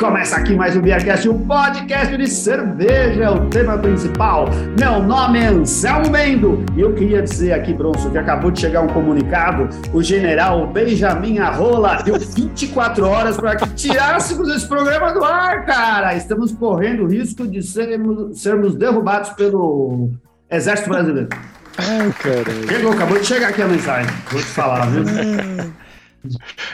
começa 0.00 0.36
aqui 0.38 0.56
mais 0.56 0.74
um 0.74 0.80
Beercast, 0.80 1.28
um 1.28 1.46
podcast 1.46 2.16
de 2.16 2.26
cerveja, 2.26 3.22
é 3.22 3.28
o 3.28 3.50
tema 3.50 3.76
principal. 3.76 4.48
Meu 4.78 5.02
nome 5.02 5.38
é 5.38 5.48
Anselmo 5.48 6.08
Mendo 6.08 6.64
e 6.74 6.80
eu 6.80 6.94
queria 6.94 7.20
dizer 7.20 7.52
aqui, 7.52 7.74
Bronson, 7.74 8.10
que 8.10 8.16
acabou 8.16 8.50
de 8.50 8.60
chegar 8.60 8.80
um 8.80 8.86
comunicado. 8.86 9.68
O 9.92 10.02
general 10.02 10.66
Benjamin 10.68 11.38
Arrola 11.38 12.02
deu 12.02 12.18
24 12.18 13.06
horas 13.06 13.36
para 13.36 13.56
que 13.56 13.68
tirássemos 13.74 14.48
esse 14.48 14.66
programa 14.66 15.12
do 15.12 15.22
ar, 15.22 15.66
cara. 15.66 16.14
Estamos 16.14 16.50
correndo 16.50 17.02
o 17.02 17.06
risco 17.06 17.46
de 17.46 17.62
sermos, 17.62 18.40
sermos 18.40 18.74
derrubados 18.74 19.28
pelo 19.30 20.12
Exército 20.50 20.88
Brasileiro. 20.88 21.28
Ai, 21.76 22.10
caralho. 22.18 22.66
Chegou, 22.66 22.92
acabou 22.92 23.18
de 23.18 23.26
chegar 23.26 23.48
aqui 23.48 23.60
a 23.60 23.68
mensagem. 23.68 24.10
Vou 24.30 24.40
te 24.40 24.46
falar, 24.46 24.86
viu? 24.86 25.04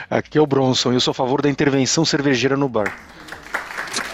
Aqui 0.09 0.37
é 0.37 0.41
o 0.41 0.45
Bronson, 0.45 0.91
eu 0.91 0.99
sou 0.99 1.11
a 1.11 1.15
favor 1.15 1.41
da 1.41 1.49
intervenção 1.49 2.03
cervejeira 2.03 2.57
no 2.57 2.67
bar. 2.67 2.93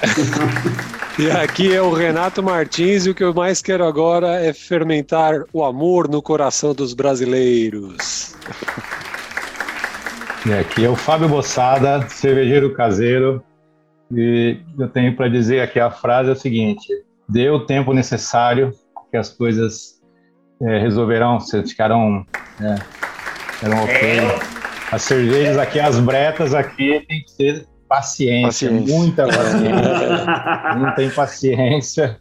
E 1.20 1.30
aqui 1.30 1.72
é 1.72 1.80
o 1.80 1.92
Renato 1.92 2.42
Martins 2.42 3.06
e 3.06 3.12
o 3.12 3.14
que 3.14 3.24
eu 3.24 3.36
mais 3.36 3.62
quero 3.62 3.86
agora 3.86 4.44
é 4.44 4.52
fermentar 4.52 5.44
o 5.54 5.64
amor 5.64 6.10
no 6.10 6.24
coração 6.24 6.74
dos 6.74 6.96
brasileiros. 6.96 8.36
E 10.44 10.52
aqui 10.54 10.84
é 10.84 10.90
o 10.90 10.96
Fábio 10.96 11.30
Bossada, 11.30 12.10
cervejeiro 12.10 12.74
caseiro, 12.74 13.44
e 14.12 14.58
eu 14.78 14.90
tenho 14.90 15.16
para 15.16 15.28
dizer 15.28 15.62
aqui 15.62 15.80
a 15.80 15.92
frase 15.92 16.30
é 16.30 16.32
a 16.34 16.36
seguinte: 16.36 16.88
dê 17.30 17.52
o 17.52 17.60
tempo 17.60 17.94
necessário 17.94 18.74
que 19.12 19.18
as 19.18 19.30
coisas 19.30 20.02
é, 20.64 20.80
resolverão, 20.80 21.40
ficarão, 21.40 22.26
é, 22.60 22.76
ficarão 23.54 23.84
ok. 23.84 24.20
As 24.92 25.04
cervejas 25.04 25.60
aqui, 25.60 25.80
as 25.80 26.00
bretas 26.00 26.56
aqui, 26.56 27.06
tem 27.08 27.24
que 27.24 27.38
ter 27.38 27.68
paciência, 27.94 28.70
paciência. 28.70 28.96
muita 28.96 29.28
paciência. 29.28 30.26
Não 30.78 30.96
tem 30.96 31.10
paciência. 31.12 32.18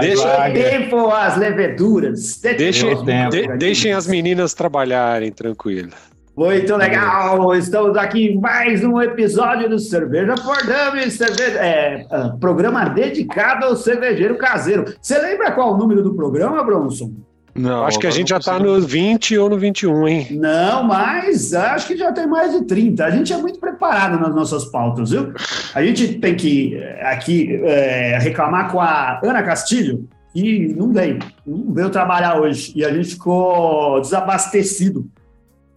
Deixa 0.00 0.50
tempo 0.50 1.08
as 1.08 1.36
leveduras. 1.38 2.40
Deixem, 2.42 2.94
de, 3.30 3.56
deixem 3.56 3.92
as 3.94 4.06
meninas 4.06 4.52
trabalharem, 4.52 5.32
tranquilo. 5.32 5.92
Muito 6.36 6.76
legal! 6.76 7.54
Estamos 7.56 7.96
aqui 7.96 8.28
em 8.28 8.38
mais 8.38 8.84
um 8.84 9.00
episódio 9.00 9.68
do 9.68 9.78
Cerveja 9.78 10.36
for 10.36 10.58
Dummies, 10.58 11.14
cerveja, 11.14 11.58
é, 11.58 12.06
ah, 12.10 12.36
programa 12.38 12.84
dedicado 12.84 13.64
ao 13.64 13.74
cervejeiro 13.74 14.36
caseiro. 14.36 14.84
Você 15.00 15.18
lembra 15.18 15.50
qual 15.52 15.74
o 15.74 15.76
número 15.76 16.02
do 16.02 16.14
programa, 16.14 16.62
Bronson? 16.62 17.12
Não, 17.58 17.84
acho 17.84 17.98
que 17.98 18.06
a 18.06 18.10
gente 18.10 18.28
já 18.28 18.38
está 18.38 18.58
no 18.58 18.80
20 18.80 19.36
ou 19.38 19.50
no 19.50 19.58
21, 19.58 20.08
hein? 20.08 20.28
Não, 20.32 20.84
mas 20.84 21.52
acho 21.52 21.88
que 21.88 21.96
já 21.96 22.12
tem 22.12 22.26
mais 22.26 22.52
de 22.52 22.64
30. 22.64 23.04
A 23.04 23.10
gente 23.10 23.32
é 23.32 23.36
muito 23.36 23.58
preparado 23.58 24.20
nas 24.20 24.34
nossas 24.34 24.66
pautas, 24.66 25.10
viu? 25.10 25.32
A 25.74 25.82
gente 25.82 26.14
tem 26.18 26.36
que 26.36 26.76
eh, 26.76 27.02
aqui 27.04 27.60
é, 27.64 28.18
reclamar 28.20 28.70
com 28.70 28.80
a 28.80 29.20
Ana 29.22 29.42
Castilho, 29.42 30.08
que 30.32 30.74
não 30.76 30.92
veio, 30.92 31.18
não 31.46 31.74
veio 31.74 31.90
trabalhar 31.90 32.40
hoje. 32.40 32.72
E 32.76 32.84
a 32.84 32.92
gente 32.92 33.10
ficou 33.10 34.00
desabastecido 34.00 35.10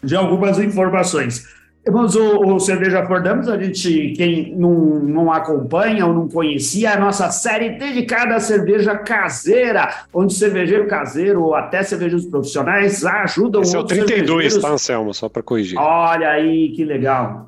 de 0.04 0.16
algumas 0.16 0.60
informações. 0.60 1.46
Irmãos, 1.86 2.16
o, 2.16 2.46
o 2.46 2.60
Cerveja 2.60 3.04
for 3.08 3.24
Dummies, 3.24 3.48
a 3.48 3.58
gente, 3.58 4.14
quem 4.16 4.56
não, 4.56 5.00
não 5.00 5.32
acompanha 5.32 6.06
ou 6.06 6.14
não 6.14 6.28
conhecia, 6.28 6.90
é 6.90 6.94
a 6.94 7.00
nossa 7.00 7.32
série 7.32 7.72
dedicada 7.72 8.36
à 8.36 8.40
cerveja 8.40 8.96
caseira, 8.96 9.90
onde 10.14 10.32
cervejeiro 10.34 10.88
caseiro 10.88 11.42
ou 11.42 11.56
até 11.56 11.82
cervejeiros 11.82 12.28
profissionais 12.28 13.04
ajudam 13.04 13.64
Esse 13.64 13.76
é 13.76 13.80
o 13.80 13.84
32, 13.84 14.58
tá, 14.58 14.70
Anselmo? 14.70 15.12
Só 15.12 15.28
para 15.28 15.42
corrigir. 15.42 15.80
Olha 15.80 16.30
aí, 16.30 16.70
que 16.70 16.86
legal. 16.86 17.48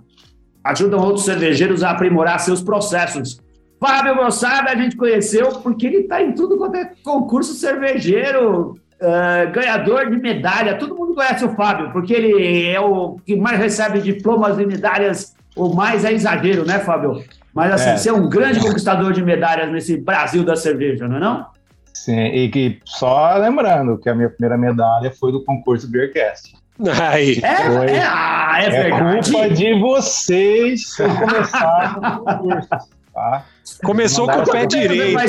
Ajudam 0.64 1.00
outros 1.00 1.26
cervejeiros 1.26 1.84
a 1.84 1.92
aprimorar 1.92 2.40
seus 2.40 2.62
processos. 2.62 3.40
Fábio 3.80 4.16
Moçada 4.16 4.72
a 4.72 4.76
gente 4.76 4.96
conheceu 4.96 5.60
porque 5.60 5.86
ele 5.86 5.98
está 5.98 6.24
em 6.24 6.34
tudo 6.34 6.58
quanto 6.58 6.76
é 6.76 6.94
concurso 7.04 7.54
cervejeiro, 7.54 8.80
Uh, 9.04 9.52
ganhador 9.52 10.10
de 10.10 10.16
medalha. 10.16 10.78
Todo 10.78 10.96
mundo 10.96 11.14
conhece 11.14 11.44
o 11.44 11.50
Fábio, 11.56 11.92
porque 11.92 12.14
ele 12.14 12.66
é 12.66 12.80
o 12.80 13.18
que 13.26 13.36
mais 13.36 13.60
recebe 13.60 14.00
diplomas 14.00 14.58
e 14.58 14.66
medalhas, 14.66 15.36
o 15.58 15.74
mais 15.74 16.06
é 16.06 16.14
exagero, 16.14 16.66
né, 16.66 16.80
Fábio? 16.80 17.22
Mas 17.54 17.74
assim, 17.74 17.90
é. 17.90 17.98
você 17.98 18.10
é 18.10 18.14
um 18.14 18.30
grande 18.30 18.62
conquistador 18.62 19.12
de 19.12 19.22
medalhas 19.22 19.70
nesse 19.70 19.98
Brasil 19.98 20.46
da 20.46 20.56
cerveja, 20.56 21.06
não 21.06 21.18
é 21.18 21.20
não? 21.20 21.46
Sim, 21.94 22.26
e 22.28 22.50
que 22.50 22.80
só 22.86 23.36
lembrando 23.38 23.98
que 23.98 24.10
a 24.10 24.16
minha 24.16 24.30
primeira 24.30 24.58
medalha 24.58 25.12
foi 25.12 25.34
do 25.34 25.44
concurso 25.44 25.90
Beercast. 25.90 26.56
Aí. 27.02 27.40
É, 27.44 27.56
foi, 27.56 27.92
é, 27.92 28.04
ah, 28.04 28.58
é, 28.62 28.66
é 28.66 28.90
culpa 28.90 29.50
de 29.50 29.80
vocês 29.80 30.96
que 30.96 31.04
começaram 31.04 32.00
o 32.00 32.24
concurso. 32.24 32.70
Tá? 33.14 33.46
Começou 33.84 34.28
com 34.28 34.40
o 34.40 34.52
pé 34.52 34.66
direito. 34.66 35.20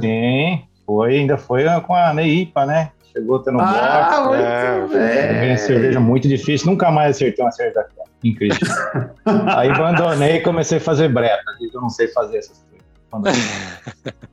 Sim. 0.00 0.62
Foi, 0.86 1.18
ainda 1.18 1.36
foi 1.36 1.64
com 1.84 1.94
a 1.94 2.14
Neipa, 2.14 2.64
né? 2.64 2.90
Chegou 3.12 3.40
tendo 3.40 3.58
ah, 3.60 4.22
box. 4.26 4.94
É, 4.94 5.52
é. 5.52 5.56
cerveja 5.56 5.98
muito 5.98 6.28
difícil, 6.28 6.70
nunca 6.70 6.90
mais 6.90 7.16
acertei 7.16 7.44
uma 7.44 7.50
cerveja 7.50 7.80
daquela. 7.80 8.06
Incrível. 8.22 8.58
Aí 9.56 9.70
abandonei 9.70 10.36
e 10.36 10.40
comecei 10.40 10.78
a 10.78 10.80
fazer 10.80 11.08
breta. 11.08 11.42
Eu 11.60 11.80
não 11.80 11.90
sei 11.90 12.08
fazer 12.08 12.38
essas 12.38 12.64
coisas. 13.12 13.38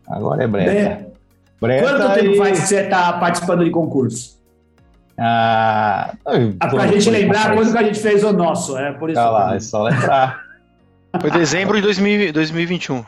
Agora 0.07 0.43
é 0.43 0.47
breta. 0.47 1.07
Breta 1.61 1.89
Quanto 1.89 2.13
tempo 2.13 2.35
faz 2.37 2.59
que 2.59 2.67
você 2.67 2.81
está 2.81 3.13
participando 3.13 3.63
de 3.63 3.71
concurso? 3.71 4.41
Ah, 5.17 6.13
ah 6.25 6.67
pra 6.69 6.87
gente 6.87 7.09
lembrar 7.09 7.53
quando 7.53 7.71
que 7.71 7.77
a 7.77 7.83
gente 7.83 7.99
fez 7.99 8.23
o 8.23 8.33
nosso, 8.33 8.77
é 8.77 8.91
por 8.91 9.09
isso. 9.09 9.19
Tá 9.19 9.29
lá, 9.29 9.55
é 9.55 9.59
só 9.59 9.83
lembrar. 9.83 10.41
Foi 11.21 11.29
dezembro 11.29 11.79
de 11.79 12.31
2021. 12.31 13.05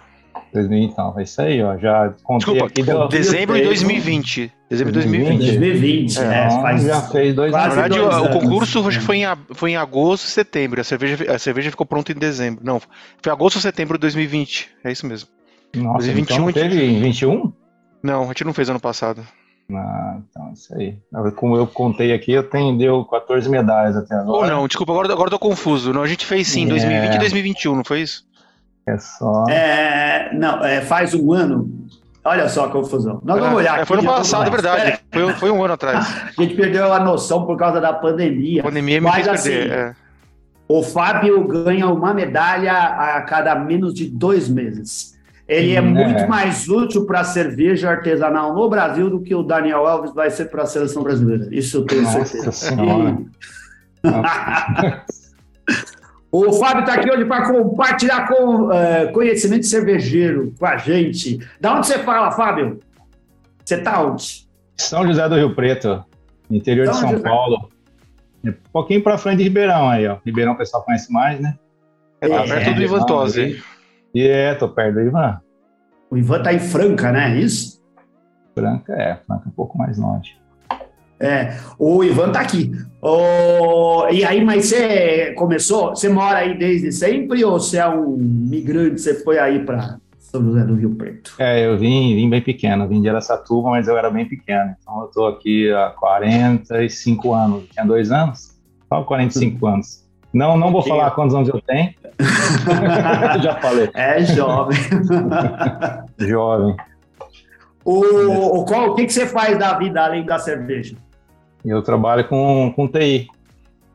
2000, 0.55 0.83
então, 0.83 1.13
é 1.19 1.23
isso 1.23 1.41
aí, 1.41 1.61
ó. 1.61 1.77
Já 1.77 2.13
contei 2.23 2.53
Desculpa, 2.53 2.65
aqui. 2.65 2.83
Deu, 2.83 3.07
dezembro 3.07 3.55
de 3.55 3.63
2020. 3.63 4.51
Dezembro 4.69 4.93
de 4.93 4.99
2020. 4.99 5.39
2020, 5.39 6.17
é. 6.17 6.47
Então, 6.47 6.61
faz, 6.61 6.83
já 6.83 7.01
fez 7.01 7.35
dois 7.35 7.53
anos. 7.53 7.67
Na 7.67 7.81
verdade, 7.81 7.99
o, 7.99 8.23
o 8.23 8.29
concurso 8.29 8.87
acho 8.87 8.99
que 8.99 9.05
foi 9.05 9.17
em, 9.17 9.25
foi 9.53 9.71
em 9.71 9.75
agosto, 9.75 10.25
setembro. 10.25 10.81
A 10.81 10.83
cerveja, 10.83 11.31
a 11.31 11.37
cerveja 11.37 11.69
ficou 11.69 11.85
pronta 11.85 12.11
em 12.11 12.15
dezembro. 12.15 12.65
Não, 12.65 12.81
foi 13.21 13.31
agosto 13.31 13.57
ou 13.57 13.61
setembro 13.61 13.97
de 13.97 14.01
2020. 14.01 14.69
É 14.83 14.91
isso 14.91 15.05
mesmo. 15.05 15.29
Nossa, 15.75 16.05
2021, 16.05 16.49
então 16.49 16.63
teve 16.63 16.83
em 16.83 17.01
21? 17.01 17.51
Não, 18.01 18.23
a 18.23 18.27
gente 18.27 18.43
não 18.43 18.53
fez 18.53 18.69
ano 18.69 18.79
passado. 18.79 19.25
Ah, 19.71 20.19
então, 20.29 20.53
isso 20.53 20.75
aí. 20.75 20.97
Como 21.35 21.55
eu 21.55 21.65
contei 21.65 22.13
aqui, 22.13 22.31
eu 22.31 22.43
tenho, 22.43 22.77
deu 22.77 23.03
14 23.05 23.49
medalhas 23.49 23.95
até 23.95 24.15
agora. 24.15 24.37
Ou 24.37 24.47
não, 24.47 24.67
desculpa, 24.67 24.91
agora, 24.93 25.11
agora 25.11 25.27
eu 25.27 25.31
tô 25.31 25.39
confuso. 25.39 25.91
Não, 25.91 26.03
a 26.03 26.07
gente 26.07 26.25
fez 26.25 26.47
sim, 26.47 26.65
é. 26.65 26.69
2020 26.69 27.15
e 27.15 27.19
2021, 27.19 27.75
não 27.75 27.83
foi 27.83 28.01
isso? 28.01 28.25
É 28.87 28.97
só. 28.97 29.45
É, 29.49 30.31
não, 30.33 30.63
é, 30.63 30.81
faz 30.81 31.13
um 31.13 31.33
ano. 31.33 31.87
Olha 32.23 32.49
só 32.49 32.65
a 32.65 32.69
confusão. 32.69 33.21
Nós 33.23 33.39
vamos 33.39 33.57
olhar. 33.57 33.79
É, 33.79 33.85
foi 33.85 33.97
no 33.97 34.03
passado, 34.03 34.47
é 34.47 34.49
verdade. 34.49 34.99
Foi, 35.11 35.33
foi, 35.33 35.51
um 35.51 35.63
ano 35.63 35.73
atrás. 35.73 36.07
a 36.37 36.41
gente 36.41 36.55
perdeu 36.55 36.91
a 36.91 36.99
noção 36.99 37.45
por 37.45 37.57
causa 37.57 37.79
da 37.79 37.93
pandemia. 37.93 38.61
A 38.61 38.63
pandemia 38.63 38.99
me 38.99 39.07
Mas, 39.07 39.15
fez 39.15 39.27
assim, 39.27 39.49
perder. 39.49 39.71
É. 39.71 39.95
O 40.67 40.81
Fábio 40.81 41.47
ganha 41.47 41.87
uma 41.87 42.13
medalha 42.13 42.73
a 42.73 43.21
cada 43.21 43.53
menos 43.55 43.93
de 43.93 44.09
dois 44.09 44.49
meses. 44.49 45.15
Ele 45.47 45.73
é, 45.73 45.75
é 45.75 45.81
muito 45.81 46.27
mais 46.27 46.67
útil 46.67 47.05
para 47.05 47.19
a 47.19 47.23
cerveja 47.23 47.91
artesanal 47.91 48.55
no 48.55 48.67
Brasil 48.67 49.09
do 49.09 49.21
que 49.21 49.35
o 49.35 49.43
Daniel 49.43 49.85
Alves 49.85 50.11
vai 50.11 50.31
ser 50.31 50.45
para 50.45 50.63
a 50.63 50.65
seleção 50.65 51.03
brasileira. 51.03 51.47
Isso 51.51 51.77
eu 51.77 51.85
tenho 51.85 52.01
Nossa 52.01 52.25
certeza. 52.25 52.51
Senhora. 52.51 53.17
O 56.35 56.51
Fábio 56.51 56.81
está 56.81 56.95
aqui 56.95 57.09
hoje 57.09 57.23
para 57.23 57.49
compartilhar 57.49 58.27
com, 58.27 58.65
uh, 58.65 59.11
conhecimento 59.13 59.65
cervejeiro 59.65 60.53
com 60.59 60.65
a 60.65 60.75
gente. 60.75 61.39
Da 61.61 61.77
onde 61.77 61.87
você 61.87 61.99
fala, 61.99 62.29
Fábio? 62.31 62.81
Você 63.63 63.75
está 63.75 64.03
onde? 64.03 64.45
São 64.75 65.07
José 65.07 65.29
do 65.29 65.35
Rio 65.35 65.55
Preto, 65.55 66.03
interior 66.51 66.87
São 66.87 66.95
de 66.95 66.99
São 66.99 67.11
José. 67.11 67.23
Paulo. 67.23 67.69
Um 68.43 68.53
pouquinho 68.73 69.01
para 69.01 69.17
frente 69.17 69.37
de 69.37 69.43
Ribeirão 69.43 69.89
aí, 69.89 70.05
ó. 70.07 70.17
Ribeirão 70.25 70.51
o 70.51 70.57
pessoal 70.57 70.83
conhece 70.83 71.09
mais, 71.11 71.39
né? 71.39 71.55
É, 72.19 72.27
é 72.27 72.43
perto 72.43 72.73
do 72.73 72.83
Ivan 72.83 73.05
Tosi. 73.05 73.63
E 74.13 74.27
é, 74.27 74.53
tô 74.55 74.67
perto 74.67 74.95
do 74.95 75.01
Ivan. 75.03 75.39
O 76.09 76.17
Ivan 76.17 76.43
tá 76.43 76.53
em 76.53 76.59
Franca, 76.59 77.13
né? 77.13 77.31
É 77.31 77.39
isso? 77.39 77.81
Franca 78.53 78.93
é, 78.93 79.15
Franca 79.25 79.43
é 79.45 79.47
um 79.47 79.53
pouco 79.53 79.77
mais 79.77 79.97
longe. 79.97 80.37
É, 81.19 81.57
o 81.79 82.03
Ivan 82.03 82.31
tá 82.31 82.41
aqui. 82.41 82.71
Oh, 83.01 84.05
e 84.11 84.25
aí, 84.25 84.43
mas 84.43 84.65
você 84.65 85.33
começou? 85.33 85.89
Você 85.89 86.09
mora 86.09 86.39
aí 86.39 86.57
desde 86.57 86.91
sempre 86.91 87.43
ou 87.43 87.59
você 87.59 87.77
é 87.77 87.87
um 87.87 88.17
migrante? 88.17 88.99
Você 88.99 89.23
foi 89.23 89.39
aí 89.39 89.63
para 89.63 89.97
São 90.17 90.43
José 90.43 90.63
do 90.63 90.75
Rio 90.75 90.95
Preto? 90.95 91.33
É, 91.39 91.65
eu 91.65 91.77
vim, 91.77 92.15
vim 92.15 92.29
bem 92.29 92.41
pequeno, 92.41 92.87
vim 92.87 93.01
de 93.01 93.07
Aracatuba, 93.07 93.69
mas 93.69 93.87
eu 93.87 93.97
era 93.97 94.09
bem 94.09 94.25
pequeno. 94.27 94.75
Então 94.81 95.01
eu 95.01 95.07
tô 95.07 95.27
aqui 95.27 95.71
há 95.71 95.93
45 95.97 97.33
anos. 97.33 97.63
Tinha 97.71 97.85
dois 97.85 98.11
anos? 98.11 98.55
Só 98.89 99.03
45 99.03 99.67
anos. 99.67 100.03
Não, 100.33 100.57
não 100.57 100.69
vou 100.69 100.81
falar 100.81 101.11
quantos 101.11 101.33
anos 101.33 101.47
eu 101.47 101.61
tenho. 101.61 101.93
Já 103.41 103.55
falei. 103.61 103.89
É 103.93 104.21
jovem. 104.25 104.77
jovem. 106.19 106.75
O, 107.85 108.61
o, 108.61 108.65
qual, 108.65 108.89
o 108.89 108.95
que, 108.95 109.05
que 109.05 109.13
você 109.13 109.27
faz 109.27 109.57
da 109.59 109.77
vida 109.77 110.03
além 110.03 110.25
da 110.25 110.39
cerveja? 110.39 110.97
Eu 111.65 111.81
trabalho 111.81 112.27
com, 112.27 112.71
com 112.75 112.87
TI, 112.87 113.27
ah, 113.29 113.33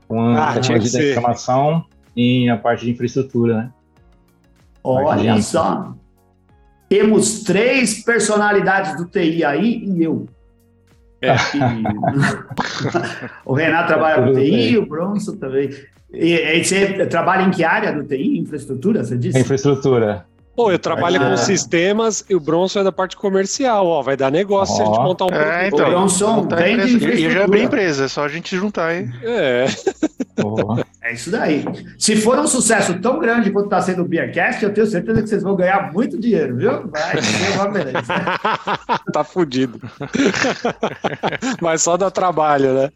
com 0.08 0.37
ah, 0.37 0.55
tecnologia 0.55 1.00
de 1.00 1.11
informação 1.11 1.84
e 2.17 2.49
a 2.49 2.56
parte 2.56 2.84
de 2.84 2.90
infraestrutura, 2.90 3.56
né? 3.56 3.72
Olha 4.82 5.34
Gente. 5.34 5.44
só. 5.44 5.94
Temos 6.88 7.44
três 7.44 8.02
personalidades 8.02 8.96
do 8.96 9.06
TI 9.06 9.44
aí 9.44 9.84
e 9.84 10.02
eu. 10.02 10.26
É. 11.22 11.37
O 13.44 13.55
Renato 13.55 13.88
trabalha 13.88 14.22
com 14.22 14.32
TI, 14.32 14.50
bem. 14.50 14.76
o 14.78 14.87
Bronson 14.87 15.37
também. 15.37 15.70
E, 16.12 16.34
e 16.34 16.64
você 16.64 17.06
trabalha 17.06 17.43
em 17.43 17.50
que 17.50 17.62
área 17.62 17.93
do 17.93 18.05
TI? 18.05 18.38
Infraestrutura, 18.38 19.05
você 19.05 19.17
disse? 19.17 19.38
Infraestrutura. 19.38 20.26
Pô, 20.56 20.70
eu 20.70 20.79
trabalho 20.79 21.23
Ah. 21.23 21.31
com 21.31 21.37
sistemas 21.38 22.25
e 22.29 22.35
o 22.35 22.41
Bronson 22.41 22.81
é 22.81 22.85
da 22.85 22.93
parte 22.93 23.17
comercial, 23.17 23.87
ó. 23.87 24.02
Vai 24.02 24.17
dar 24.17 24.31
negócio 24.31 24.76
se 24.76 24.82
a 24.82 24.85
gente 24.85 24.99
montar 24.99 25.25
um 25.26 25.29
É, 25.31 25.64
O 25.64 25.67
então. 25.69 25.88
Bronson 25.91 26.32
Montar 26.35 26.56
vem 26.56 26.76
de 26.76 26.82
empresa. 26.82 26.94
E- 26.94 26.99
já 27.00 27.06
infraestrutura. 27.06 27.44
abri 27.44 27.62
empresa, 27.62 28.05
é 28.05 28.08
só 28.08 28.25
a 28.25 28.29
gente 28.29 28.56
juntar, 28.56 28.94
hein? 28.94 29.11
É. 29.23 29.67
Boa. 30.41 30.85
É 31.02 31.14
isso 31.14 31.31
daí. 31.31 31.64
Se 31.99 32.17
for 32.17 32.38
um 32.38 32.47
sucesso 32.47 32.99
tão 33.00 33.19
grande 33.19 33.50
quanto 33.50 33.67
está 33.67 33.81
sendo 33.81 34.02
o 34.02 34.05
Beercast, 34.05 34.62
eu 34.62 34.73
tenho 34.75 34.87
certeza 34.87 35.23
que 35.23 35.29
vocês 35.29 35.43
vão 35.43 35.56
ganhar 35.56 35.93
muito 35.93 36.19
dinheiro, 36.20 36.56
viu? 36.56 36.88
Vai 36.88 37.23
ser 37.23 37.53
uma 37.56 37.69
beleza. 37.69 38.03
tá 39.12 39.25
fudido. 39.25 39.81
Mas 41.61 41.82
só 41.82 41.96
dá 41.96 42.11
trabalho, 42.11 42.75
né? 42.75 42.91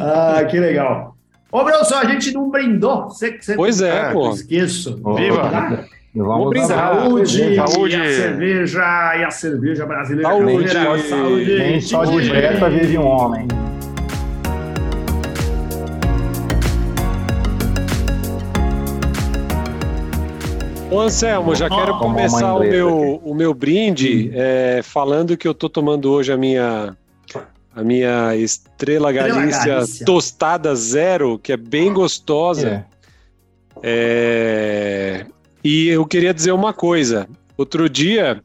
Ah, 0.00 0.44
que 0.44 0.58
legal. 0.58 1.16
Ô, 1.50 1.64
Bronson, 1.64 1.94
a 1.94 2.04
gente 2.04 2.32
não 2.32 2.50
brindou. 2.50 3.04
Você, 3.08 3.38
você 3.40 3.54
Pois 3.54 3.80
é, 3.80 4.00
Ah, 4.08 4.12
pô. 4.12 4.30
Esqueço. 4.30 5.00
Viva! 5.16 5.48
Tá? 5.48 5.84
Vamos 6.14 6.50
brindar. 6.50 6.68
dar- 6.68 7.00
Saúde, 7.02 7.54
Saúde. 7.56 7.96
E 7.96 8.00
a 8.00 8.12
cerveja, 8.12 9.16
e 9.18 9.24
a 9.24 9.30
cerveja 9.30 9.86
brasileira. 9.86 10.28
Saúde. 10.30 11.08
saúde. 11.08 11.58
Nem 11.58 11.80
só 11.80 12.04
de 12.04 12.30
beta 12.30 12.68
vive 12.70 12.98
um 12.98 13.06
homem. 13.06 13.46
Ô 20.90 21.00
Anselmo, 21.00 21.54
já 21.54 21.68
quero 21.68 21.98
começar 21.98 22.54
o 22.54 22.60
meu, 22.60 23.20
o 23.22 23.34
meu 23.34 23.52
brinde 23.52 24.30
é, 24.34 24.80
falando 24.82 25.36
que 25.36 25.46
eu 25.46 25.52
tô 25.52 25.68
tomando 25.68 26.10
hoje 26.10 26.32
a 26.32 26.36
minha 26.36 26.96
a 27.76 27.82
minha 27.84 28.34
Estrela 28.34 29.12
Galícia, 29.12 29.74
Galícia. 29.74 30.06
tostada 30.06 30.74
zero, 30.74 31.38
que 31.38 31.52
é 31.52 31.56
bem 31.56 31.92
gostosa. 31.92 32.84
É. 33.82 35.20
É, 35.20 35.26
E 35.64 35.88
eu 35.88 36.04
queria 36.06 36.32
dizer 36.32 36.52
uma 36.52 36.72
coisa. 36.72 37.28
Outro 37.56 37.88
dia 37.88 38.42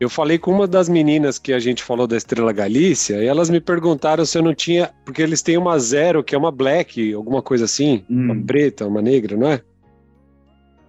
eu 0.00 0.08
falei 0.10 0.38
com 0.38 0.50
uma 0.50 0.66
das 0.66 0.88
meninas 0.88 1.38
que 1.38 1.52
a 1.52 1.58
gente 1.58 1.82
falou 1.82 2.06
da 2.06 2.16
Estrela 2.16 2.52
Galícia 2.52 3.22
e 3.22 3.26
elas 3.26 3.48
me 3.48 3.60
perguntaram 3.60 4.24
se 4.24 4.36
eu 4.36 4.42
não 4.42 4.54
tinha, 4.54 4.90
porque 5.04 5.22
eles 5.22 5.40
têm 5.40 5.56
uma 5.56 5.78
zero 5.78 6.22
que 6.22 6.34
é 6.34 6.38
uma 6.38 6.50
black, 6.52 7.12
alguma 7.14 7.40
coisa 7.42 7.64
assim, 7.64 8.04
Hum. 8.10 8.24
uma 8.32 8.44
preta, 8.44 8.86
uma 8.86 9.00
negra, 9.00 9.36
não 9.36 9.48
é? 9.48 9.60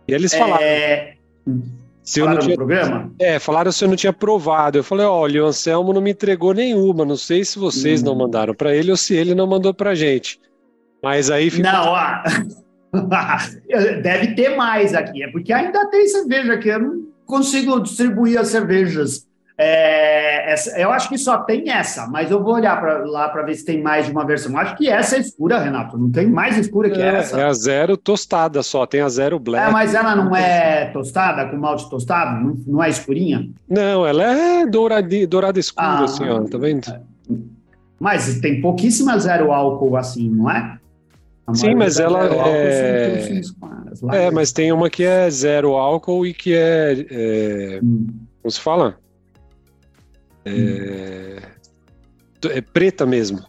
E 0.07 0.13
eles 0.13 0.33
falaram 0.33 0.63
É, 0.63 1.13
se 2.03 2.19
eu 2.19 2.25
não 2.25 2.33
falaram 2.33 2.45
tinha 2.45 2.55
programa? 2.57 3.13
é, 3.19 3.39
falaram 3.39 3.71
se 3.71 3.83
eu 3.83 3.87
não 3.89 3.95
tinha 3.95 4.13
provado. 4.13 4.77
Eu 4.77 4.83
falei, 4.83 5.05
olha, 5.05 5.43
o 5.43 5.47
Anselmo 5.47 5.93
não 5.93 6.01
me 6.01 6.11
entregou 6.11 6.53
nenhuma. 6.53 7.05
Não 7.05 7.17
sei 7.17 7.43
se 7.45 7.57
vocês 7.57 8.01
Hum. 8.01 8.05
não 8.07 8.15
mandaram 8.15 8.53
pra 8.53 8.75
ele 8.75 8.91
ou 8.91 8.97
se 8.97 9.15
ele 9.15 9.33
não 9.33 9.47
mandou 9.47 9.73
pra 9.73 9.95
gente. 9.95 10.39
Mas 11.01 11.31
aí 11.31 11.49
ficou. 11.49 11.71
Não, 11.71 11.85
ó. 11.89 12.07
Deve 14.01 14.35
ter 14.35 14.55
mais 14.55 14.93
aqui. 14.93 15.23
É 15.23 15.31
porque 15.31 15.51
ainda 15.53 15.85
tem 15.89 16.07
cerveja 16.07 16.53
aqui. 16.53 16.69
Eu 16.69 16.79
não 16.79 17.03
consigo 17.25 17.79
distribuir 17.79 18.39
as 18.39 18.47
cervejas. 18.49 19.25
É, 19.57 20.51
essa- 20.51 20.77
eu 20.77 20.91
acho 20.91 21.07
que 21.07 21.17
só 21.17 21.37
tem 21.37 21.69
essa, 21.71 22.07
mas 22.07 22.29
eu 22.29 22.43
vou 22.43 22.55
olhar 22.55 22.77
pra, 22.77 22.97
lá 23.05 23.29
para 23.29 23.41
ver 23.43 23.55
se 23.55 23.63
tem 23.63 23.81
mais 23.81 24.05
de 24.05 24.11
uma 24.11 24.25
versão. 24.25 24.51
Eu 24.51 24.57
Acho 24.57 24.75
que 24.75 24.89
essa 24.89 25.15
é 25.15 25.19
escura, 25.19 25.57
Renato. 25.59 25.97
Não 25.97 26.11
tem 26.11 26.27
mais 26.27 26.57
escura 26.57 26.89
que 26.89 27.01
É, 27.01 27.15
essa. 27.15 27.39
é 27.39 27.45
a 27.45 27.53
zero 27.53 27.95
tostada 27.95 28.61
só, 28.61 28.85
tem 28.85 28.99
a 28.99 29.07
zero 29.07 29.37
É, 29.37 29.39
black. 29.39 29.71
mas 29.71 29.95
ela 29.95 30.13
não 30.13 30.35
é 30.35 30.87
tostada, 30.91 31.45
com 31.49 31.55
malte 31.55 31.89
tostado? 31.89 32.43
Não, 32.43 32.57
não 32.67 32.83
é 32.83 32.89
escurinha? 32.89 33.49
Não, 33.69 34.05
ela 34.05 34.23
é 34.25 34.65
dourada, 34.65 35.25
dourada 35.25 35.57
escura, 35.57 35.87
Ah. 35.87 36.03
assim, 36.03 36.27
ó, 36.27 36.41
tá 36.43 36.57
vendo? 36.57 36.87
Mas 37.97 38.39
tem 38.41 38.59
pouquíssima 38.59 39.17
zero 39.17 39.53
álcool 39.53 39.95
assim, 39.95 40.29
não 40.29 40.51
é? 40.51 40.77
Sim, 41.53 41.75
mas 41.75 41.99
ela 41.99 42.25
é- 42.25 42.29
lá. 44.01 44.15
É, 44.15 44.31
mas 44.31 44.51
tem 44.51 44.71
uma 44.71 44.89
que 44.89 45.03
é 45.03 45.29
zero 45.29 45.75
álcool 45.75 46.25
e 46.25 46.33
que 46.33 46.53
é. 46.55 47.05
é 47.09 47.79
Hum. 47.83 48.07
como 48.41 48.51
se 48.51 48.59
fala? 48.59 48.97
É, 50.43 51.37
é 52.49 52.61
preta 52.61 53.05
mesmo. 53.05 53.39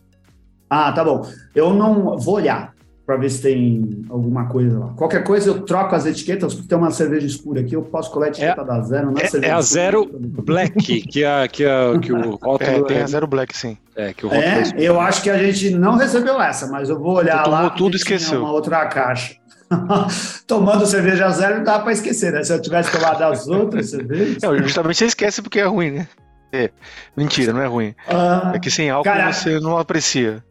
Ah, 0.68 0.92
tá 0.92 1.04
bom. 1.04 1.22
Eu 1.54 1.72
não 1.72 2.18
vou 2.18 2.34
olhar 2.36 2.75
para 3.06 3.16
ver 3.16 3.30
se 3.30 3.40
tem 3.40 4.04
alguma 4.10 4.46
coisa 4.46 4.78
lá. 4.80 4.88
Qualquer 4.96 5.22
coisa 5.22 5.48
eu 5.50 5.62
troco 5.62 5.94
as 5.94 6.04
etiquetas, 6.06 6.52
porque 6.54 6.68
tem 6.68 6.76
uma 6.76 6.90
cerveja 6.90 7.24
escura 7.26 7.60
aqui, 7.60 7.74
eu 7.76 7.82
posso 7.82 8.10
colar 8.10 8.26
a 8.26 8.28
etiqueta 8.30 8.64
da 8.64 8.80
zero. 8.80 9.12
Não 9.12 9.20
É, 9.20 9.26
cerveja 9.26 9.52
é 9.52 9.56
a 9.56 9.60
escura. 9.60 9.80
zero 9.82 10.10
black, 10.12 11.00
que, 11.02 11.24
a, 11.24 11.46
que, 11.46 11.64
a, 11.64 11.98
que 12.00 12.12
o 12.12 12.34
rótulo 12.42 12.58
É, 12.70 12.82
tem 12.82 12.96
é- 12.98 13.02
a 13.02 13.06
Zero 13.06 13.26
Black, 13.28 13.56
sim. 13.56 13.78
é, 13.94 14.12
que 14.12 14.26
o 14.26 14.32
É, 14.32 14.62
é 14.62 14.72
eu 14.76 15.00
acho 15.00 15.22
que 15.22 15.30
a 15.30 15.38
gente 15.38 15.70
não 15.70 15.96
recebeu 15.96 16.40
essa, 16.42 16.66
mas 16.66 16.88
eu 16.90 16.98
vou 16.98 17.14
olhar 17.14 17.46
lá. 17.46 17.58
tomou 17.62 17.70
tudo 17.76 17.94
e 17.94 17.96
esqueceu. 17.96 18.40
Uma 18.40 18.50
outra 18.50 18.84
caixa. 18.86 19.36
Tomando 20.46 20.86
cerveja 20.86 21.28
zero 21.30 21.56
não 21.58 21.64
dá 21.64 21.78
para 21.78 21.92
esquecer, 21.92 22.32
né? 22.32 22.42
Se 22.42 22.52
eu 22.52 22.60
tivesse 22.60 22.90
tomado 22.92 23.22
as 23.22 23.46
outras 23.48 23.90
cervejas. 23.90 24.38
Não, 24.42 24.56
justamente 24.58 24.96
você 24.98 25.06
esquece 25.06 25.42
porque 25.42 25.60
é 25.60 25.64
ruim, 25.64 25.90
né? 25.90 26.08
É, 26.52 26.70
mentira, 27.16 27.52
não 27.52 27.60
é 27.60 27.66
ruim. 27.66 27.94
Ah, 28.08 28.52
É 28.54 28.58
que 28.58 28.70
sem 28.70 28.88
álcool 28.90 29.04
Cara, 29.10 29.32
você 29.32 29.58
não 29.60 29.76
aprecia. 29.76 30.42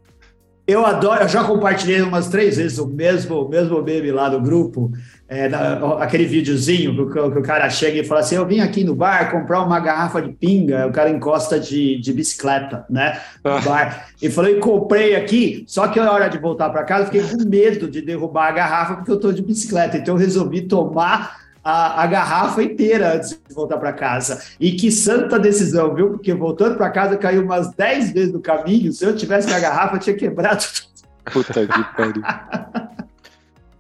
Eu 0.67 0.83
adoro, 0.83 1.21
eu 1.21 1.27
já 1.29 1.43
compartilhei 1.43 2.01
umas 2.01 2.27
três 2.27 2.57
vezes 2.57 2.79
o 2.79 2.87
mesmo, 2.87 3.35
o 3.45 3.47
mesmo 3.47 3.79
meme 3.83 4.11
lá 4.11 4.31
no 4.31 4.41
grupo, 4.41 4.91
é, 5.29 5.47
na- 5.47 6.01
aquele 6.01 6.25
videozinho 6.25 6.95
que, 7.11 7.19
o- 7.19 7.31
que 7.31 7.37
o 7.37 7.41
cara 7.43 7.69
chega 7.69 7.99
e 7.99 8.03
fala 8.03 8.21
assim: 8.21 8.35
Eu 8.35 8.47
vim 8.47 8.59
aqui 8.61 8.83
no 8.83 8.95
bar 8.95 9.29
comprar 9.29 9.61
uma 9.61 9.79
garrafa 9.79 10.19
de 10.23 10.31
pinga, 10.31 10.87
o 10.87 10.91
cara 10.91 11.11
encosta 11.11 11.59
de, 11.59 11.99
de 12.01 12.11
bicicleta, 12.11 12.83
né? 12.89 13.19
No 13.43 13.51
Ah. 13.51 13.61
bar. 13.61 14.07
E 14.19 14.27
falou: 14.27 14.49
E 14.49 14.55
comprei 14.59 15.15
aqui, 15.15 15.63
só 15.67 15.87
que 15.87 15.99
na 15.99 16.11
hora 16.11 16.27
de 16.29 16.39
voltar 16.39 16.71
para 16.71 16.83
casa, 16.83 17.03
eu 17.03 17.05
fiquei 17.11 17.21
com 17.37 17.47
medo 17.47 17.87
de 17.87 18.01
derrubar 18.01 18.47
a 18.47 18.51
garrafa 18.51 18.95
porque 18.95 19.11
eu 19.11 19.19
tô 19.19 19.31
de 19.31 19.43
bicicleta, 19.43 19.97
então 19.97 20.15
eu 20.15 20.19
resolvi 20.19 20.61
tomar. 20.63 21.44
A, 21.65 22.03
a 22.03 22.07
garrafa 22.07 22.61
inteira 22.61 23.15
antes 23.15 23.31
de 23.31 23.55
voltar 23.55 23.79
para 23.79 23.91
casa. 23.91 24.39
E 24.59 24.73
que 24.73 24.91
santa 24.91 25.39
decisão, 25.39 25.95
viu? 25.95 26.11
Porque 26.11 26.31
voltando 26.31 26.77
para 26.77 26.91
casa 26.91 27.17
caiu 27.17 27.43
umas 27.43 27.73
10 27.73 28.11
vezes 28.11 28.31
no 28.31 28.39
caminho. 28.39 28.93
Se 28.93 29.03
eu 29.03 29.15
tivesse 29.15 29.49
com 29.49 29.55
a 29.55 29.59
garrafa, 29.59 29.95
eu 29.95 29.99
tinha 29.99 30.15
quebrado 30.15 30.63
Puta 31.31 31.65
que 31.65 31.83
pariu. 31.97 32.23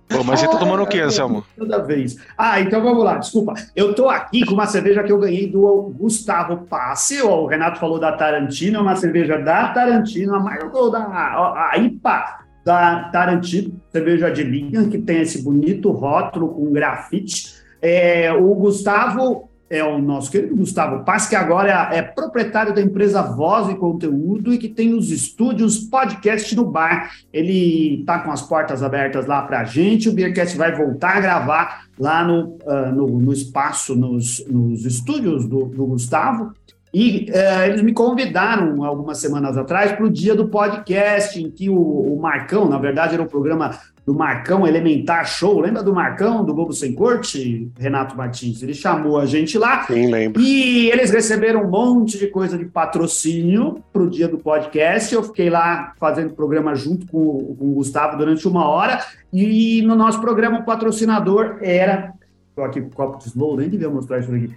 Pô, 0.07 0.23
mas 0.23 0.39
você 0.39 0.47
tá 0.47 0.57
tomando 0.57 0.83
o 0.83 0.87
que, 0.87 0.99
Anselmo? 0.99 1.43
Toda 1.57 1.83
vez. 1.83 2.17
Ah, 2.37 2.59
então 2.61 2.81
vamos 2.81 3.03
lá, 3.03 3.17
desculpa. 3.17 3.53
Eu 3.75 3.93
tô 3.93 4.07
aqui 4.07 4.45
com 4.45 4.53
uma 4.53 4.67
cerveja 4.67 5.03
que 5.03 5.11
eu 5.11 5.19
ganhei 5.19 5.49
do 5.49 5.93
Gustavo 5.97 6.65
Passe. 6.65 7.21
O 7.21 7.45
Renato 7.45 7.79
falou 7.79 7.99
da 7.99 8.11
Tarantino, 8.11 8.77
é 8.77 8.81
uma 8.81 8.95
cerveja 8.95 9.37
da 9.37 9.69
Tarantino, 9.69 10.35
a 10.35 10.39
Margot 10.39 10.89
da 10.89 10.99
a 10.99 11.71
a 11.71 11.77
IPA 11.77 12.45
da 12.63 13.09
Tarantino, 13.09 13.79
cerveja 13.91 14.29
de 14.29 14.43
linha, 14.43 14.87
que 14.87 14.97
tem 14.99 15.21
esse 15.21 15.43
bonito 15.43 15.91
rótulo 15.91 16.49
com 16.49 16.71
grafite. 16.71 17.54
É, 17.87 18.33
o 18.33 18.55
Gustavo 18.55 19.47
é 19.69 19.83
o 19.83 19.99
nosso 19.99 20.31
querido 20.31 20.55
Gustavo 20.55 21.05
Passe, 21.05 21.29
que 21.29 21.35
agora 21.35 21.91
é, 21.91 21.99
é 21.99 22.01
proprietário 22.01 22.73
da 22.73 22.81
empresa 22.81 23.21
Voz 23.21 23.69
e 23.69 23.75
Conteúdo 23.75 24.51
e 24.51 24.57
que 24.57 24.69
tem 24.69 24.95
os 24.95 25.11
estúdios 25.11 25.77
podcast 25.77 26.55
no 26.55 26.65
bar. 26.65 27.11
Ele 27.31 27.99
está 27.99 28.17
com 28.17 28.31
as 28.31 28.41
portas 28.41 28.81
abertas 28.81 29.27
lá 29.27 29.43
para 29.43 29.59
a 29.59 29.63
gente. 29.65 30.09
O 30.09 30.13
Beercast 30.13 30.57
vai 30.57 30.75
voltar 30.75 31.17
a 31.17 31.21
gravar 31.21 31.85
lá 31.99 32.23
no, 32.23 32.57
ah, 32.65 32.91
no, 32.91 33.07
no 33.19 33.31
espaço, 33.31 33.95
nos, 33.95 34.43
nos 34.47 34.83
estúdios 34.83 35.47
do, 35.47 35.65
do 35.65 35.85
Gustavo. 35.85 36.53
E 36.97 37.25
eh, 37.29 37.67
eles 37.67 37.81
me 37.81 37.91
convidaram 37.91 38.81
algumas 38.85 39.17
semanas 39.17 39.57
atrás 39.57 39.91
para 39.91 40.05
o 40.05 40.09
dia 40.09 40.33
do 40.33 40.47
podcast, 40.47 41.37
em 41.41 41.49
que 41.51 41.69
o, 41.69 41.75
o 41.77 42.17
Marcão, 42.21 42.69
na 42.69 42.77
verdade, 42.77 43.15
era 43.15 43.21
o 43.21 43.27
programa 43.27 43.71
do 44.05 44.13
Marcão 44.13 44.65
Elementar 44.65 45.25
Show. 45.27 45.59
Lembra 45.59 45.83
do 45.83 45.93
Marcão, 45.93 46.45
do 46.45 46.53
Globo 46.53 46.71
Sem 46.71 46.93
Corte, 46.93 47.69
Renato 47.77 48.15
Martins? 48.15 48.63
Ele 48.63 48.73
chamou 48.73 49.19
a 49.19 49.25
gente 49.25 49.57
lá 49.57 49.85
Quem 49.85 50.09
lembra? 50.09 50.41
e 50.41 50.89
eles 50.89 51.11
receberam 51.11 51.63
um 51.63 51.69
monte 51.69 52.17
de 52.17 52.27
coisa 52.27 52.57
de 52.57 52.63
patrocínio 52.65 53.83
para 53.91 54.03
o 54.03 54.09
dia 54.09 54.27
do 54.29 54.37
podcast. 54.37 55.13
Eu 55.13 55.23
fiquei 55.23 55.49
lá 55.49 55.91
fazendo 55.99 56.33
programa 56.33 56.75
junto 56.75 57.07
com, 57.07 57.17
o- 57.17 57.55
com 57.59 57.65
o 57.71 57.73
Gustavo 57.73 58.15
durante 58.17 58.47
uma 58.47 58.69
hora. 58.69 59.03
E 59.33 59.81
no 59.81 59.95
nosso 59.95 60.21
programa, 60.21 60.59
o 60.59 60.63
patrocinador 60.65 61.57
era. 61.61 62.13
Estou 62.49 62.63
aqui 62.63 62.79
com 62.79 62.87
o 62.87 62.91
copo 62.95 63.17
de 63.17 63.25
slow, 63.27 63.57
nem 63.57 63.67
devia 63.67 63.89
mostrar 63.89 64.19
isso 64.19 64.33
aqui. 64.33 64.49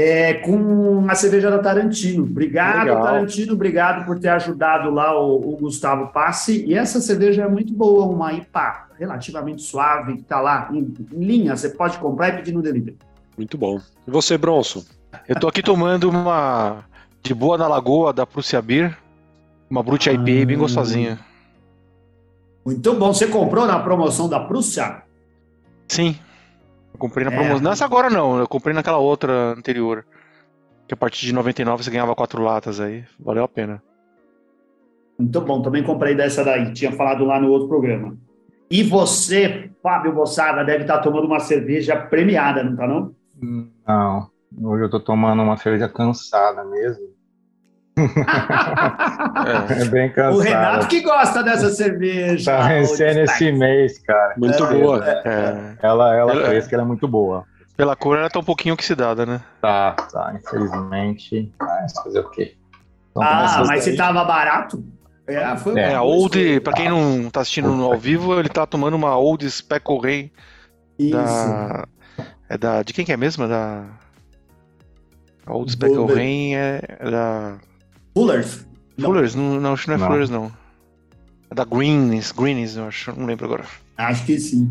É, 0.00 0.34
com 0.34 1.06
a 1.08 1.14
cerveja 1.16 1.50
da 1.50 1.58
Tarantino. 1.58 2.22
Obrigado, 2.22 2.84
Legal. 2.84 3.02
Tarantino. 3.02 3.52
Obrigado 3.52 4.06
por 4.06 4.16
ter 4.16 4.28
ajudado 4.28 4.90
lá 4.92 5.20
o, 5.20 5.54
o 5.54 5.56
Gustavo 5.56 6.12
Passe. 6.12 6.64
E 6.64 6.74
essa 6.74 7.00
cerveja 7.00 7.42
é 7.42 7.48
muito 7.48 7.72
boa, 7.72 8.06
uma 8.06 8.32
IPA 8.32 8.90
relativamente 8.96 9.60
suave, 9.60 10.14
que 10.14 10.20
está 10.20 10.40
lá 10.40 10.68
em, 10.72 10.94
em 11.12 11.24
linha. 11.24 11.56
Você 11.56 11.70
pode 11.70 11.98
comprar 11.98 12.28
e 12.28 12.32
pedir 12.36 12.52
no 12.52 12.62
delivery. 12.62 12.96
Muito 13.36 13.58
bom. 13.58 13.80
E 14.06 14.10
você, 14.10 14.38
Bronson? 14.38 14.84
Eu 15.26 15.34
tô 15.34 15.48
aqui 15.48 15.64
tomando 15.64 16.08
uma 16.08 16.84
de 17.20 17.34
boa 17.34 17.58
na 17.58 17.66
lagoa 17.66 18.12
da 18.12 18.24
Prússia 18.24 18.62
Beer. 18.62 18.96
Uma 19.68 19.82
Brute 19.82 20.10
IPA 20.10 20.22
bem 20.22 20.54
Ah. 20.54 20.58
gostosinha. 20.58 21.18
Muito 22.64 22.94
bom. 22.94 23.12
Você 23.12 23.26
comprou 23.26 23.66
na 23.66 23.80
promoção 23.80 24.28
da 24.28 24.38
Prússia? 24.38 25.02
Sim. 25.88 26.16
Eu 26.98 27.00
comprei 27.00 27.24
na 27.24 27.30
promoção. 27.30 27.58
É. 27.58 27.60
Não 27.60 27.72
essa 27.72 27.84
agora 27.84 28.10
não, 28.10 28.38
eu 28.38 28.48
comprei 28.48 28.74
naquela 28.74 28.98
outra 28.98 29.52
anterior. 29.52 30.04
Que 30.86 30.94
a 30.94 30.96
partir 30.96 31.26
de 31.26 31.32
99 31.32 31.84
você 31.84 31.90
ganhava 31.90 32.14
quatro 32.14 32.42
latas 32.42 32.80
aí. 32.80 33.04
Valeu 33.20 33.44
a 33.44 33.48
pena. 33.48 33.80
Muito 35.16 35.40
bom, 35.42 35.62
também 35.62 35.82
comprei 35.82 36.14
dessa 36.14 36.44
daí, 36.44 36.72
tinha 36.72 36.92
falado 36.92 37.24
lá 37.24 37.40
no 37.40 37.50
outro 37.50 37.68
programa. 37.68 38.16
E 38.70 38.82
você, 38.82 39.70
Fábio 39.82 40.12
Bossada, 40.12 40.64
deve 40.64 40.82
estar 40.82 40.98
tomando 40.98 41.26
uma 41.26 41.40
cerveja 41.40 41.96
premiada, 41.96 42.62
não 42.62 42.72
está 42.72 42.86
não? 42.86 43.14
Não, 43.86 44.30
hoje 44.62 44.82
eu 44.82 44.86
estou 44.86 45.00
tomando 45.00 45.42
uma 45.42 45.56
cerveja 45.56 45.88
cansada 45.88 46.64
mesmo. 46.64 47.17
É. 49.46 49.82
é. 49.82 49.84
bem 49.86 50.10
cansada. 50.10 50.36
O 50.36 50.40
Renato 50.40 50.88
que 50.88 51.00
gosta 51.00 51.42
dessa 51.42 51.70
cerveja. 51.70 52.52
Tá 52.52 52.68
vencendo 52.68 53.18
esse 53.20 53.52
mês, 53.52 53.98
cara. 53.98 54.34
Muito 54.36 54.64
é, 54.64 54.74
boa. 54.74 55.04
É. 55.04 55.76
Ela, 55.82 56.14
ela, 56.14 56.32
ela 56.32 56.42
parece 56.42 56.68
que 56.68 56.74
ela 56.74 56.84
é 56.84 56.86
muito 56.86 57.06
boa. 57.08 57.44
Pela 57.76 57.94
cor, 57.94 58.18
ela 58.18 58.28
tá 58.28 58.40
um 58.40 58.44
pouquinho 58.44 58.74
oxidada, 58.74 59.24
né? 59.24 59.40
Tá, 59.60 59.92
tá, 59.92 60.34
infelizmente. 60.34 61.52
Mas 61.60 61.92
fazer 61.92 62.20
o 62.20 62.30
quê? 62.30 62.56
Então, 63.10 63.22
ah, 63.22 63.62
mas 63.66 63.84
se 63.84 63.96
tava 63.96 64.24
barato? 64.24 64.84
É, 65.28 65.56
foi 65.56 65.78
é, 65.78 65.94
a 65.94 66.02
Old, 66.02 66.60
pra 66.60 66.72
quem 66.72 66.88
não 66.88 67.28
tá 67.30 67.42
assistindo 67.42 67.68
ao 67.84 67.98
vivo, 67.98 68.38
ele 68.38 68.48
tá 68.48 68.66
tomando 68.66 68.94
uma 68.94 69.16
Old 69.16 69.48
Speckle 69.48 70.00
Rei. 70.00 70.32
Da, 71.12 71.86
é 72.48 72.58
da. 72.58 72.82
De 72.82 72.92
quem 72.92 73.04
que 73.04 73.12
é 73.12 73.16
mesmo? 73.16 73.44
É 73.44 73.48
da. 73.48 73.84
A 75.46 75.54
Old 75.54 75.70
Speckle 75.70 76.06
Rain 76.06 76.54
é, 76.54 76.80
é 76.98 77.10
da. 77.10 77.58
Fullers? 78.18 78.66
Fullers? 79.00 79.34
Não, 79.36 79.60
não, 79.60 79.72
acho 79.74 79.84
que 79.84 79.90
não 79.90 79.94
é 79.94 79.98
não. 79.98 80.06
Fullers, 80.08 80.30
não. 80.30 80.52
É 81.50 81.54
da 81.54 81.64
Greens, 81.64 82.32
Greens, 82.32 82.76
eu 82.76 82.86
acho, 82.86 83.16
não 83.16 83.26
lembro 83.26 83.44
agora. 83.44 83.64
Acho 83.96 84.26
que 84.26 84.36
sim. 84.40 84.68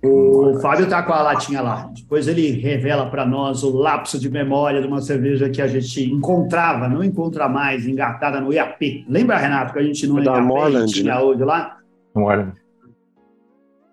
O 0.00 0.60
Fábio 0.60 0.88
tá 0.88 1.02
com 1.02 1.12
a 1.12 1.22
latinha 1.22 1.60
lá. 1.60 1.90
Depois 1.92 2.28
ele 2.28 2.50
revela 2.52 3.06
para 3.06 3.26
nós 3.26 3.64
o 3.64 3.76
lapso 3.76 4.20
de 4.20 4.30
memória 4.30 4.80
de 4.80 4.86
uma 4.86 5.00
cerveja 5.00 5.50
que 5.50 5.60
a 5.60 5.66
gente 5.66 6.04
encontrava, 6.04 6.88
não 6.88 7.02
encontra 7.02 7.48
mais, 7.48 7.88
engatada 7.88 8.40
no 8.40 8.52
IAP. 8.52 9.04
Lembra, 9.08 9.36
Renato, 9.36 9.72
que 9.72 9.80
a 9.80 9.82
gente 9.82 10.06
não 10.06 10.22
da 10.22 10.40
Morland, 10.40 10.92
tinha 10.92 11.14
né? 11.14 11.20
hoje 11.20 11.42
lá? 11.42 11.78
Morland. 12.14 12.52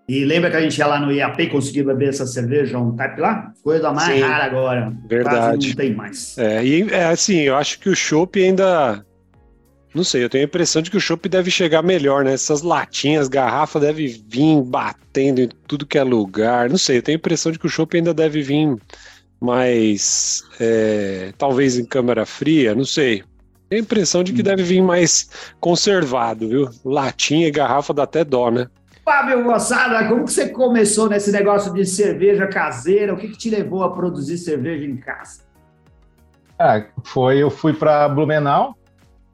E 0.07 0.25
lembra 0.25 0.49
que 0.49 0.57
a 0.57 0.61
gente 0.61 0.77
ia 0.77 0.87
lá 0.87 0.99
no 0.99 1.11
IAP 1.11 1.43
e 1.43 1.49
conseguia 1.49 1.85
beber 1.85 2.09
essa 2.09 2.25
cerveja, 2.25 2.77
um 2.77 2.95
type 2.95 3.21
lá? 3.21 3.53
Coisa 3.63 3.91
mais 3.91 4.13
Sim, 4.13 4.21
rara 4.21 4.45
agora. 4.45 4.93
Verdade. 5.07 5.35
Quase 5.37 5.67
não 5.69 5.75
tem 5.75 5.95
mais. 5.95 6.37
É, 6.37 6.65
e 6.65 6.89
é 6.89 7.05
assim, 7.05 7.39
eu 7.41 7.55
acho 7.55 7.79
que 7.79 7.89
o 7.89 7.95
chopp 7.95 8.43
ainda 8.43 9.05
não 9.93 10.05
sei, 10.05 10.23
eu 10.23 10.29
tenho 10.29 10.45
a 10.45 10.47
impressão 10.47 10.81
de 10.81 10.89
que 10.89 10.95
o 10.95 11.01
chopp 11.01 11.27
deve 11.27 11.51
chegar 11.51 11.81
melhor, 11.83 12.23
né? 12.23 12.33
Essas 12.33 12.61
latinhas, 12.61 13.27
garrafa 13.27 13.77
deve 13.77 14.07
vir 14.25 14.61
batendo 14.61 15.41
em 15.41 15.49
tudo 15.67 15.85
que 15.85 15.97
é 15.97 16.03
lugar. 16.03 16.69
Não 16.69 16.77
sei, 16.77 16.97
eu 16.97 17.01
tenho 17.01 17.17
a 17.17 17.19
impressão 17.19 17.51
de 17.51 17.59
que 17.59 17.65
o 17.65 17.69
chopp 17.69 17.97
ainda 17.97 18.13
deve 18.13 18.41
vir 18.41 18.77
mais. 19.39 20.43
É, 20.59 21.33
talvez 21.37 21.77
em 21.77 21.83
câmara 21.83 22.25
fria, 22.25 22.73
não 22.73 22.85
sei. 22.85 23.23
Tenho 23.69 23.81
a 23.81 23.85
impressão 23.85 24.23
de 24.23 24.31
que 24.31 24.41
deve 24.41 24.63
vir 24.63 24.81
mais 24.81 25.29
conservado, 25.59 26.47
viu? 26.47 26.69
Latinha 26.85 27.47
e 27.47 27.51
garrafa 27.51 27.93
dá 27.93 28.03
até 28.03 28.23
dó, 28.23 28.49
né? 28.49 28.67
Fábio 29.03 29.43
Moçada, 29.43 30.07
como 30.07 30.25
que 30.25 30.31
você 30.31 30.49
começou 30.49 31.09
nesse 31.09 31.31
negócio 31.31 31.73
de 31.73 31.85
cerveja 31.85 32.47
caseira? 32.47 33.13
O 33.13 33.17
que, 33.17 33.29
que 33.29 33.37
te 33.37 33.49
levou 33.49 33.83
a 33.83 33.91
produzir 33.91 34.37
cerveja 34.37 34.85
em 34.85 34.97
casa? 34.97 35.43
Ah, 36.57 36.85
foi, 37.03 37.39
eu 37.39 37.49
fui 37.49 37.73
para 37.73 38.07
Blumenau, 38.07 38.75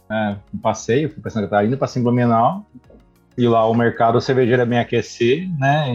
né, 0.09 0.39
um 0.53 0.57
passeio, 0.57 1.09
fui 1.09 1.21
para 1.21 1.29
Santa 1.29 1.47
Catarina, 1.47 1.75
passei 1.75 1.99
em 1.99 2.03
Blumenau, 2.03 2.65
e 3.37 3.45
lá 3.47 3.69
o 3.69 3.73
mercado 3.73 4.21
cervejeiro 4.21 4.61
é 4.61 4.65
bem 4.65 4.79
aquecer, 4.79 5.45
né? 5.59 5.93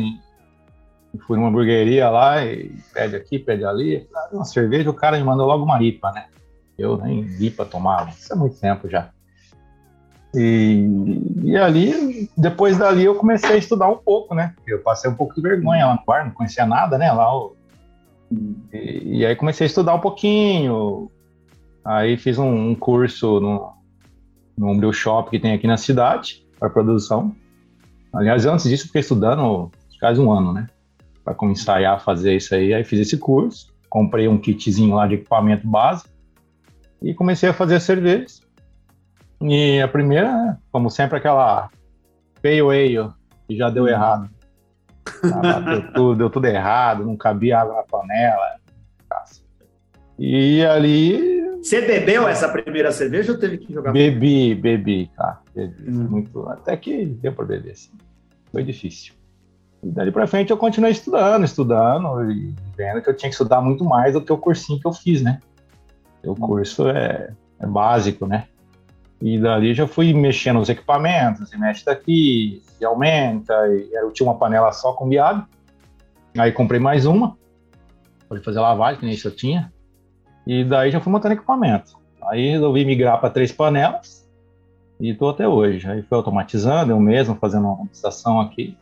E 1.14 1.18
fui 1.26 1.38
numa 1.38 1.48
hamburgueria 1.48 2.10
lá 2.10 2.44
e 2.44 2.70
pede 2.92 3.16
aqui, 3.16 3.38
pede 3.38 3.64
ali, 3.64 4.06
ah, 4.14 4.28
uma 4.32 4.44
cerveja, 4.44 4.90
o 4.90 4.94
cara 4.94 5.16
me 5.16 5.24
mandou 5.24 5.46
logo 5.46 5.64
uma 5.64 5.82
IPA, 5.82 6.12
né? 6.12 6.26
Eu 6.78 6.98
nem 6.98 7.20
IPA 7.40 7.64
tomava, 7.64 8.10
isso 8.10 8.30
é 8.32 8.36
muito 8.36 8.60
tempo 8.60 8.88
já. 8.88 9.10
E, 10.34 10.86
e 11.44 11.56
ali, 11.56 12.30
depois 12.36 12.78
dali, 12.78 13.04
eu 13.04 13.14
comecei 13.14 13.50
a 13.50 13.56
estudar 13.56 13.88
um 13.88 13.98
pouco, 13.98 14.34
né? 14.34 14.54
Eu 14.66 14.80
passei 14.80 15.10
um 15.10 15.14
pouco 15.14 15.34
de 15.34 15.42
vergonha 15.42 15.86
lá 15.86 15.94
no 15.94 16.04
bar, 16.06 16.24
não 16.24 16.32
conhecia 16.32 16.64
nada, 16.64 16.96
né? 16.96 17.12
Lá, 17.12 17.28
e, 18.72 19.18
e 19.18 19.26
aí 19.26 19.36
comecei 19.36 19.66
a 19.66 19.68
estudar 19.68 19.94
um 19.94 20.00
pouquinho. 20.00 21.10
Aí 21.84 22.16
fiz 22.16 22.38
um, 22.38 22.70
um 22.70 22.74
curso 22.74 23.40
no, 23.40 23.72
no 24.56 24.76
Brew 24.76 24.92
Shop 24.92 25.30
que 25.30 25.38
tem 25.38 25.52
aqui 25.52 25.66
na 25.66 25.76
cidade, 25.76 26.46
para 26.58 26.70
produção. 26.70 27.34
Aliás, 28.12 28.46
antes 28.46 28.68
disso, 28.68 28.86
fiquei 28.86 29.00
estudando 29.00 29.70
quase 29.98 30.20
um 30.20 30.30
ano, 30.30 30.52
né? 30.52 30.66
Para 31.24 31.34
começar 31.34 31.84
a 31.84 31.98
fazer 31.98 32.36
isso 32.36 32.54
aí. 32.54 32.72
Aí 32.72 32.84
fiz 32.84 33.00
esse 33.00 33.18
curso, 33.18 33.72
comprei 33.88 34.28
um 34.28 34.38
kitzinho 34.38 34.94
lá 34.94 35.06
de 35.06 35.14
equipamento 35.14 35.66
básico 35.66 36.08
e 37.02 37.12
comecei 37.14 37.48
a 37.48 37.54
fazer 37.54 37.80
cervejas. 37.80 38.40
E 39.42 39.80
a 39.80 39.88
primeira, 39.88 40.58
como 40.70 40.90
sempre, 40.90 41.18
aquela 41.18 41.68
Pale 42.42 42.60
Ale, 42.60 43.10
que 43.48 43.56
já 43.56 43.70
deu 43.70 43.88
errado. 43.88 44.28
Ah, 45.24 45.90
tudo, 45.94 46.16
deu 46.16 46.30
tudo 46.30 46.46
errado, 46.46 47.04
não 47.04 47.16
cabia 47.16 47.60
água 47.60 47.76
na 47.76 47.82
panela. 47.82 48.62
E 50.18 50.64
ali. 50.64 51.42
Você 51.62 51.80
bebeu 51.80 52.28
essa 52.28 52.48
primeira 52.48 52.90
cerveja 52.92 53.32
ou 53.32 53.38
teve 53.38 53.58
que 53.58 53.72
jogar? 53.72 53.92
Bebi, 53.92 54.54
bebi, 54.54 55.10
tá. 55.16 55.40
Bebi. 55.54 55.90
Hum. 55.90 56.08
Muito, 56.10 56.48
até 56.48 56.76
que 56.76 57.06
deu 57.06 57.32
para 57.32 57.44
beber, 57.44 57.76
sim. 57.76 57.92
Foi 58.50 58.62
difícil. 58.62 59.14
E 59.82 59.88
dali 59.88 60.12
para 60.12 60.26
frente 60.26 60.50
eu 60.50 60.56
continuei 60.56 60.92
estudando, 60.92 61.44
estudando 61.44 62.30
e 62.30 62.54
vendo 62.76 63.02
que 63.02 63.10
eu 63.10 63.16
tinha 63.16 63.28
que 63.28 63.34
estudar 63.34 63.60
muito 63.60 63.84
mais 63.84 64.12
do 64.12 64.20
que 64.20 64.32
o 64.32 64.38
cursinho 64.38 64.78
que 64.80 64.86
eu 64.86 64.92
fiz, 64.92 65.22
né? 65.22 65.40
O 66.24 66.32
hum. 66.32 66.36
curso 66.36 66.88
é, 66.88 67.32
é 67.58 67.66
básico, 67.66 68.26
né? 68.26 68.46
E 69.22 69.38
dali 69.38 69.72
já 69.72 69.86
fui 69.86 70.12
mexendo 70.12 70.58
nos 70.58 70.68
equipamentos, 70.68 71.52
e 71.52 71.56
mexe 71.56 71.84
daqui, 71.84 72.60
e 72.80 72.84
aumenta, 72.84 73.54
e 73.68 73.88
eu 73.92 74.10
tinha 74.10 74.28
uma 74.28 74.36
panela 74.36 74.72
só 74.72 74.94
com 74.94 75.08
viado. 75.08 75.46
Aí 76.36 76.50
comprei 76.50 76.80
mais 76.80 77.06
uma, 77.06 77.36
para 78.28 78.42
fazer 78.42 78.58
lavagem, 78.58 78.98
que 78.98 79.06
nem 79.06 79.14
isso 79.14 79.28
eu 79.28 79.36
tinha. 79.36 79.72
E 80.44 80.64
daí 80.64 80.90
já 80.90 81.00
fui 81.00 81.12
montando 81.12 81.34
equipamento. 81.34 81.96
Aí 82.28 82.50
resolvi 82.50 82.84
migrar 82.84 83.20
para 83.20 83.30
três 83.30 83.52
panelas 83.52 84.28
e 84.98 85.10
estou 85.10 85.30
até 85.30 85.46
hoje. 85.46 85.88
Aí 85.88 86.02
fui 86.02 86.18
automatizando, 86.18 86.90
eu 86.90 86.98
mesmo 86.98 87.36
fazendo 87.36 87.62
uma 87.62 87.70
automatização 87.70 88.40
aqui. 88.40 88.76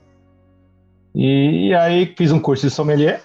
E, 1.15 1.75
aí 1.75 2.15
fiz 2.17 2.33
um 2.33 2.41
curso 2.41 2.67
de 2.67 2.73
sommelier, 2.73 3.23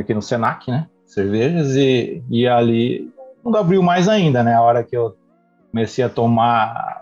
aqui 0.00 0.14
no 0.14 0.22
Senac, 0.22 0.70
né? 0.70 0.88
Cervejas, 1.04 1.76
e, 1.76 2.22
e 2.30 2.48
ali 2.48 3.12
não 3.44 3.54
abriu 3.56 3.82
mais 3.82 4.08
ainda, 4.08 4.42
né? 4.42 4.54
A 4.54 4.62
hora 4.62 4.82
que 4.82 4.96
eu 4.96 5.14
comecei 5.72 6.04
a 6.04 6.08
tomar 6.08 7.00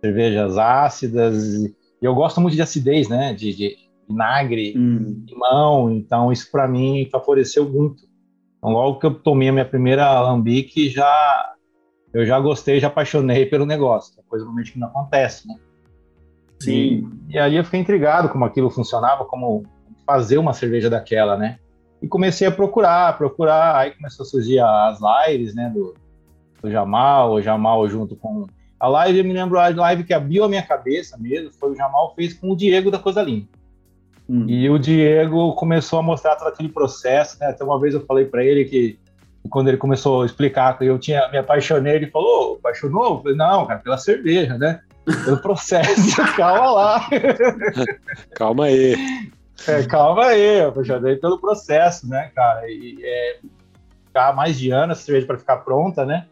cervejas 0.00 0.58
ácidas. 0.58 1.54
E 1.54 1.74
eu 2.02 2.14
gosto 2.14 2.40
muito 2.40 2.54
de 2.54 2.62
acidez, 2.62 3.08
né? 3.08 3.32
De, 3.32 3.54
de 3.54 3.76
vinagre, 4.08 4.74
hum. 4.76 5.24
limão. 5.26 5.90
Então, 5.90 6.30
isso 6.30 6.50
para 6.50 6.68
mim 6.68 7.08
favoreceu 7.10 7.68
muito. 7.68 8.02
Então, 8.58 8.70
logo 8.70 8.98
que 8.98 9.06
eu 9.06 9.14
tomei 9.14 9.48
a 9.48 9.52
minha 9.52 9.64
primeira 9.64 10.04
alambique, 10.04 10.90
já 10.90 11.54
eu 12.12 12.26
já 12.26 12.38
gostei, 12.40 12.80
já 12.80 12.88
apaixonei 12.88 13.46
pelo 13.46 13.64
negócio, 13.64 14.12
que 14.12 14.20
é 14.20 14.24
coisa 14.28 14.44
normalmente 14.44 14.72
que 14.72 14.78
não 14.80 14.88
acontece, 14.88 15.46
né? 15.46 15.54
Sim. 16.60 17.08
E, 17.28 17.34
e 17.34 17.38
aí 17.38 17.56
eu 17.56 17.64
fiquei 17.64 17.80
intrigado 17.80 18.28
como 18.28 18.44
aquilo 18.44 18.68
funcionava, 18.68 19.24
como 19.24 19.64
fazer 20.04 20.36
uma 20.36 20.52
cerveja 20.52 20.90
daquela, 20.90 21.38
né? 21.38 21.58
E 22.02 22.08
comecei 22.08 22.48
a 22.48 22.50
procurar, 22.50 23.16
procurar, 23.16 23.76
aí 23.76 23.92
começou 23.92 24.24
a 24.24 24.26
surgir 24.26 24.58
as 24.58 24.98
lives, 25.00 25.54
né, 25.54 25.70
do, 25.70 25.94
do 26.62 26.70
Jamal, 26.70 27.32
o 27.32 27.42
Jamal 27.42 27.88
junto 27.88 28.16
com... 28.16 28.46
A 28.78 28.88
live, 28.88 29.18
eu 29.18 29.24
me 29.24 29.32
lembro, 29.32 29.58
a 29.58 29.68
live 29.68 30.04
que 30.04 30.14
abriu 30.14 30.44
a 30.44 30.48
minha 30.48 30.62
cabeça 30.62 31.18
mesmo, 31.18 31.50
foi 31.52 31.72
o 31.72 31.76
Jamal 31.76 32.14
fez 32.14 32.32
com 32.32 32.50
o 32.50 32.56
Diego 32.56 32.90
da 32.90 32.98
Coisa 32.98 33.22
Linda. 33.22 33.46
Hum. 34.30 34.46
E 34.48 34.70
o 34.70 34.78
Diego 34.78 35.52
começou 35.54 35.98
a 35.98 36.02
mostrar 36.02 36.36
todo 36.36 36.48
aquele 36.48 36.68
processo, 36.68 37.36
né? 37.40 37.48
Até 37.48 37.64
uma 37.64 37.80
vez 37.80 37.94
eu 37.94 38.06
falei 38.06 38.24
para 38.24 38.44
ele 38.44 38.64
que 38.64 38.96
quando 39.48 39.68
ele 39.68 39.76
começou 39.76 40.22
a 40.22 40.26
explicar 40.26 40.78
que 40.78 40.84
eu 40.84 41.00
tinha 41.00 41.28
me 41.30 41.38
apaixonei, 41.38 41.96
ele 41.96 42.06
falou, 42.06 42.56
apaixonou? 42.56 43.16
Eu 43.16 43.22
falei, 43.22 43.36
não, 43.36 43.66
cara, 43.66 43.80
pela 43.80 43.98
cerveja, 43.98 44.56
né? 44.56 44.80
Pelo 45.24 45.38
processo, 45.42 46.16
calma 46.36 46.70
lá. 46.70 47.08
calma 48.36 48.66
aí. 48.66 48.94
É, 49.66 49.82
calma 49.82 50.26
aí, 50.26 50.60
eu 50.60 50.68
apaixonei 50.68 51.16
pelo 51.16 51.40
processo, 51.40 52.08
né, 52.08 52.30
cara? 52.34 52.70
E 52.70 52.98
é, 53.02 53.38
ficar 54.06 54.32
mais 54.32 54.56
de 54.56 54.70
ano 54.70 54.92
a 54.92 54.96
cerveja 54.96 55.26
para 55.26 55.38
ficar 55.38 55.56
pronta, 55.58 56.04
né? 56.04 56.26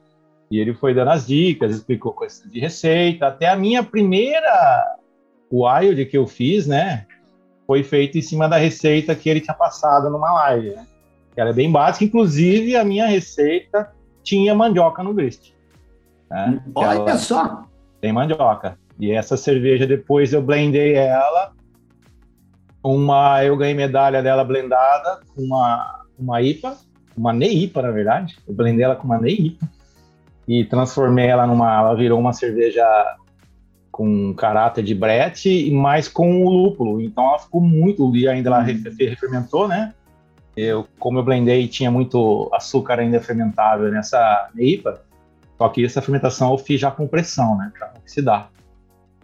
E 0.51 0.59
ele 0.59 0.75
foi 0.75 0.95
dando 0.95 1.11
as 1.11 1.27
dicas, 1.27 1.75
explicou 1.75 2.13
coisas 2.13 2.51
de 2.51 2.59
receita, 2.59 3.27
até 3.27 3.49
a 3.49 3.57
minha 3.57 3.83
primeira 3.83 4.97
wild 5.53 6.05
que 6.07 6.17
eu 6.17 6.27
fiz, 6.27 6.67
né? 6.67 7.07
foi 7.69 7.83
feito 7.83 8.17
em 8.17 8.23
cima 8.23 8.49
da 8.49 8.57
receita 8.57 9.15
que 9.15 9.29
ele 9.29 9.43
tinha 9.43 9.55
passado 9.55 10.09
numa 10.09 10.33
live, 10.33 10.71
né? 10.71 10.87
Ela 11.37 11.51
é 11.51 11.53
bem 11.53 11.71
básica, 11.71 12.03
inclusive 12.03 12.75
a 12.75 12.83
minha 12.83 13.07
receita 13.07 13.93
tinha 14.25 14.55
mandioca 14.55 15.03
no 15.03 15.13
grist. 15.13 15.53
Né? 16.31 16.63
Olha 16.75 17.17
só! 17.19 17.65
Tem 18.01 18.11
mandioca. 18.11 18.79
E 18.99 19.13
essa 19.13 19.37
cerveja, 19.37 19.87
depois 19.87 20.33
eu 20.33 20.41
blendei 20.41 20.95
ela 20.95 21.53
uma, 22.83 23.45
eu 23.45 23.57
ganhei 23.57 23.75
medalha 23.75 24.23
dela 24.23 24.43
blendada 24.43 25.21
com 25.35 25.43
uma, 25.43 26.05
uma 26.19 26.41
IPA, 26.41 26.77
uma 27.17 27.33
NEIPA, 27.35 27.83
na 27.83 27.91
verdade. 27.91 28.37
Eu 28.49 28.55
blendei 28.55 28.85
ela 28.85 28.97
com 28.97 29.05
uma 29.05 29.19
NEIPA 29.19 29.69
e 30.49 30.65
transformei 30.65 31.27
ela 31.27 31.47
numa, 31.47 31.79
ela 31.79 31.95
virou 31.95 32.19
uma 32.19 32.33
cerveja 32.33 32.85
com 33.93 34.33
caráter 34.33 34.83
de 34.83 34.95
brete, 34.95 35.71
mas 35.71 36.09
com 36.09 36.43
o 36.43 36.49
lúpulo. 36.49 37.01
Então 37.03 37.23
ela 37.25 37.39
ficou 37.39 37.61
muito, 37.61 38.17
e 38.17 38.27
ainda 38.27 38.49
ela 38.49 38.61
uhum. 38.61 38.83
refermentou, 38.99 39.69
né? 39.69 39.93
Eu, 40.57 40.87
como 40.99 41.19
eu 41.19 41.23
blendei, 41.23 41.69
tinha 41.69 41.91
muito 41.91 42.49
açúcar 42.53 42.99
ainda 42.99 43.21
fermentável 43.21 43.91
nessa 43.91 44.49
IPA, 44.57 45.03
só 45.59 45.69
que 45.69 45.85
essa 45.85 46.01
fermentação 46.01 46.51
eu 46.53 46.59
fiz 46.59 46.81
já 46.81 46.91
com 46.91 47.07
pressão, 47.07 47.57
né? 47.59 47.71
Para 47.79 47.93
oxidar. 47.99 48.51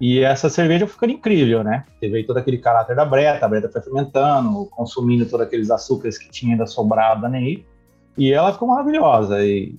E 0.01 0.21
essa 0.21 0.51
cerveja 0.51 0.87
ficando 0.87 1.13
incrível, 1.13 1.65
né? 1.65 1.85
Teve 2.01 2.25
todo 2.25 2.37
aquele 2.37 2.59
caráter 2.59 2.95
da 2.95 3.05
breta, 3.05 3.47
a 3.47 3.49
breta 3.49 3.71
foi 3.71 3.81
fermentando, 3.81 4.67
consumindo 4.67 5.25
todos 5.25 5.47
aqueles 5.47 5.71
açúcares 5.71 6.19
que 6.19 6.29
tinha 6.29 6.53
ainda 6.53 6.67
sobrado 6.67 7.29
NEI. 7.29 7.65
E 8.19 8.33
ela 8.33 8.53
ficou 8.53 8.69
maravilhosa. 8.69 9.45
E 9.45 9.77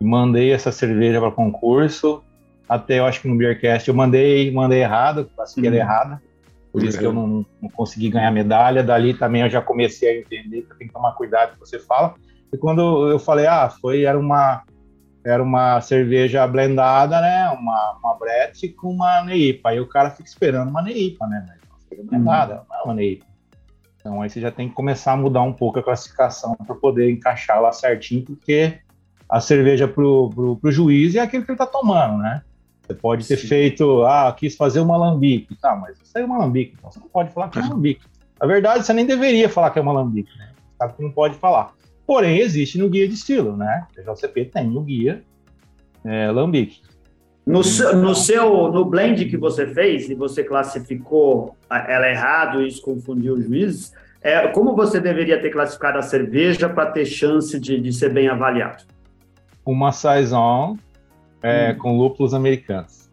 mandei 0.00 0.52
essa 0.52 0.70
cerveja 0.70 1.20
para 1.20 1.30
concurso 1.30 2.22
até 2.68 2.98
eu 2.98 3.06
acho 3.06 3.22
que 3.22 3.28
no 3.28 3.36
Beercast 3.36 3.88
eu 3.88 3.94
mandei, 3.94 4.52
mandei 4.52 4.82
errado, 4.82 5.30
classifiquei 5.34 5.68
ela 5.68 5.76
uhum. 5.76 5.82
errada, 5.82 6.22
por 6.70 6.82
isso 6.84 6.98
que 6.98 7.06
eu 7.06 7.12
não, 7.12 7.46
não, 7.62 7.70
consegui 7.70 8.10
ganhar 8.10 8.30
medalha. 8.30 8.84
Dali 8.84 9.14
também 9.14 9.40
eu 9.40 9.48
já 9.48 9.62
comecei 9.62 10.10
a 10.10 10.20
entender 10.20 10.62
que 10.62 10.76
tem 10.76 10.86
que 10.86 10.92
tomar 10.92 11.12
cuidado 11.12 11.50
com 11.50 11.56
o 11.56 11.60
que 11.60 11.68
você 11.68 11.78
fala. 11.78 12.14
E 12.52 12.58
quando 12.58 13.10
eu 13.10 13.18
falei, 13.18 13.46
ah, 13.46 13.70
foi, 13.70 14.02
era 14.04 14.18
uma, 14.18 14.62
era 15.24 15.42
uma 15.42 15.80
cerveja 15.80 16.46
blendada, 16.46 17.20
né? 17.22 17.48
Uma, 17.58 17.98
uma 17.98 18.18
Brett 18.18 18.68
com 18.74 18.90
uma 18.90 19.24
Neipa. 19.24 19.70
Aí 19.70 19.80
o 19.80 19.88
cara 19.88 20.10
fica 20.10 20.28
esperando 20.28 20.68
uma 20.68 20.82
Neipa, 20.82 21.26
né? 21.26 21.46
Uma 21.90 22.04
blendada, 22.04 22.54
uhum. 22.54 22.60
não 22.68 22.76
é 22.76 22.82
uma 22.82 22.94
Neipa. 22.94 23.24
Então 23.96 24.20
aí 24.20 24.28
você 24.28 24.40
já 24.42 24.50
tem 24.50 24.68
que 24.68 24.74
começar 24.74 25.12
a 25.12 25.16
mudar 25.16 25.42
um 25.42 25.54
pouco 25.54 25.78
a 25.78 25.82
classificação 25.82 26.54
para 26.54 26.76
poder 26.76 27.10
encaixar 27.10 27.62
lá 27.62 27.72
certinho, 27.72 28.24
porque 28.24 28.78
a 29.28 29.40
cerveja 29.40 29.86
pro, 29.86 30.30
pro, 30.30 30.56
pro 30.56 30.72
juiz 30.72 31.14
é 31.14 31.20
aquilo 31.20 31.44
que 31.44 31.50
ele 31.50 31.56
está 31.56 31.66
tomando, 31.66 32.18
né? 32.18 32.42
Você 32.82 32.94
pode 32.94 33.28
ter 33.28 33.36
Sim. 33.36 33.46
feito, 33.48 34.02
ah, 34.04 34.34
quis 34.36 34.56
fazer 34.56 34.80
uma 34.80 34.96
lambique. 34.96 35.54
Tá, 35.56 35.76
mas 35.76 36.00
isso 36.00 36.16
aí 36.16 36.22
é 36.22 36.26
uma 36.26 36.38
lambique, 36.38 36.74
então 36.78 36.90
você 36.90 36.98
não 36.98 37.08
pode 37.08 37.30
falar 37.32 37.50
que 37.50 37.58
é 37.58 37.62
uma 37.62 37.74
lambique. 37.74 38.00
Na 38.40 38.46
verdade, 38.46 38.86
você 38.86 38.92
nem 38.92 39.04
deveria 39.04 39.48
falar 39.48 39.70
que 39.70 39.78
é 39.78 39.82
uma 39.82 39.92
lambique, 39.92 40.30
né? 40.38 40.52
Sabe 40.78 40.94
que 40.94 41.02
não 41.02 41.10
pode 41.10 41.34
falar. 41.36 41.72
Porém, 42.06 42.38
existe 42.38 42.78
no 42.78 42.88
guia 42.88 43.06
de 43.06 43.14
estilo, 43.14 43.56
né? 43.56 43.86
O 43.98 44.14
JCP 44.14 44.46
tem 44.46 44.66
no 44.66 44.80
guia 44.80 45.22
é, 46.04 46.30
lambique. 46.30 46.80
No 47.44 47.64
seu, 47.64 47.96
no 47.96 48.14
seu, 48.14 48.70
no 48.70 48.84
blend 48.84 49.24
que 49.26 49.36
você 49.36 49.66
fez, 49.66 50.08
e 50.08 50.14
você 50.14 50.44
classificou 50.44 51.56
ela 51.68 52.08
errado 52.08 52.62
e 52.62 52.68
isso 52.68 52.82
confundiu 52.82 53.34
os 53.34 53.44
juízes, 53.44 53.92
é, 54.20 54.48
como 54.48 54.74
você 54.74 55.00
deveria 55.00 55.40
ter 55.40 55.50
classificado 55.50 55.98
a 55.98 56.02
cerveja 56.02 56.68
para 56.68 56.90
ter 56.90 57.06
chance 57.06 57.58
de, 57.58 57.80
de 57.80 57.92
ser 57.92 58.12
bem 58.12 58.28
avaliado? 58.28 58.84
Uma 59.68 59.92
Saison 59.92 60.78
é, 61.42 61.72
hum. 61.72 61.78
com 61.78 61.98
lúpulos 61.98 62.32
americanos. 62.32 63.10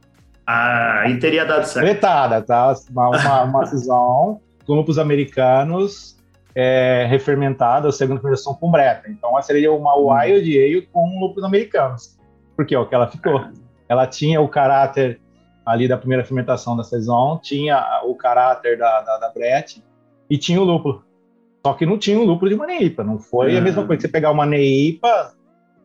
Ah, 0.48 1.04
e 1.10 1.20
teria 1.20 1.44
dado 1.44 1.66
certo. 1.66 1.86
Tretada, 1.86 2.42
tá? 2.42 2.74
Uma, 2.90 3.10
uma, 3.10 3.44
uma 3.44 3.66
saison 3.66 4.40
com 4.66 4.74
lúpulos 4.74 4.98
americanos 4.98 6.16
é, 6.56 7.06
refermentada, 7.10 7.92
segunda 7.92 8.22
fermentação 8.22 8.54
com 8.54 8.72
breta. 8.72 9.10
Então, 9.10 9.32
ela 9.32 9.42
seria 9.42 9.74
uma 9.74 9.98
hum. 9.98 10.14
wild 10.14 10.58
ale 10.58 10.82
com 10.94 11.20
lúpulos 11.20 11.44
americanos. 11.44 12.18
Porque 12.56 12.74
é 12.74 12.80
o 12.80 12.86
que 12.86 12.96
ela 12.96 13.08
ficou. 13.08 13.50
Ela 13.90 14.08
tinha 14.08 14.40
o 14.40 14.48
caráter 14.48 15.20
ali 15.66 15.90
da 15.90 15.98
primeira 15.98 16.24
fermentação 16.24 16.78
da 16.78 16.86
saison, 16.86 17.38
tinha 17.44 18.01
o 18.06 18.16
caráter 18.16 18.77
da, 18.77 19.01
da, 19.01 19.18
da 19.18 19.29
brete 19.29 19.84
e 20.29 20.38
tinha 20.38 20.62
o 20.62 20.64
lúpulo. 20.64 21.03
Só 21.66 21.74
que 21.74 21.86
não 21.86 21.98
tinha 21.98 22.18
o 22.18 22.24
lúpulo 22.24 22.48
de 22.48 22.56
uma 22.56 22.66
neipa. 22.66 23.03
Não 23.03 23.20
foi 23.20 23.58
a 23.58 23.62
mesma 23.62 23.84
ah. 23.84 23.86
coisa 23.86 23.98
que 23.98 24.08
você 24.08 24.08
pegar 24.08 24.32
uma 24.32 24.46
neipa 24.46 25.34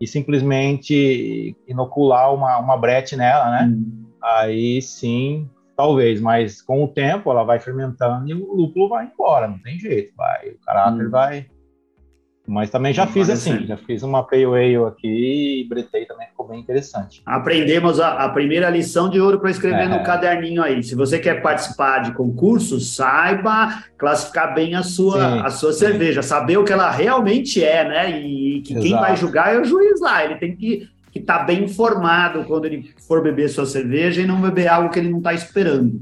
e 0.01 0.07
simplesmente 0.07 1.57
inocular 1.69 2.35
uma, 2.35 2.59
uma 2.59 2.77
brete 2.77 3.17
nela, 3.17 3.51
né? 3.51 3.65
Hum. 3.67 4.07
Aí 4.23 4.81
sim, 4.81 5.49
talvez, 5.77 6.21
mas 6.21 6.63
com 6.63 6.83
o 6.85 6.89
tempo 6.89 7.31
ela 7.31 7.45
vai 7.45 7.59
fermentando 7.61 8.29
e 8.29 8.35
o 8.35 8.55
lúpulo 8.55 8.89
vai 8.89 9.07
embora, 9.07 9.49
não 9.49 9.59
tem 9.59 9.79
jeito, 9.79 10.13
vai, 10.17 10.51
o 10.51 10.59
caráter 10.61 11.07
hum. 11.07 11.11
vai 11.11 11.47
mas 12.51 12.69
também 12.69 12.93
já 12.93 13.07
fiz 13.07 13.31
assim, 13.31 13.65
já 13.65 13.77
fiz 13.77 14.03
uma 14.03 14.27
Ale 14.29 14.77
aqui 14.85 15.61
e 15.61 15.69
bretei 15.69 16.05
também, 16.05 16.27
ficou 16.27 16.49
bem 16.49 16.59
interessante. 16.59 17.23
Aprendemos 17.25 18.01
a, 18.01 18.25
a 18.25 18.29
primeira 18.29 18.69
lição 18.69 19.09
de 19.09 19.21
ouro 19.21 19.39
para 19.39 19.53
escrever 19.53 19.85
é. 19.85 19.89
no 19.89 20.03
caderninho 20.03 20.61
aí. 20.61 20.83
Se 20.83 20.97
você 20.97 21.21
quer 21.21 21.41
participar 21.43 22.01
de 22.01 22.13
concursos, 22.13 22.97
saiba 22.97 23.85
classificar 23.97 24.53
bem 24.53 24.75
a 24.75 24.83
sua, 24.83 25.47
a 25.47 25.51
sua 25.51 25.73
cerveja, 25.73 26.23
saber 26.23 26.57
o 26.57 26.65
que 26.65 26.73
ela 26.73 26.91
realmente 26.91 27.63
é, 27.63 27.89
né? 27.89 28.21
E 28.21 28.63
que 28.63 28.73
Exato. 28.73 28.87
quem 28.87 28.97
vai 28.97 29.17
julgar 29.17 29.55
é 29.55 29.61
o 29.61 29.65
juiz 29.65 30.01
lá. 30.01 30.25
Ele 30.25 30.35
tem 30.35 30.57
que 30.57 30.89
estar 31.15 31.39
tá 31.39 31.45
bem 31.45 31.63
informado 31.63 32.43
quando 32.45 32.65
ele 32.65 32.93
for 33.07 33.23
beber 33.23 33.49
sua 33.49 33.65
cerveja 33.65 34.23
e 34.23 34.27
não 34.27 34.41
beber 34.41 34.67
algo 34.67 34.91
que 34.91 34.99
ele 34.99 35.09
não 35.11 35.19
está 35.19 35.33
esperando. 35.33 36.01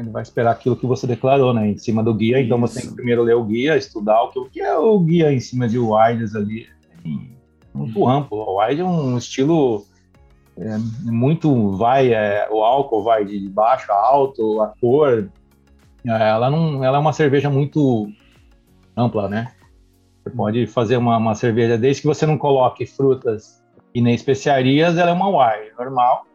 Ele 0.00 0.10
vai 0.10 0.22
esperar 0.22 0.52
aquilo 0.52 0.76
que 0.76 0.86
você 0.86 1.06
declarou, 1.06 1.52
né? 1.52 1.68
Em 1.68 1.78
cima 1.78 2.02
do 2.02 2.14
guia. 2.14 2.38
Isso. 2.38 2.46
Então 2.46 2.60
você 2.60 2.80
tem 2.80 2.90
que 2.90 2.96
primeiro 2.96 3.22
ler 3.22 3.34
o 3.34 3.44
guia, 3.44 3.76
estudar 3.76 4.22
o 4.22 4.30
que, 4.30 4.38
o 4.38 4.44
que 4.46 4.60
é 4.60 4.76
o 4.76 4.98
guia 5.00 5.32
em 5.32 5.40
cima 5.40 5.68
de 5.68 5.78
Wilds 5.78 6.34
ali. 6.34 6.66
É 7.04 7.78
muito 7.78 7.98
uhum. 7.98 8.08
amplo. 8.08 8.38
O 8.38 8.60
Wild 8.60 8.80
é 8.80 8.84
um 8.84 9.18
estilo 9.18 9.84
é, 10.56 10.76
muito 11.04 11.76
vai 11.76 12.12
é, 12.12 12.48
o 12.50 12.62
álcool 12.62 13.02
vai 13.02 13.24
de 13.24 13.48
baixo 13.48 13.90
a 13.92 13.96
alto, 13.96 14.60
a 14.60 14.68
cor. 14.80 15.30
É, 16.04 16.28
ela 16.30 16.50
não, 16.50 16.84
ela 16.84 16.96
é 16.96 17.00
uma 17.00 17.12
cerveja 17.12 17.48
muito 17.48 18.08
ampla, 18.96 19.28
né? 19.28 19.52
Você 20.22 20.30
pode 20.30 20.66
fazer 20.66 20.96
uma, 20.96 21.16
uma 21.16 21.34
cerveja 21.34 21.78
desde 21.78 22.02
que 22.02 22.08
você 22.08 22.26
não 22.26 22.36
coloque 22.36 22.84
frutas 22.86 23.62
e 23.94 24.00
nem 24.00 24.14
especiarias, 24.14 24.98
ela 24.98 25.10
é 25.10 25.12
uma 25.12 25.28
wine 25.28 25.70
normal, 25.78 26.26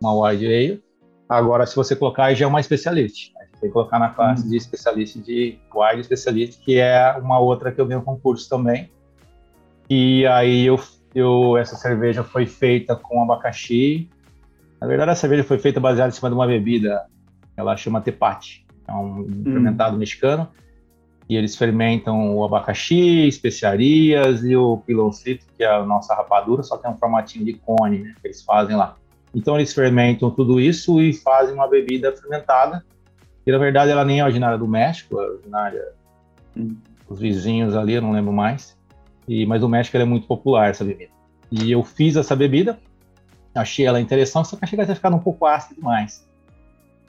uma 0.00 0.12
wine 0.12 0.46
ale 0.46 0.85
Agora, 1.28 1.66
se 1.66 1.74
você 1.74 1.96
colocar, 1.96 2.32
já 2.34 2.44
é 2.44 2.48
uma 2.48 2.60
especialista. 2.60 3.32
A 3.38 3.44
gente 3.44 3.60
tem 3.60 3.68
que 3.68 3.72
colocar 3.72 3.98
na 3.98 4.10
classe 4.10 4.46
hum. 4.46 4.50
de 4.50 4.56
especialista 4.56 5.18
de 5.20 5.58
wide 5.74 6.04
specialist, 6.04 6.60
que 6.60 6.78
é 6.78 7.16
uma 7.20 7.38
outra 7.38 7.72
que 7.72 7.80
eu 7.80 7.86
vi 7.86 7.94
no 7.94 8.02
concurso 8.02 8.48
também. 8.48 8.90
E 9.90 10.26
aí 10.26 10.66
eu, 10.66 10.80
eu 11.14 11.56
essa 11.56 11.76
cerveja 11.76 12.22
foi 12.22 12.46
feita 12.46 12.94
com 12.94 13.22
abacaxi. 13.22 14.08
Na 14.80 14.86
verdade, 14.86 15.10
a 15.10 15.14
cerveja 15.14 15.42
foi 15.42 15.58
feita 15.58 15.80
baseada 15.80 16.10
em 16.10 16.12
cima 16.12 16.28
de 16.28 16.34
uma 16.34 16.46
bebida, 16.46 17.06
ela 17.56 17.76
chama 17.76 18.00
tepate, 18.00 18.66
é 18.86 18.92
um 18.92 19.20
hum. 19.20 19.42
fermentado 19.44 19.96
mexicano. 19.96 20.48
E 21.28 21.34
eles 21.34 21.56
fermentam 21.56 22.36
o 22.36 22.44
abacaxi, 22.44 23.26
especiarias 23.26 24.44
e 24.44 24.54
o 24.54 24.76
piloncito, 24.76 25.44
que 25.56 25.64
é 25.64 25.66
a 25.68 25.84
nossa 25.84 26.14
rapadura, 26.14 26.62
só 26.62 26.76
que 26.76 26.86
é 26.86 26.90
um 26.90 26.96
formatinho 26.96 27.44
de 27.44 27.54
cone 27.54 27.98
né, 27.98 28.14
que 28.20 28.28
eles 28.28 28.42
fazem 28.42 28.76
lá. 28.76 28.96
Então 29.36 29.54
eles 29.54 29.74
fermentam 29.74 30.30
tudo 30.30 30.58
isso 30.58 30.98
e 30.98 31.12
fazem 31.12 31.54
uma 31.54 31.68
bebida 31.68 32.10
fermentada. 32.16 32.82
E 33.46 33.52
na 33.52 33.58
verdade 33.58 33.90
ela 33.90 34.02
nem 34.02 34.20
é 34.20 34.24
originária 34.24 34.56
do 34.56 34.66
México, 34.66 35.20
é 35.20 35.26
originária 35.26 35.92
dos 37.06 37.20
vizinhos 37.20 37.76
ali, 37.76 37.92
eu 37.92 38.00
não 38.00 38.12
lembro 38.12 38.32
mais. 38.32 38.74
E, 39.28 39.44
mas 39.44 39.60
no 39.60 39.68
México 39.68 39.94
é 39.94 40.04
muito 40.06 40.26
popular 40.26 40.70
essa 40.70 40.82
bebida. 40.82 41.12
E 41.52 41.70
eu 41.70 41.84
fiz 41.84 42.16
essa 42.16 42.34
bebida, 42.34 42.78
achei 43.54 43.84
ela 43.84 44.00
interessante, 44.00 44.48
só 44.48 44.56
que 44.56 44.64
achei 44.64 44.78
que 44.78 44.82
ia 44.82 44.94
ficar 44.94 45.12
um 45.12 45.18
pouco 45.18 45.44
ácido 45.44 45.74
demais. 45.74 46.26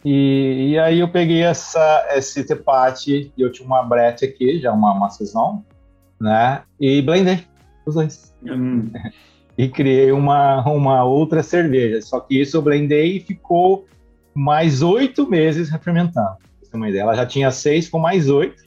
E, 0.03 0.71
e, 0.71 0.79
aí 0.79 0.99
eu 0.99 1.07
peguei 1.07 1.43
essa, 1.43 2.07
esse 2.11 2.45
tepate, 2.45 3.31
e 3.37 3.41
eu 3.41 3.51
tinha 3.51 3.65
uma 3.65 3.83
brete 3.83 4.25
aqui, 4.25 4.59
já 4.59 4.73
uma, 4.73 4.91
uma 4.93 5.09
saison, 5.09 5.63
né? 6.19 6.61
E 6.77 7.01
blendei 7.01 7.45
os 7.85 7.95
dois. 7.95 8.35
Hum. 8.43 8.91
e 9.57 9.67
criei 9.67 10.11
uma, 10.11 10.63
uma 10.69 11.03
outra 11.03 11.41
cerveja. 11.41 12.01
Só 12.01 12.19
que 12.19 12.39
isso 12.39 12.57
eu 12.57 12.61
blendei 12.61 13.17
e 13.17 13.19
ficou 13.19 13.87
mais 14.33 14.83
oito 14.83 15.27
meses 15.27 15.69
ideia. 16.89 17.01
Ela 17.01 17.15
já 17.15 17.25
tinha 17.25 17.49
seis, 17.49 17.89
com 17.89 17.97
mais 17.97 18.29
oito 18.29 18.63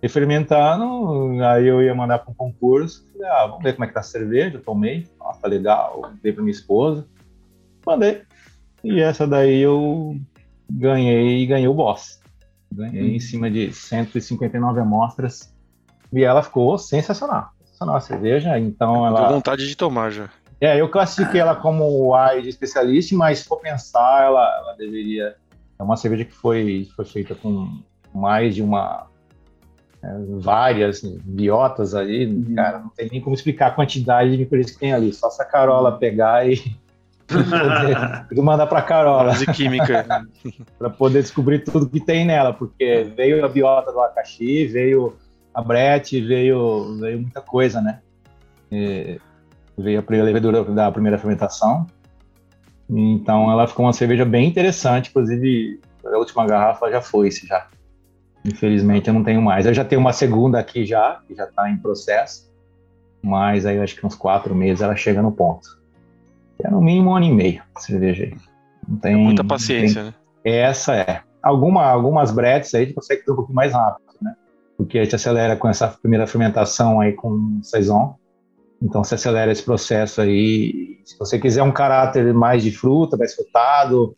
refermentando. 0.00 1.42
Aí 1.42 1.66
eu 1.66 1.82
ia 1.82 1.94
mandar 1.94 2.20
para 2.20 2.30
um 2.30 2.34
concurso. 2.34 3.04
Falei, 3.12 3.28
ah, 3.28 3.46
vamos 3.46 3.64
ver 3.64 3.72
como 3.72 3.84
é 3.84 3.88
que 3.88 3.94
tá 3.94 4.00
a 4.00 4.04
cerveja. 4.04 4.56
Eu 4.56 4.62
tomei, 4.62 5.08
nossa, 5.18 5.40
tá 5.40 5.48
legal. 5.48 6.12
Dei 6.22 6.32
para 6.32 6.42
minha 6.42 6.52
esposa, 6.52 7.04
mandei. 7.84 8.22
E 8.84 9.00
essa 9.00 9.26
daí 9.26 9.60
eu 9.60 10.16
ganhei 10.70 11.42
e 11.42 11.46
ganhei 11.46 11.68
o 11.68 11.74
boss. 11.74 12.20
Ganhei 12.72 13.10
hum. 13.10 13.16
em 13.16 13.20
cima 13.20 13.50
de 13.50 13.72
159 13.72 14.80
amostras 14.80 15.52
e 16.12 16.22
ela 16.22 16.42
ficou 16.42 16.78
sensacional 16.78 17.50
sensacional 17.82 17.96
a 17.96 18.00
cerveja, 18.00 18.58
então 18.58 19.06
ela... 19.06 19.22
Deu 19.22 19.30
vontade 19.30 19.66
de 19.66 19.76
tomar 19.76 20.10
já. 20.10 20.28
É, 20.60 20.80
eu 20.80 20.88
classifiquei 20.88 21.40
ela 21.40 21.56
como 21.56 22.14
wine 22.14 22.42
de 22.42 22.48
especialista, 22.48 23.16
mas 23.16 23.40
se 23.40 23.44
for 23.46 23.58
pensar, 23.58 24.24
ela, 24.24 24.58
ela 24.58 24.74
deveria... 24.76 25.34
É 25.78 25.82
uma 25.82 25.96
cerveja 25.96 26.24
que 26.24 26.32
foi, 26.32 26.88
foi 26.94 27.04
feita 27.04 27.34
com 27.34 27.80
mais 28.14 28.54
de 28.54 28.62
uma... 28.62 29.06
É, 30.02 30.08
várias 30.38 31.00
biotas 31.00 31.94
ali, 31.94 32.26
uhum. 32.26 32.54
cara, 32.56 32.80
não 32.80 32.88
tem 32.88 33.08
nem 33.08 33.20
como 33.20 33.36
explicar 33.36 33.68
a 33.68 33.70
quantidade 33.70 34.32
de 34.32 34.38
micro 34.38 34.60
que 34.64 34.76
tem 34.76 34.92
ali, 34.92 35.12
só 35.12 35.30
se 35.30 35.40
a 35.40 35.44
Carola 35.44 35.96
pegar 35.96 36.44
e, 36.48 36.60
Preciso 38.26 38.42
mandar 38.42 38.66
para 38.66 38.82
Carola. 38.82 39.34
De 39.34 39.46
química. 39.46 40.26
para 40.78 40.90
poder 40.90 41.22
descobrir 41.22 41.60
tudo 41.60 41.88
que 41.88 42.00
tem 42.00 42.26
nela, 42.26 42.52
porque 42.52 43.10
veio 43.16 43.44
a 43.44 43.48
biota 43.48 43.92
do 43.92 44.00
abacaxi, 44.00 44.66
veio 44.66 45.16
a 45.54 45.62
brete, 45.62 46.20
veio, 46.20 46.96
veio 46.98 47.20
muita 47.20 47.40
coisa, 47.40 47.80
né? 47.80 48.00
E 48.70 49.20
veio 49.76 50.00
a 50.00 50.22
levedura 50.22 50.64
da 50.64 50.90
primeira 50.90 51.18
fermentação. 51.18 51.86
Então 52.88 53.50
ela 53.50 53.66
ficou 53.66 53.86
uma 53.86 53.92
cerveja 53.92 54.24
bem 54.24 54.48
interessante, 54.48 55.10
inclusive 55.10 55.80
a 56.04 56.18
última 56.18 56.46
garrafa 56.46 56.90
já 56.90 57.00
foi 57.00 57.30
se 57.30 57.46
já. 57.46 57.68
Infelizmente 58.44 59.08
eu 59.08 59.14
não 59.14 59.22
tenho 59.22 59.40
mais. 59.40 59.66
Eu 59.66 59.74
já 59.74 59.84
tenho 59.84 60.00
uma 60.00 60.12
segunda 60.12 60.58
aqui 60.58 60.84
já, 60.84 61.22
que 61.26 61.34
já 61.34 61.44
está 61.44 61.70
em 61.70 61.76
processo, 61.76 62.50
mas 63.22 63.64
aí 63.64 63.78
acho 63.78 63.96
que 63.96 64.06
uns 64.06 64.14
quatro 64.14 64.54
meses 64.54 64.82
ela 64.82 64.96
chega 64.96 65.22
no 65.22 65.32
ponto. 65.32 65.80
É 66.62 66.70
no 66.70 66.80
mínimo 66.80 67.10
um 67.10 67.16
ano 67.16 67.26
e 67.26 67.32
meio 67.32 67.62
cerveja 67.78 68.24
aí. 68.24 68.36
Não 68.86 68.96
tem, 68.98 69.14
é 69.14 69.16
muita 69.16 69.44
paciência, 69.44 70.02
tem... 70.02 70.10
né? 70.10 70.14
Essa 70.44 70.96
é. 70.96 71.22
Alguma, 71.42 71.84
algumas 71.84 72.30
bretes 72.30 72.74
aí 72.74 72.82
a 72.82 72.84
gente 72.86 72.94
consegue 72.94 73.24
ter 73.24 73.32
um 73.32 73.36
pouquinho 73.36 73.56
mais 73.56 73.72
rápido? 73.72 74.11
Porque 74.76 74.98
a 74.98 75.04
gente 75.04 75.14
acelera 75.14 75.56
com 75.56 75.68
essa 75.68 75.88
primeira 75.88 76.26
fermentação 76.26 77.00
aí 77.00 77.12
com 77.12 77.60
saison. 77.62 78.16
Então 78.80 79.04
se 79.04 79.14
acelera 79.14 79.52
esse 79.52 79.62
processo 79.62 80.20
aí. 80.20 81.00
Se 81.04 81.16
você 81.18 81.38
quiser 81.38 81.62
um 81.62 81.72
caráter 81.72 82.34
mais 82.34 82.62
de 82.62 82.72
fruta, 82.72 83.16
mais 83.16 83.34
frutado, 83.34 84.16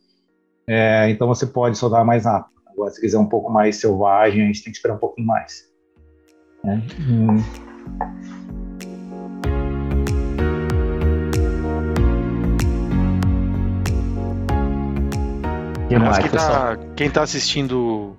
é, 0.67 1.11
então 1.11 1.29
você 1.29 1.47
pode 1.47 1.77
soltar 1.77 2.05
mais 2.05 2.25
rápido. 2.25 2.55
Agora, 2.67 2.91
se 2.91 3.01
quiser 3.01 3.19
um 3.19 3.29
pouco 3.29 3.53
mais 3.53 3.77
selvagem, 3.77 4.43
a 4.43 4.47
gente 4.47 4.65
tem 4.65 4.73
que 4.73 4.79
esperar 4.79 4.95
um 4.95 4.99
pouquinho 4.99 5.27
mais. 5.27 5.65
Né? 6.65 6.83
Hum. 7.09 7.37
Que 15.89 15.99
mais, 15.99 16.19
quem, 16.19 16.31
tá, 16.31 16.77
quem 16.97 17.11
tá 17.11 17.23
assistindo 17.23 18.14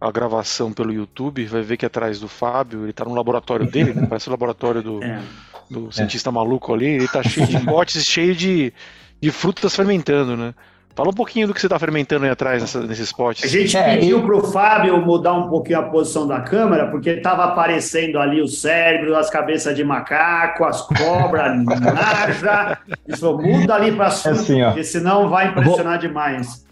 a 0.00 0.10
gravação 0.10 0.72
pelo 0.72 0.92
YouTube 0.92 1.44
vai 1.44 1.60
ver 1.60 1.76
que 1.76 1.84
atrás 1.84 2.18
do 2.18 2.26
Fábio, 2.26 2.84
ele 2.84 2.92
tá 2.92 3.04
no 3.04 3.14
laboratório 3.14 3.70
dele, 3.70 3.92
né? 3.92 4.06
Parece 4.08 4.28
o 4.28 4.30
laboratório 4.30 4.82
do, 4.82 5.02
é. 5.04 5.20
do 5.68 5.92
cientista 5.92 6.30
é. 6.30 6.32
maluco 6.32 6.72
ali, 6.72 6.86
ele 6.86 7.08
tá 7.08 7.22
cheio 7.22 7.46
de 7.46 7.60
potes, 7.66 8.06
cheio 8.06 8.34
de, 8.34 8.72
de 9.20 9.30
frutas 9.30 9.76
fermentando, 9.76 10.36
né? 10.36 10.54
Fala 10.94 11.10
um 11.10 11.14
pouquinho 11.14 11.46
do 11.46 11.54
que 11.54 11.60
você 11.60 11.66
está 11.66 11.78
fermentando 11.78 12.24
aí 12.24 12.30
atrás 12.30 12.60
nessa, 12.62 12.82
nesses 12.82 13.12
potes. 13.12 13.44
A 13.44 13.46
gente 13.46 13.76
é, 13.76 13.96
pediu 13.96 14.18
eu... 14.18 14.24
para 14.24 14.36
o 14.36 14.42
Fábio 14.44 15.00
mudar 15.00 15.34
um 15.34 15.48
pouquinho 15.48 15.78
a 15.78 15.82
posição 15.84 16.26
da 16.26 16.40
câmera, 16.40 16.90
porque 16.90 17.10
estava 17.10 17.44
aparecendo 17.44 18.18
ali 18.18 18.42
o 18.42 18.48
cérebro, 18.48 19.16
as 19.16 19.30
cabeças 19.30 19.76
de 19.76 19.84
macaco, 19.84 20.64
as 20.64 20.82
cobras, 20.82 21.64
naja. 21.64 22.78
Isso 23.06 23.38
muda 23.38 23.74
ali 23.76 23.92
para 23.92 24.10
cima, 24.10 24.34
é 24.34 24.38
assim, 24.38 24.64
porque 24.64 24.84
senão 24.84 25.28
vai 25.28 25.48
impressionar 25.48 25.98
vou... 25.98 26.08
demais. 26.08 26.66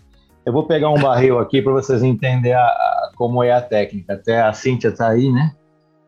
Eu 0.49 0.53
vou 0.53 0.63
pegar 0.63 0.89
um 0.89 0.99
barril 0.99 1.39
aqui 1.39 1.61
para 1.61 1.75
vocês 1.75 2.03
entenderem 2.03 2.55
a, 2.55 2.65
a, 2.65 3.11
como 3.17 3.45
é 3.45 3.53
a 3.53 3.61
técnica. 3.61 4.15
Até 4.15 4.41
a 4.41 4.51
Cíntia 4.51 4.89
está 4.89 5.11
aí, 5.11 5.31
né? 5.31 5.53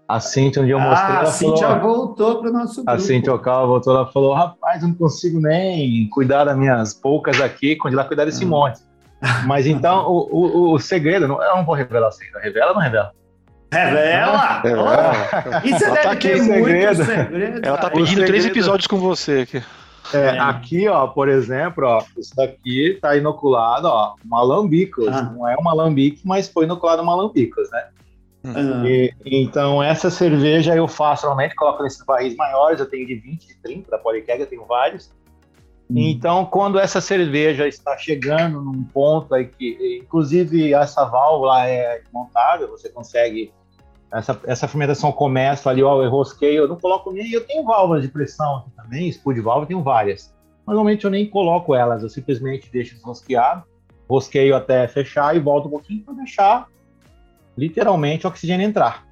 A 0.09 0.19
Cíntia, 0.19 0.63
onde 0.63 0.71
eu 0.71 0.81
mostrei, 0.81 1.15
ah, 1.15 1.21
a 1.21 1.27
Cíntia 1.27 1.69
falou, 1.69 2.07
voltou 2.07 2.41
para 2.41 2.49
o 2.49 2.53
nosso 2.55 2.77
grupo. 2.77 2.91
A 2.91 2.99
Cíntia 2.99 3.35
Ocal 3.35 3.67
voltou, 3.67 3.95
ela 3.95 4.07
falou, 4.07 4.33
rapaz, 4.33 4.81
eu 4.81 4.89
não 4.89 4.95
consigo 4.95 5.39
nem 5.39 6.09
cuidar 6.09 6.45
das 6.45 6.57
minhas 6.57 6.95
poucas 6.95 7.39
aqui, 7.39 7.77
quando 7.77 7.93
lá 7.95 8.03
cuidar 8.03 8.25
desse 8.25 8.45
ah. 8.45 8.47
monte. 8.47 8.81
Mas 9.45 9.67
então, 9.67 10.09
o, 10.09 10.29
o, 10.33 10.73
o 10.73 10.79
segredo, 10.79 11.29
não, 11.29 11.43
eu 11.43 11.57
não 11.57 11.65
vou 11.67 11.75
revelar 11.75 12.09
o 12.09 12.11
segredo. 12.11 12.43
Revela 12.43 12.69
ou 12.69 12.77
não 12.77 12.83
revela? 12.83 13.13
Revela! 13.71 14.63
Revela! 14.63 15.13
Isso 15.65 15.85
ela 15.85 15.95
deve 15.97 16.09
tá 16.09 16.17
ter 16.17 16.43
muito 16.43 17.05
segredo. 17.05 17.61
Ela 17.63 17.77
tá 17.77 17.91
pedindo 17.91 18.25
três 18.25 18.47
episódios 18.47 18.87
com 18.87 18.97
você 18.97 19.41
aqui. 19.41 19.63
É, 20.13 20.37
é. 20.37 20.39
Aqui, 20.39 20.89
ó, 20.89 21.07
por 21.07 21.29
exemplo, 21.29 21.87
ó, 21.87 22.03
isso 22.19 22.35
daqui 22.35 22.99
tá 23.01 23.17
inoculado, 23.17 23.89
ó, 23.89 24.15
malambicos. 24.25 25.09
Ah. 25.09 25.23
Não 25.23 25.49
é 25.49 25.57
uma 25.57 25.73
alambique, 25.73 26.21
mas 26.25 26.49
foi 26.49 26.65
inoculado 26.65 27.05
malambicos, 27.05 27.71
né? 27.71 27.89
Uhum. 28.43 28.87
E, 28.87 29.15
então, 29.27 29.83
essa 29.83 30.11
cerveja 30.11 30.75
eu 30.75 30.89
faço 30.89 31.27
normalmente, 31.27 31.55
coloco 31.55 31.83
nesses 31.83 32.05
barris 32.05 32.35
maiores, 32.37 32.81
eu 32.81 32.89
tenho 32.89 33.07
de 33.07 33.15
20, 33.15 33.47
de 33.47 33.55
30, 33.57 33.91
da 33.91 33.99
Polykeg 33.99 34.41
eu 34.41 34.47
tenho 34.47 34.65
vários. 34.65 35.11
Uhum. 35.91 35.99
Então, 35.99 36.47
quando 36.47 36.79
essa 36.79 37.01
cerveja 37.01 37.67
está 37.67 37.97
chegando 37.99 38.63
num 38.63 38.85
ponto 38.85 39.35
aí 39.35 39.47
que, 39.47 40.01
inclusive, 40.03 40.73
essa 40.73 41.05
válvula 41.05 41.67
é 41.67 42.03
montável, 42.13 42.69
você 42.69 42.89
consegue 42.89 43.53
essa, 44.13 44.41
essa 44.45 44.69
fermentação 44.69 45.13
começa 45.13 45.71
ali, 45.71 45.83
ó, 45.83 46.03
eu 46.03 46.11
rosqueio, 46.11 46.65
eu 46.65 46.69
não 46.69 46.77
coloco 46.77 47.13
nem, 47.13 47.31
eu 47.31 47.47
tenho 47.47 47.65
válvulas 47.65 48.03
de 48.03 48.09
pressão 48.09 48.57
aqui 48.57 48.71
também, 48.71 49.11
de 49.11 49.41
válvula, 49.41 49.67
tenho 49.67 49.83
várias. 49.83 50.35
Normalmente 50.67 51.05
eu 51.05 51.11
nem 51.11 51.29
coloco 51.29 51.75
elas, 51.75 52.03
eu 52.03 52.09
simplesmente 52.09 52.71
deixo 52.71 52.95
desrosqueado, 52.95 53.65
rosqueio 54.09 54.57
até 54.57 54.87
fechar 54.89 55.37
e 55.37 55.41
volto 55.41 55.69
um 55.69 55.71
pouquinho 55.71 56.03
para 56.03 56.15
deixar 56.15 56.67
literalmente 57.57 58.27
o 58.27 58.29
oxigênio 58.29 58.67
entrar, 58.67 59.07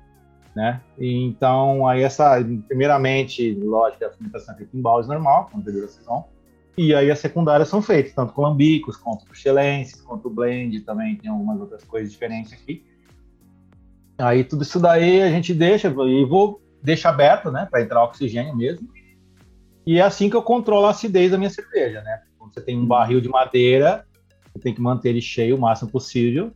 né? 0.54 0.80
então, 0.98 1.86
aí 1.86 2.02
essa, 2.02 2.36
primeiramente, 2.66 3.54
lógico, 3.54 4.04
a 4.04 4.10
fermentação 4.10 4.54
é 4.54 4.58
feita 4.58 4.76
em 4.76 4.80
balde 4.80 5.06
normal, 5.06 5.48
com 5.52 5.60
degradação, 5.60 6.24
e 6.76 6.94
aí 6.94 7.10
as 7.10 7.18
secundárias 7.18 7.68
são 7.68 7.82
feitas, 7.82 8.12
tanto 8.12 8.32
com 8.32 8.42
lambicos, 8.42 8.96
quanto 8.96 9.26
com 9.26 9.32
excelências, 9.32 10.00
quanto 10.00 10.30
blend, 10.30 10.80
também 10.82 11.16
tem 11.16 11.28
algumas 11.28 11.60
outras 11.60 11.82
coisas 11.82 12.12
diferentes 12.12 12.52
aqui. 12.52 12.84
Aí 14.18 14.42
tudo 14.42 14.62
isso 14.62 14.80
daí 14.80 15.22
a 15.22 15.30
gente 15.30 15.54
deixa, 15.54 15.88
e 15.88 16.24
vou 16.24 16.60
deixar 16.82 17.10
aberto, 17.10 17.50
né, 17.50 17.66
para 17.70 17.82
entrar 17.82 18.02
oxigênio 18.04 18.56
mesmo. 18.56 18.88
E 19.86 19.98
é 19.98 20.02
assim 20.02 20.28
que 20.28 20.36
eu 20.36 20.42
controlo 20.42 20.86
a 20.86 20.90
acidez 20.90 21.30
da 21.30 21.38
minha 21.38 21.48
cerveja, 21.48 22.02
né? 22.02 22.20
Quando 22.36 22.52
você 22.52 22.60
tem 22.60 22.78
um 22.78 22.84
barril 22.84 23.20
de 23.20 23.28
madeira, 23.28 24.04
você 24.52 24.58
tem 24.58 24.74
que 24.74 24.80
manter 24.82 25.10
ele 25.10 25.20
cheio 25.20 25.56
o 25.56 25.60
máximo 25.60 25.90
possível. 25.90 26.52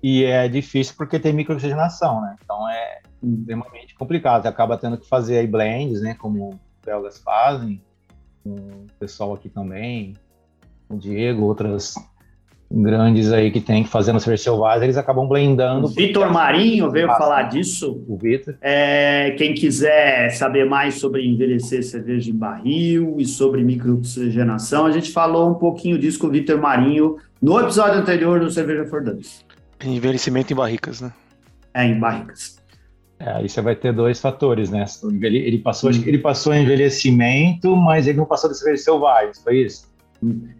E 0.00 0.22
é 0.22 0.46
difícil 0.46 0.94
porque 0.96 1.18
tem 1.18 1.32
microoxigenação, 1.32 2.20
né? 2.20 2.36
Então 2.42 2.68
é 2.68 3.00
extremamente 3.20 3.96
complicado. 3.96 4.42
Você 4.42 4.48
acaba 4.48 4.78
tendo 4.78 4.96
que 4.96 5.08
fazer 5.08 5.38
aí 5.38 5.46
blends, 5.46 6.00
né? 6.00 6.14
Como 6.14 6.50
os 6.50 6.56
belgas 6.84 7.18
fazem, 7.18 7.82
o 8.44 8.86
pessoal 9.00 9.34
aqui 9.34 9.48
também, 9.48 10.14
o 10.88 10.96
Diego, 10.96 11.46
outras 11.46 11.94
grandes 12.70 13.32
aí 13.32 13.50
que 13.50 13.60
tem 13.60 13.82
que 13.82 13.88
fazer 13.88 14.12
no 14.12 14.20
cerveja 14.20 14.44
selvagem, 14.44 14.84
eles 14.84 14.96
acabam 14.96 15.26
blendando. 15.26 15.88
Vitor 15.88 16.30
Marinho 16.30 16.90
veio 16.90 17.06
falar 17.08 17.44
disso. 17.44 18.04
O 18.06 18.16
Vitor. 18.16 18.54
É, 18.60 19.30
quem 19.38 19.54
quiser 19.54 20.30
saber 20.30 20.66
mais 20.66 20.96
sobre 20.96 21.26
envelhecer 21.26 21.82
cerveja 21.82 22.30
em 22.30 22.34
barril 22.34 23.16
e 23.18 23.24
sobre 23.24 23.64
microoxigenação, 23.64 24.86
a 24.86 24.92
gente 24.92 25.10
falou 25.10 25.50
um 25.50 25.54
pouquinho 25.54 25.98
disso 25.98 26.18
com 26.18 26.26
o 26.26 26.30
Vitor 26.30 26.60
Marinho 26.60 27.16
no 27.40 27.58
episódio 27.58 27.98
anterior 27.98 28.40
do 28.40 28.50
Cerveja 28.50 28.84
for 28.84 29.02
Dummies. 29.02 29.44
Envelhecimento 29.84 30.52
em 30.52 30.56
barricas, 30.56 31.00
né? 31.00 31.12
É, 31.72 31.84
em 31.84 31.98
barricas. 31.98 32.58
É, 33.20 33.30
aí 33.30 33.48
você 33.48 33.60
vai 33.60 33.74
ter 33.74 33.92
dois 33.92 34.20
fatores, 34.20 34.70
né? 34.70 34.84
Ele 35.22 35.58
passou, 35.58 35.90
hum. 35.90 36.02
ele 36.06 36.18
passou 36.18 36.54
envelhecimento, 36.54 37.74
mas 37.76 38.06
ele 38.06 38.18
não 38.18 38.26
passou 38.26 38.50
de 38.50 38.56
cerveja 38.56 38.84
selvagem, 38.84 39.32
foi 39.42 39.62
isso? 39.62 39.87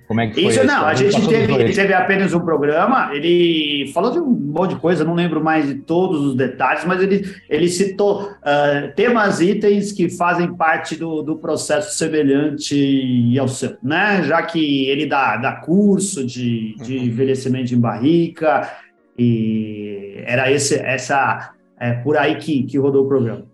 Como 0.06 0.20
é 0.20 0.28
que 0.28 0.34
foi 0.34 0.44
isso? 0.44 0.64
Não, 0.64 0.86
a 0.86 0.94
gente 0.94 1.28
teve, 1.28 1.72
teve 1.72 1.92
apenas 1.92 2.32
um 2.32 2.40
programa, 2.40 3.10
ele 3.12 3.90
falou 3.92 4.10
de 4.10 4.18
um 4.18 4.30
monte 4.30 4.74
de 4.74 4.80
coisa, 4.80 5.04
não 5.04 5.14
lembro 5.14 5.42
mais 5.42 5.66
de 5.66 5.74
todos 5.74 6.20
os 6.24 6.34
detalhes, 6.34 6.84
mas 6.84 7.02
ele, 7.02 7.30
ele 7.48 7.68
citou 7.68 8.22
uh, 8.22 8.94
temas, 8.96 9.40
itens 9.40 9.92
que 9.92 10.08
fazem 10.08 10.54
parte 10.54 10.96
do, 10.96 11.22
do 11.22 11.36
processo 11.36 11.96
semelhante 11.96 13.36
ao 13.38 13.48
seu, 13.48 13.76
né? 13.82 14.22
Já 14.22 14.42
que 14.42 14.86
ele 14.86 15.04
dá, 15.04 15.36
dá 15.36 15.52
curso 15.52 16.24
de, 16.24 16.74
de 16.76 16.96
uhum. 16.96 17.04
envelhecimento 17.04 17.74
em 17.74 17.80
barrica, 17.80 18.70
e 19.18 20.22
era 20.24 20.50
esse, 20.50 20.76
essa, 20.76 21.52
é, 21.78 21.92
por 21.92 22.16
aí 22.16 22.36
que, 22.36 22.62
que 22.62 22.78
rodou 22.78 23.04
o 23.04 23.08
programa. 23.08 23.47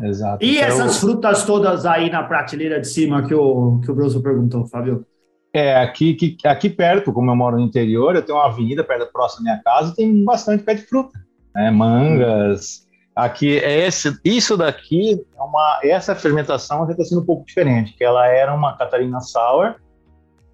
Exato. 0.00 0.44
E 0.44 0.56
então, 0.56 0.68
essas 0.68 1.00
frutas 1.00 1.44
todas 1.44 1.84
aí 1.84 2.10
na 2.10 2.22
prateleira 2.22 2.80
de 2.80 2.86
cima 2.86 3.26
que 3.26 3.34
o, 3.34 3.80
que 3.84 3.90
o 3.90 3.94
Bruno 3.94 4.22
perguntou, 4.22 4.66
Fábio? 4.66 5.04
É, 5.52 5.82
aqui, 5.82 6.14
que, 6.14 6.36
aqui 6.46 6.70
perto, 6.70 7.12
como 7.12 7.30
eu 7.30 7.36
moro 7.36 7.56
no 7.56 7.62
interior, 7.62 8.14
eu 8.14 8.22
tenho 8.22 8.38
uma 8.38 8.46
avenida 8.46 8.84
perto 8.84 9.10
próxima 9.12 9.44
da 9.44 9.52
minha 9.52 9.62
casa, 9.62 9.94
tem 9.94 10.24
bastante 10.24 10.62
pé 10.62 10.74
de 10.74 10.82
fruta, 10.82 11.18
né? 11.54 11.70
Mangas. 11.70 12.86
Aqui, 13.16 13.58
é 13.58 13.86
esse, 13.86 14.16
isso 14.24 14.56
daqui, 14.56 15.20
é 15.36 15.42
uma, 15.42 15.80
essa 15.82 16.14
fermentação 16.14 16.86
já 16.86 16.92
está 16.92 17.04
sendo 17.04 17.22
um 17.22 17.26
pouco 17.26 17.44
diferente, 17.44 17.94
que 17.96 18.04
ela 18.04 18.28
era 18.28 18.54
uma 18.54 18.76
Catarina 18.76 19.20
Sour, 19.20 19.74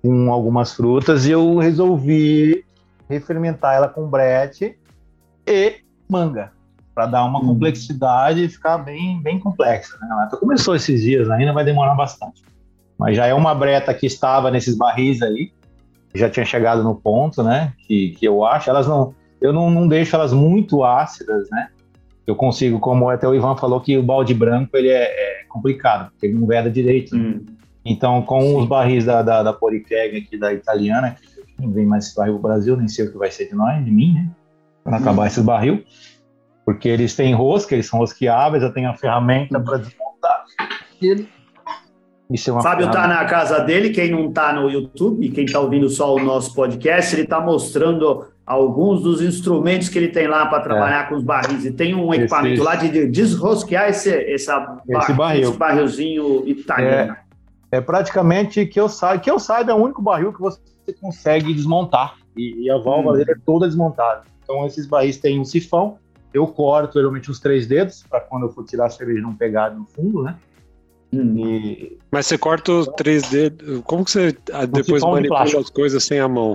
com 0.01 0.33
algumas 0.33 0.73
frutas, 0.73 1.27
e 1.27 1.33
eu 1.33 1.59
resolvi 1.59 2.65
refermentar 3.09 3.75
ela 3.75 3.89
com 3.89 4.09
brete 4.09 4.79
e 5.47 5.75
manga 6.09 6.53
para 6.95 7.07
dar 7.07 7.25
uma 7.25 7.41
hum. 7.41 7.47
complexidade 7.47 8.45
e 8.45 8.49
ficar 8.49 8.79
bem, 8.79 9.21
bem 9.21 9.39
complexa. 9.39 9.97
Né? 10.01 10.09
Ela 10.11 10.27
começou 10.29 10.77
esses 10.77 11.03
dias 11.03 11.29
ainda, 11.31 11.53
vai 11.53 11.65
demorar 11.65 11.95
bastante. 11.95 12.43
Mas 12.99 13.17
já 13.17 13.27
é 13.27 13.35
uma 13.35 13.55
breta 13.55 13.93
que 13.93 14.07
estava 14.07 14.51
nesses 14.51 14.77
barris 14.77 15.21
aí, 15.21 15.51
já 16.15 16.31
tinha 16.31 16.47
chegado 16.47 16.83
no 16.85 16.95
ponto, 16.95 17.43
né? 17.43 17.73
Que, 17.87 18.11
que 18.11 18.25
eu 18.25 18.45
acho. 18.45 18.71
Elas 18.71 18.87
não, 18.87 19.13
eu 19.41 19.53
não, 19.53 19.69
não 19.69 19.89
deixo 19.89 20.15
elas 20.15 20.33
muito 20.33 20.85
ácidas, 20.85 21.51
né? 21.51 21.69
Eu 22.27 22.37
consigo, 22.37 22.79
como 22.79 23.11
até 23.11 23.29
o 23.29 23.35
Ivan 23.35 23.57
falou, 23.57 23.81
que 23.81 23.99
o 23.99 24.03
balde 24.03 24.33
branco 24.33 24.77
ele 24.77 24.89
é, 24.89 25.03
é 25.03 25.45
complicado, 25.49 26.11
porque 26.11 26.27
ele 26.27 26.39
não 26.39 26.47
veda 26.47 26.71
direito. 26.71 27.17
Né? 27.17 27.23
Hum. 27.23 27.45
Então, 27.85 28.23
com 28.23 28.57
os 28.57 28.67
barris 28.67 29.05
da, 29.05 29.21
da, 29.21 29.43
da 29.43 29.51
aqui, 29.51 30.39
da 30.39 30.55
italiana, 30.55 31.17
que 31.57 31.61
não 31.61 31.71
vem 31.71 31.85
mais 31.85 32.07
esse 32.07 32.17
barril 32.17 32.35
pro 32.35 32.49
Brasil, 32.49 32.77
nem 32.77 32.89
sei 32.89 33.07
o 33.07 33.13
que 33.13 33.19
vai 33.19 33.31
ser 33.31 33.49
de 33.49 33.55
nós, 33.55 33.85
de 33.85 33.91
mim, 33.91 34.15
né? 34.15 34.31
Para 34.83 34.97
acabar 34.97 35.25
hum. 35.25 35.27
esses 35.27 35.45
barril. 35.45 35.85
Porque 36.65 36.89
eles 36.89 37.15
têm 37.15 37.35
rosca, 37.35 37.75
eles 37.75 37.87
são 37.87 37.99
rosqueáveis, 37.99 38.63
eu 38.63 38.73
tenho 38.73 38.91
a 38.91 38.95
ferramenta 38.95 39.61
para 39.61 39.79
desmontar 39.79 40.45
ele. 41.01 41.29
Isso 42.31 42.49
é 42.49 42.53
uma 42.55 42.63
Fábio 42.63 42.87
está 42.87 43.07
na 43.07 43.25
casa 43.27 43.61
dele, 43.61 43.91
quem 43.91 44.11
não 44.11 44.29
está 44.29 44.53
no 44.53 44.71
YouTube, 44.71 45.29
quem 45.29 45.45
está 45.45 45.61
ouvindo 45.61 45.89
só 45.91 46.15
o 46.15 46.19
nosso 46.19 46.55
podcast, 46.55 47.15
ele 47.15 47.23
está 47.23 47.39
mostrando 47.39 48.27
alguns 48.47 49.03
dos 49.03 49.21
instrumentos 49.21 49.89
que 49.89 49.99
ele 49.99 50.09
tem 50.09 50.27
lá 50.27 50.47
para 50.47 50.63
trabalhar 50.63 51.05
é. 51.05 51.09
com 51.09 51.17
os 51.17 51.23
barris. 51.23 51.65
E 51.65 51.73
tem 51.73 51.95
um 51.95 52.13
equipamento 52.13 52.55
esse, 52.55 52.63
lá 52.63 52.77
de 52.77 53.09
desrosquear 53.09 53.89
esse, 53.89 54.11
essa 54.11 54.83
esse, 54.89 55.13
barril. 55.13 55.51
esse 55.51 55.59
barrilzinho 55.59 56.49
italiano. 56.49 57.17
É, 57.71 57.77
é, 57.77 57.81
praticamente 57.81 58.65
que 58.67 58.81
eu 58.81 58.89
saiba, 58.89 59.21
que 59.21 59.31
eu 59.31 59.39
saiba, 59.39 59.73
é 59.73 59.75
o 59.75 59.79
único 59.79 60.01
barril 60.01 60.33
que 60.33 60.41
você 60.41 60.61
consegue 61.01 61.53
desmontar. 61.53 62.17
E, 62.37 62.65
e 62.65 62.71
a 62.71 62.79
válvula 62.79 63.15
hum. 63.15 63.19
dele 63.19 63.33
é 63.33 63.37
toda 63.45 63.67
desmontada. 63.67 64.23
Então 64.43 64.67
esses 64.67 64.87
barris 64.87 65.19
têm 65.19 65.41
um 65.41 65.45
sifão, 65.45 65.99
eu 66.35 66.47
corto 66.49 66.99
geralmente 66.99 67.31
os 67.31 67.39
três 67.39 67.67
dedos, 67.67 68.05
para 68.11 68.21
quando 68.21 68.47
eu 68.47 68.51
for 68.51 68.65
tirar 68.65 68.87
a 68.87 68.91
cerveja 68.91 69.23
não 69.23 69.35
pegar 69.35 69.71
no 69.71 69.87
fundo, 69.87 70.25
né? 70.25 70.37
Hum. 71.13 71.39
E... 71.39 71.97
Mas 72.11 72.27
você 72.27 72.37
corta 72.37 72.73
os 72.73 72.89
três 72.89 73.31
dedos. 73.31 73.81
Como 73.85 74.05
que 74.05 74.11
você 74.11 74.37
ah, 74.53 74.67
depois 74.67 75.03
manipula 75.03 75.45
as 75.45 75.71
coisas 75.71 76.03
sem 76.03 76.19
a 76.19 76.29
mão? 76.29 76.55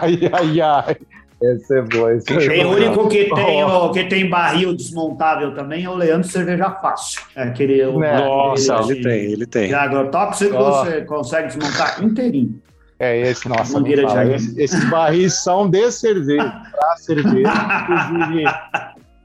ai, 0.00 0.18
ai, 0.32 0.60
ai. 0.60 0.96
Esse 1.42 1.76
é 1.76 1.82
bom. 1.82 2.08
Esse 2.08 2.32
é 2.32 2.48
tem 2.48 2.64
o 2.64 2.70
único 2.70 3.08
que 3.08 3.24
tem, 3.34 3.64
o, 3.64 3.90
que 3.90 4.04
tem 4.04 4.30
barril 4.30 4.74
desmontável 4.74 5.54
também 5.54 5.84
é 5.84 5.90
o 5.90 5.94
Leandro 5.94 6.26
Cerveja 6.26 6.70
Fácil. 6.70 7.22
É 7.36 7.42
aquele, 7.42 7.84
o. 7.84 7.98
Nossa, 7.98 8.80
ele, 8.90 9.02
tem, 9.02 9.32
ele 9.32 9.46
tem. 9.46 9.68
De 9.68 9.74
agrotóxico 9.74 10.56
oh. 10.56 10.70
você 10.70 11.02
consegue 11.02 11.48
desmontar 11.48 12.02
inteirinho. 12.02 12.62
É 12.98 13.18
esse, 13.18 13.48
nossa. 13.48 13.80
Esse, 14.34 14.60
esses 14.60 14.88
barris 14.88 15.42
são 15.42 15.68
de 15.68 15.90
cerveja, 15.90 16.62
para 16.70 16.96
cerveja. 16.96 17.52
Inclusive, 17.82 18.44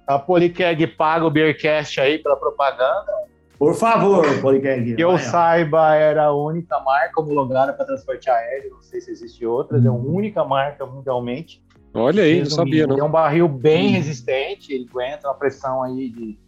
a 0.08 0.18
Polikeg 0.20 0.88
paga 0.88 1.26
o 1.26 1.30
Beercast 1.30 2.00
aí 2.02 2.18
para 2.18 2.36
propaganda. 2.36 3.12
Por 3.60 3.76
favor, 3.76 4.26
Polikeg. 4.42 4.96
Que 4.96 5.04
eu 5.04 5.12
vai, 5.12 5.20
saiba, 5.20 5.96
era 5.96 6.26
a 6.26 6.34
única 6.34 6.80
marca 6.80 7.22
homologada 7.22 7.74
para 7.74 7.86
transporte 7.86 8.30
aéreo. 8.30 8.72
Não 8.72 8.82
sei 8.82 9.02
se 9.02 9.12
existe 9.12 9.46
outras. 9.46 9.86
É 9.86 9.88
a 9.88 9.92
única 9.94 10.44
marca 10.44 10.86
mundialmente. 10.86 11.62
Olha 11.94 12.24
aí, 12.24 12.40
não 12.40 12.50
sabia, 12.50 12.88
não. 12.88 12.98
É 12.98 13.04
um 13.04 13.12
barril 13.12 13.48
bem 13.48 13.90
hum. 13.90 13.92
resistente. 13.92 14.74
Ele 14.74 14.88
aguenta 14.90 15.28
uma 15.28 15.36
pressão 15.36 15.84
aí 15.84 16.10
de, 16.10 16.40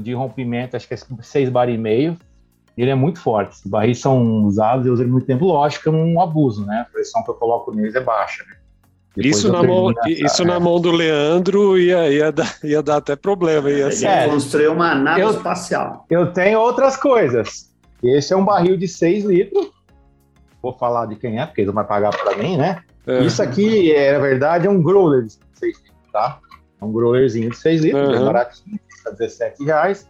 de 0.00 0.14
rompimento, 0.14 0.76
acho 0.76 0.88
que 0.88 0.94
é 0.94 0.96
6 0.96 1.50
bar 1.50 1.68
e 1.68 1.76
meio. 1.76 2.16
Ele 2.76 2.90
é 2.90 2.94
muito 2.94 3.20
forte. 3.20 3.54
Os 3.54 3.62
barris 3.64 4.00
são 4.00 4.44
usados, 4.44 4.86
eu 4.86 4.92
usei 4.92 5.06
muito 5.06 5.26
tempo. 5.26 5.46
Lógico 5.46 5.84
que 5.84 5.88
é 5.88 5.92
um 5.92 6.20
abuso, 6.20 6.66
né? 6.66 6.80
A 6.80 6.92
pressão 6.92 7.22
que 7.24 7.30
eu 7.30 7.34
coloco 7.34 7.74
neles 7.74 7.94
é 7.94 8.00
baixa, 8.00 8.44
né? 8.44 8.56
isso 9.16 9.50
na, 9.50 9.62
mão, 9.62 9.94
isso 10.06 10.44
na 10.44 10.60
mão 10.60 10.78
do 10.78 10.90
Leandro 10.90 11.78
ia, 11.78 12.10
ia, 12.10 12.30
dar, 12.30 12.54
ia 12.62 12.82
dar 12.82 12.96
até 12.96 13.16
problema. 13.16 13.70
Ia 13.70 13.90
ser. 13.90 14.06
É, 14.06 14.28
construiu 14.28 14.72
uma 14.72 14.94
nave 14.94 15.22
eu, 15.22 15.30
espacial. 15.30 16.04
Eu 16.10 16.32
tenho 16.32 16.60
outras 16.60 16.96
coisas. 16.96 17.72
Esse 18.02 18.34
é 18.34 18.36
um 18.36 18.44
barril 18.44 18.76
de 18.76 18.86
6 18.86 19.24
litros. 19.24 19.70
Vou 20.62 20.74
falar 20.74 21.06
de 21.06 21.16
quem 21.16 21.40
é, 21.40 21.46
porque 21.46 21.62
ele 21.62 21.68
não 21.68 21.74
vai 21.74 21.84
pagar 21.84 22.10
para 22.10 22.36
mim, 22.36 22.56
né? 22.56 22.82
É. 23.06 23.22
Isso 23.22 23.42
aqui, 23.42 23.92
é, 23.92 24.12
na 24.12 24.18
verdade, 24.18 24.66
é 24.66 24.70
um 24.70 24.82
growler 24.82 25.22
de 25.22 25.32
6 25.54 25.76
litros, 25.78 26.12
tá? 26.12 26.38
É 26.80 26.84
um 26.84 26.92
growlerzinho 26.92 27.50
de 27.50 27.56
6 27.56 27.84
litros, 27.84 28.08
uhum. 28.08 28.14
é 28.14 28.24
baratinho, 28.24 28.78
custa 28.90 29.12
17 29.12 29.64
reais. 29.64 30.08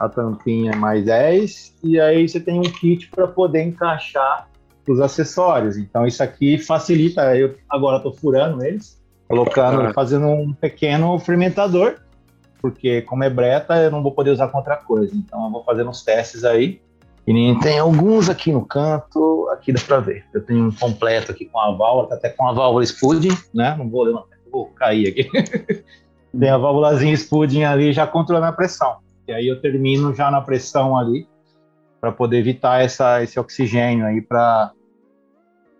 A 0.00 0.08
tampinha 0.08 0.74
mais 0.74 1.04
10. 1.04 1.76
E 1.84 2.00
aí 2.00 2.28
você 2.28 2.40
tem 2.40 2.58
um 2.58 2.62
kit 2.62 3.08
para 3.10 3.28
poder 3.28 3.62
encaixar 3.62 4.48
os 4.88 5.00
acessórios. 5.00 5.76
Então 5.76 6.06
isso 6.06 6.22
aqui 6.22 6.58
facilita. 6.58 7.36
Eu 7.36 7.54
agora 7.68 7.98
estou 7.98 8.12
furando 8.12 8.64
eles, 8.64 9.00
colocando, 9.28 9.82
ah. 9.82 9.92
fazendo 9.92 10.26
um 10.26 10.52
pequeno 10.52 11.18
fermentador, 11.18 12.00
porque 12.60 13.02
como 13.02 13.22
é 13.24 13.30
breta 13.30 13.76
eu 13.76 13.90
não 13.90 14.02
vou 14.02 14.12
poder 14.12 14.30
usar 14.30 14.48
com 14.48 14.58
outra 14.58 14.76
coisa. 14.76 15.14
Então 15.14 15.44
eu 15.44 15.50
vou 15.50 15.62
fazendo 15.62 15.90
uns 15.90 16.02
testes 16.02 16.44
aí. 16.44 16.80
E 17.26 17.58
tem 17.60 17.78
alguns 17.78 18.28
aqui 18.28 18.50
no 18.50 18.64
canto, 18.64 19.48
aqui 19.52 19.72
dá 19.72 19.80
para 19.86 20.00
ver. 20.00 20.24
Eu 20.34 20.44
tenho 20.44 20.66
um 20.66 20.72
completo 20.72 21.30
aqui 21.30 21.44
com 21.44 21.60
a 21.60 21.70
válvula, 21.70 22.08
tá 22.08 22.14
até 22.16 22.30
com 22.30 22.48
a 22.48 22.52
válvula 22.52 22.84
Spudin, 22.84 23.36
né? 23.54 23.76
Não 23.78 23.88
vou 23.88 24.02
levantar, 24.02 24.36
vou 24.50 24.66
cair 24.66 25.08
aqui. 25.08 25.30
tem 26.36 26.48
a 26.48 26.58
válvulazinha 26.58 27.14
Spudin 27.14 27.62
ali 27.62 27.92
já 27.92 28.06
controlando 28.06 28.46
a 28.46 28.52
pressão. 28.52 28.96
E 29.30 29.32
aí 29.32 29.46
eu 29.46 29.60
termino 29.60 30.12
já 30.12 30.28
na 30.28 30.40
pressão 30.40 30.98
ali 30.98 31.24
para 32.00 32.10
poder 32.10 32.38
evitar 32.38 32.82
essa, 32.82 33.22
esse 33.22 33.38
oxigênio 33.38 34.04
aí 34.04 34.20
para 34.20 34.72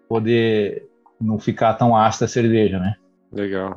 poder 0.08 0.86
não 1.20 1.36
ficar 1.36 1.74
tão 1.74 1.96
ácida 1.96 2.26
a 2.26 2.28
cerveja, 2.28 2.78
né? 2.78 2.94
Legal. 3.32 3.74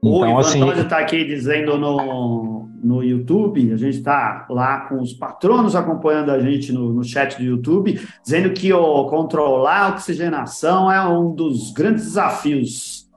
Então, 0.00 0.20
o 0.20 0.26
Ivan 0.26 0.38
assim, 0.38 0.62
Antônio 0.62 0.84
está 0.84 0.98
aqui 0.98 1.24
dizendo 1.24 1.76
no, 1.76 2.68
no 2.84 3.02
YouTube, 3.02 3.72
a 3.72 3.76
gente 3.76 3.96
está 3.96 4.46
lá 4.48 4.82
com 4.82 5.00
os 5.00 5.12
patronos 5.12 5.74
acompanhando 5.74 6.30
a 6.30 6.38
gente 6.38 6.72
no, 6.72 6.92
no 6.92 7.02
chat 7.02 7.36
do 7.36 7.42
YouTube, 7.42 8.00
dizendo 8.22 8.50
que 8.50 8.72
o 8.72 9.06
controlar 9.06 9.86
a 9.86 9.88
oxigenação 9.88 10.92
é 10.92 11.04
um 11.04 11.34
dos 11.34 11.72
grandes 11.72 12.04
desafios. 12.04 13.10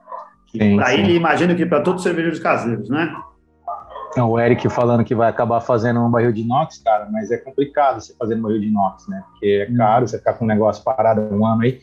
Para 0.74 0.92
ele, 0.94 1.14
imagino 1.14 1.54
que 1.54 1.64
para 1.64 1.82
todos 1.82 2.00
os 2.00 2.04
cervejeiros 2.04 2.40
caseiros, 2.40 2.88
né? 2.88 3.14
O 4.22 4.38
Eric 4.38 4.68
falando 4.68 5.04
que 5.04 5.14
vai 5.14 5.28
acabar 5.28 5.60
fazendo 5.60 6.00
um 6.00 6.10
barril 6.10 6.32
de 6.32 6.42
inox, 6.42 6.78
cara, 6.78 7.08
mas 7.10 7.30
é 7.30 7.36
complicado 7.36 8.00
você 8.00 8.14
fazer 8.18 8.34
um 8.34 8.42
barril 8.42 8.60
de 8.60 8.66
inox, 8.66 9.06
né? 9.08 9.22
Porque 9.30 9.66
é 9.68 9.76
caro, 9.76 10.04
hum. 10.04 10.06
você 10.06 10.18
ficar 10.18 10.34
com 10.34 10.44
um 10.44 10.48
negócio 10.48 10.82
parado 10.84 11.20
um 11.20 11.46
ano 11.46 11.62
aí. 11.62 11.80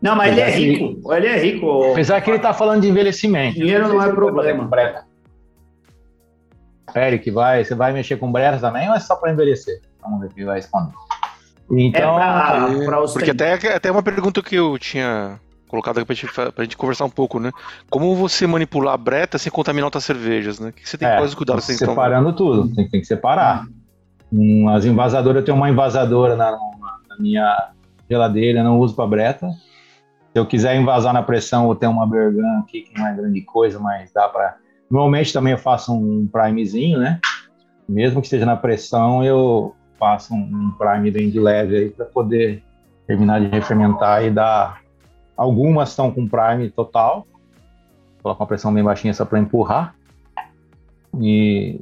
Não, 0.00 0.14
mas 0.14 0.32
ele 0.32 0.40
é 0.40 0.50
rico. 0.50 1.08
Que, 1.08 1.14
ele 1.14 1.26
é 1.26 1.38
rico. 1.38 1.92
Apesar 1.92 2.20
que 2.20 2.30
ele 2.30 2.36
está 2.36 2.52
falando 2.52 2.82
de 2.82 2.88
envelhecimento. 2.88 3.54
Dinheiro 3.54 3.88
não, 3.88 3.94
não 3.94 4.02
é 4.02 4.12
problema. 4.12 4.68
Eric, 6.94 7.30
vai, 7.30 7.64
você 7.64 7.74
vai 7.74 7.92
mexer 7.92 8.16
com 8.18 8.30
breta 8.30 8.58
também 8.58 8.88
ou 8.88 8.94
é 8.94 9.00
só 9.00 9.16
para 9.16 9.32
envelhecer? 9.32 9.80
Vamos 10.02 10.20
ver 10.20 10.32
quem 10.34 10.44
vai 10.44 10.56
responder. 10.56 10.92
Então, 11.70 12.20
é 12.20 12.84
pra, 12.84 12.84
pra 12.84 13.08
porque 13.08 13.30
até, 13.30 13.74
até 13.74 13.90
uma 13.90 14.02
pergunta 14.02 14.42
que 14.42 14.54
eu 14.54 14.78
tinha 14.78 15.40
colocado 15.74 15.98
aqui 15.98 16.06
pra 16.06 16.14
gente, 16.14 16.32
pra 16.52 16.64
gente 16.64 16.76
conversar 16.76 17.04
um 17.04 17.10
pouco, 17.10 17.40
né? 17.40 17.50
Como 17.90 18.14
você 18.14 18.46
manipular 18.46 18.94
a 18.94 18.96
breta 18.96 19.38
sem 19.38 19.50
contaminar 19.50 19.86
outras 19.86 20.04
cervejas, 20.04 20.60
né? 20.60 20.68
O 20.68 20.72
que 20.72 20.88
você 20.88 20.96
tem 20.96 21.08
é, 21.08 21.18
quase 21.18 21.34
cuidado 21.34 21.58
assim, 21.58 21.74
então? 21.74 21.88
Separando 21.88 22.32
tudo, 22.32 22.74
tem, 22.74 22.88
tem, 22.88 23.00
que 23.00 23.06
separar. 23.06 23.66
Hum, 24.32 24.68
as 24.68 24.84
invasadoras, 24.84 25.40
eu 25.40 25.44
tenho 25.44 25.56
uma 25.56 25.68
invasadora 25.68 26.36
na, 26.36 26.52
na 26.52 27.16
minha 27.18 27.70
geladeira, 28.08 28.62
não 28.62 28.78
uso 28.78 28.94
para 28.94 29.06
breta. 29.06 29.48
Se 30.32 30.38
eu 30.38 30.46
quiser 30.46 30.76
invasar 30.76 31.12
na 31.12 31.22
pressão, 31.22 31.68
eu 31.68 31.74
tenho 31.74 31.92
uma 31.92 32.06
Bergan 32.06 32.58
aqui 32.60 32.82
que 32.82 32.98
não 32.98 33.06
é 33.06 33.14
grande 33.14 33.40
coisa, 33.42 33.78
mas 33.78 34.12
dá 34.12 34.28
para. 34.28 34.56
Normalmente 34.90 35.32
também 35.32 35.52
eu 35.52 35.58
faço 35.58 35.94
um 35.94 36.26
primezinho, 36.26 36.98
né? 36.98 37.20
Mesmo 37.88 38.20
que 38.20 38.26
esteja 38.26 38.46
na 38.46 38.56
pressão, 38.56 39.22
eu 39.24 39.74
faço 39.98 40.34
um 40.34 40.72
prime 40.78 41.10
bem 41.10 41.30
de 41.30 41.38
leve 41.38 41.76
aí 41.76 41.90
para 41.90 42.06
poder 42.06 42.62
terminar 43.06 43.40
de 43.40 43.48
refermentar 43.48 44.24
e 44.24 44.30
dar. 44.30 44.83
Algumas 45.36 45.90
estão 45.90 46.10
com 46.10 46.28
prime 46.28 46.70
total, 46.70 47.26
coloco 48.22 48.42
uma 48.42 48.46
pressão 48.46 48.72
bem 48.72 48.84
baixinha 48.84 49.12
só 49.12 49.24
para 49.24 49.38
empurrar. 49.38 49.94
E, 51.20 51.80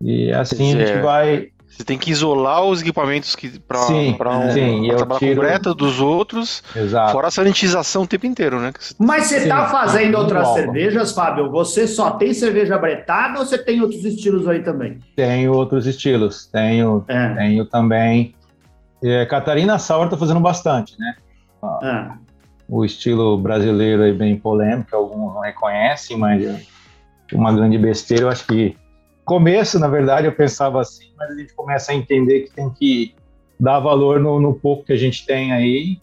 e 0.00 0.32
assim 0.32 0.74
a 0.74 0.86
gente 0.86 1.00
vai 1.00 1.52
você 1.72 1.84
tem 1.84 1.96
que 1.96 2.10
isolar 2.10 2.62
os 2.64 2.82
equipamentos 2.82 3.34
que 3.34 3.58
para 3.58 3.80
um, 3.88 4.14
trabalhar 4.14 5.18
tiro... 5.18 5.36
com 5.36 5.40
breta 5.40 5.74
dos 5.74 6.00
outros, 6.00 6.62
Exato. 6.76 7.12
fora 7.12 7.28
a 7.28 7.30
sanitização 7.30 8.02
o 8.02 8.06
tempo 8.06 8.26
inteiro, 8.26 8.60
né? 8.60 8.72
Mas 8.98 9.24
você 9.24 9.38
está 9.38 9.68
fazendo 9.68 10.18
outras 10.18 10.48
cervejas, 10.48 11.12
Fábio? 11.12 11.50
Você 11.50 11.86
só 11.86 12.10
tem 12.10 12.34
cerveja 12.34 12.76
bretada 12.76 13.38
ou 13.38 13.46
você 13.46 13.56
tem 13.56 13.80
outros 13.80 14.04
estilos 14.04 14.46
aí 14.46 14.62
também? 14.62 14.98
Tenho 15.16 15.54
outros 15.54 15.86
estilos. 15.86 16.44
Tenho, 16.46 17.06
é. 17.08 17.34
tenho 17.36 17.64
também. 17.64 18.34
É, 19.02 19.24
Catarina 19.24 19.78
Sauer 19.78 20.04
está 20.04 20.16
fazendo 20.18 20.40
bastante, 20.40 20.94
né? 20.98 21.14
É. 21.82 22.31
O 22.72 22.86
estilo 22.86 23.36
brasileiro 23.36 24.02
é 24.02 24.14
bem 24.14 24.34
polêmico, 24.34 24.96
alguns 24.96 25.34
não 25.34 25.42
reconhecem, 25.42 26.16
mas 26.16 26.42
uma 27.30 27.52
grande 27.52 27.76
besteira. 27.76 28.22
Eu 28.22 28.28
acho 28.30 28.46
que 28.46 28.74
começo, 29.26 29.78
na 29.78 29.88
verdade, 29.88 30.26
eu 30.26 30.32
pensava 30.32 30.80
assim, 30.80 31.12
mas 31.18 31.32
a 31.32 31.34
gente 31.34 31.52
começa 31.52 31.92
a 31.92 31.94
entender 31.94 32.44
que 32.44 32.54
tem 32.54 32.70
que 32.70 33.14
dar 33.60 33.78
valor 33.78 34.18
no, 34.18 34.40
no 34.40 34.54
pouco 34.54 34.84
que 34.86 34.92
a 34.94 34.96
gente 34.96 35.26
tem 35.26 35.52
aí, 35.52 36.00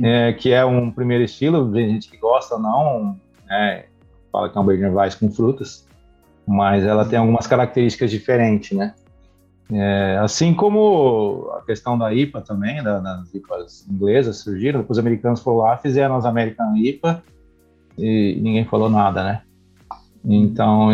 é, 0.00 0.32
que 0.34 0.52
é 0.52 0.64
um 0.64 0.88
primeiro 0.88 1.24
estilo, 1.24 1.72
tem 1.72 1.88
gente 1.88 2.08
que 2.08 2.16
gosta 2.16 2.54
ou 2.54 2.60
não, 2.60 3.16
né, 3.48 3.86
fala 4.30 4.48
que 4.48 4.56
é 4.56 4.60
um 4.60 4.64
Berliner 4.66 4.94
Weiss 4.94 5.16
com 5.16 5.28
frutas, 5.28 5.84
mas 6.46 6.84
ela 6.84 7.04
tem 7.04 7.18
algumas 7.18 7.48
características 7.48 8.08
diferentes, 8.08 8.70
né? 8.70 8.94
É, 9.70 10.18
assim 10.22 10.54
como 10.54 11.50
a 11.58 11.62
questão 11.62 11.98
da 11.98 12.12
IPA 12.12 12.40
também, 12.40 12.82
da, 12.82 13.00
das 13.00 13.34
IPAs 13.34 13.86
inglesas 13.88 14.38
surgiram, 14.38 14.84
os 14.88 14.98
americanos 14.98 15.40
foram 15.40 15.58
lá, 15.58 15.76
fizeram 15.76 16.16
as 16.16 16.24
American 16.24 16.76
IPA 16.76 17.22
e 17.98 18.38
ninguém 18.40 18.64
falou 18.64 18.88
nada, 18.88 19.22
né? 19.22 19.42
Então, 20.24 20.90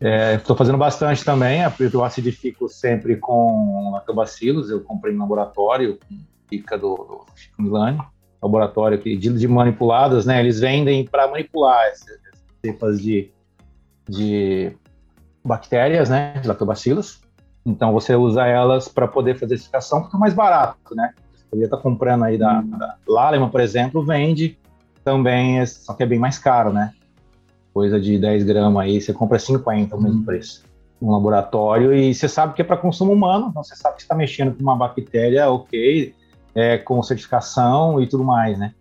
Estou 0.00 0.54
é, 0.54 0.58
fazendo 0.58 0.78
bastante 0.78 1.24
também, 1.24 1.60
eu 1.92 2.04
acidifico 2.04 2.68
sempre 2.68 3.16
com 3.16 3.90
lactobacilos, 3.92 4.70
eu 4.70 4.80
comprei 4.80 5.12
no 5.12 5.20
laboratório, 5.20 5.98
fica 6.48 6.78
do, 6.78 6.94
do 6.94 7.24
Chico 7.34 7.60
Milani, 7.60 7.98
laboratório 8.40 8.96
aqui, 8.96 9.16
de, 9.16 9.28
de 9.30 9.48
manipuladas, 9.48 10.24
né? 10.24 10.38
Eles 10.38 10.60
vendem 10.60 11.04
para 11.04 11.26
manipular 11.26 11.84
essas 11.86 12.16
cepas 12.64 13.02
de, 13.02 13.32
de 14.08 14.72
bactérias, 15.44 16.08
né? 16.08 16.34
De 16.40 16.46
lactobacilos. 16.46 17.20
Então 17.64 17.92
você 17.92 18.14
usa 18.14 18.46
elas 18.46 18.88
para 18.88 19.06
poder 19.06 19.38
fazer 19.38 19.54
acidificação, 19.54 20.04
fica 20.04 20.18
mais 20.18 20.34
barato, 20.34 20.94
né? 20.94 21.12
Você 21.34 21.44
poderia 21.44 21.66
estar 21.66 21.76
tá 21.76 21.82
comprando 21.82 22.24
aí 22.24 22.38
da, 22.38 22.60
hum. 22.60 22.70
da 22.70 22.96
Laleman, 23.06 23.50
por 23.50 23.60
exemplo, 23.60 24.04
vende 24.04 24.58
também, 25.04 25.64
só 25.66 25.94
que 25.94 26.02
é 26.02 26.06
bem 26.06 26.18
mais 26.18 26.38
caro, 26.38 26.72
né? 26.72 26.92
coisa 27.78 28.00
de 28.00 28.18
10 28.18 28.42
gramas 28.42 28.82
aí, 28.82 29.00
você 29.00 29.12
compra 29.12 29.38
50, 29.38 29.94
o 29.94 30.02
mesmo 30.02 30.18
uhum. 30.18 30.24
preço. 30.24 30.64
Um 31.00 31.12
laboratório, 31.12 31.94
e 31.94 32.12
você 32.12 32.28
sabe 32.28 32.54
que 32.54 32.60
é 32.60 32.64
para 32.64 32.76
consumo 32.76 33.12
humano, 33.12 33.46
então 33.50 33.62
você 33.62 33.76
sabe 33.76 33.94
que 33.94 34.02
está 34.02 34.16
mexendo 34.16 34.52
com 34.52 34.60
uma 34.60 34.74
bactéria, 34.74 35.48
ok, 35.48 36.12
é, 36.56 36.76
com 36.76 37.00
certificação 37.04 38.02
e 38.02 38.08
tudo 38.08 38.24
mais, 38.24 38.58
né? 38.58 38.74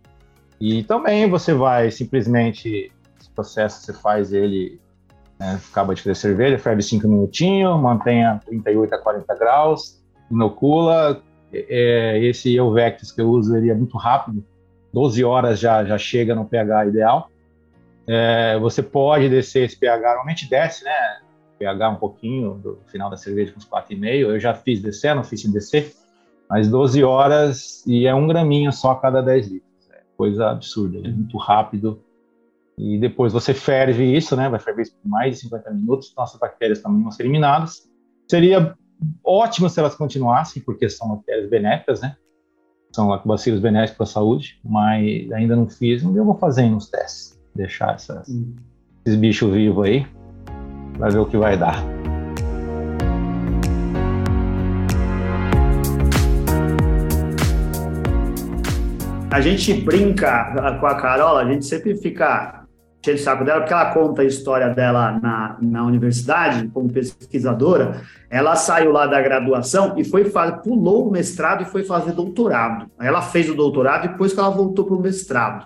E 0.60 0.82
também 0.82 1.30
você 1.30 1.54
vai 1.54 1.92
simplesmente, 1.92 2.92
esse 3.20 3.30
processo 3.36 3.86
você 3.86 3.94
faz 3.94 4.34
ele, 4.34 4.82
né, 5.40 5.60
acaba 5.70 5.94
de 5.94 6.02
fazer 6.02 6.16
cerveja, 6.16 6.58
ferve 6.58 6.82
5 6.82 7.08
minutinhos, 7.08 7.80
mantenha 7.80 8.40
38 8.46 8.96
a 8.96 8.98
40 8.98 9.36
graus, 9.36 10.04
inocula. 10.32 11.22
É, 11.54 12.20
esse 12.24 12.54
Euvectis 12.54 13.12
que 13.12 13.22
eu 13.22 13.30
uso, 13.30 13.56
ele 13.56 13.70
é 13.70 13.74
muito 13.74 13.98
rápido, 13.98 14.44
12 14.94 15.24
horas 15.24 15.60
já, 15.60 15.86
já 15.86 15.98
chega 15.98 16.36
no 16.36 16.46
pH 16.46 16.88
ideal. 16.88 17.30
É, 18.06 18.58
você 18.60 18.84
pode 18.84 19.30
descer 19.30 19.64
esse 19.66 19.78
pH, 19.78 20.08
normalmente 20.08 20.50
desce, 20.50 20.84
né? 20.84 20.92
pH 21.58 21.90
um 21.90 21.96
pouquinho 21.96 22.54
do 22.56 22.80
final 22.88 23.10
da 23.10 23.18
cerveja 23.18 23.52
com 23.52 23.58
uns 23.58 23.68
4,5. 23.68 24.06
Eu 24.14 24.40
já 24.40 24.54
fiz 24.54 24.82
descer, 24.82 25.16
não 25.16 25.24
fiz 25.24 25.42
sem 25.42 25.52
descer, 25.52 25.94
mas 26.50 26.70
12 26.70 27.04
horas 27.04 27.84
e 27.86 28.06
é 28.06 28.14
um 28.14 28.28
graminho 28.28 28.72
só 28.72 28.92
a 28.92 29.00
cada 29.00 29.22
10 29.22 29.48
litros. 29.48 29.90
É 29.92 30.02
coisa 30.16 30.52
absurda, 30.52 30.98
é 30.98 31.12
muito 31.12 31.38
rápido. 31.38 32.02
E 32.78 33.00
depois 33.00 33.34
você 33.34 33.54
ferve 33.54 34.16
isso, 34.16 34.36
né? 34.36 34.48
Vai 34.48 34.60
ferver 34.60 34.84
isso 34.84 34.96
por 35.02 35.10
mais 35.10 35.36
de 35.36 35.42
50 35.42 35.72
minutos, 35.72 36.10
então 36.12 36.24
as 36.24 36.36
bactérias 36.38 36.82
também 36.82 37.02
vão 37.02 37.12
ser 37.12 37.24
eliminadas. 37.24 37.90
Seria 38.30 38.76
ótimo 39.24 39.70
se 39.70 39.80
elas 39.80 39.96
continuassem, 39.96 40.62
porque 40.62 40.88
são 40.90 41.10
bactérias 41.10 41.50
benéficas, 41.50 42.02
né? 42.02 42.16
São 42.96 43.08
lactobacilos 43.08 43.60
benéficos 43.60 43.98
para 43.98 44.04
a 44.04 44.08
saúde, 44.08 44.60
mas 44.64 45.32
ainda 45.32 45.56
não 45.56 45.68
fiz, 45.68 46.04
eu 46.04 46.26
vou 46.26 46.38
fazendo 46.38 46.78
os 46.78 46.90
testes 46.90 47.38
deixar 47.58 47.96
essas, 47.96 48.30
hum. 48.30 48.56
esses 49.06 49.20
bichos 49.20 49.52
vivos 49.52 49.86
aí, 49.86 50.08
vai 50.98 51.10
ver 51.10 51.18
o 51.18 51.26
que 51.26 51.38
vai 51.38 51.58
dar. 51.58 51.84
A 59.32 59.42
gente 59.42 59.74
brinca 59.74 60.78
com 60.80 60.88
a 60.88 60.96
Carol, 60.96 61.38
a 61.38 61.46
gente 61.46 61.66
sempre 61.66 61.96
fica 61.96 62.67
cheio 63.08 63.18
de 63.18 63.24
saco 63.24 63.46
dela, 63.46 63.62
porque 63.62 63.74
ela 63.74 63.94
conta 63.94 64.22
a 64.22 64.26
história 64.26 64.70
dela 64.70 65.18
na, 65.22 65.58
na 65.62 65.86
universidade, 65.86 66.68
como 66.74 66.92
pesquisadora. 66.92 68.02
Ela 68.30 68.56
saiu 68.56 68.92
lá 68.92 69.08
da 69.08 69.22
graduação 69.22 69.94
e 69.98 70.04
foi 70.04 70.30
pulou 70.64 71.08
o 71.08 71.12
mestrado 71.12 71.64
e 71.64 71.66
foi 71.66 71.84
fazer 71.84 72.12
doutorado. 72.12 72.88
Ela 73.00 73.22
fez 73.22 73.50
o 73.50 73.56
doutorado 73.56 74.06
e 74.06 74.10
depois 74.10 74.34
que 74.34 74.40
ela 74.40 74.50
voltou 74.50 74.86
para 74.86 74.96
o 74.96 75.02
mestrado. 75.02 75.66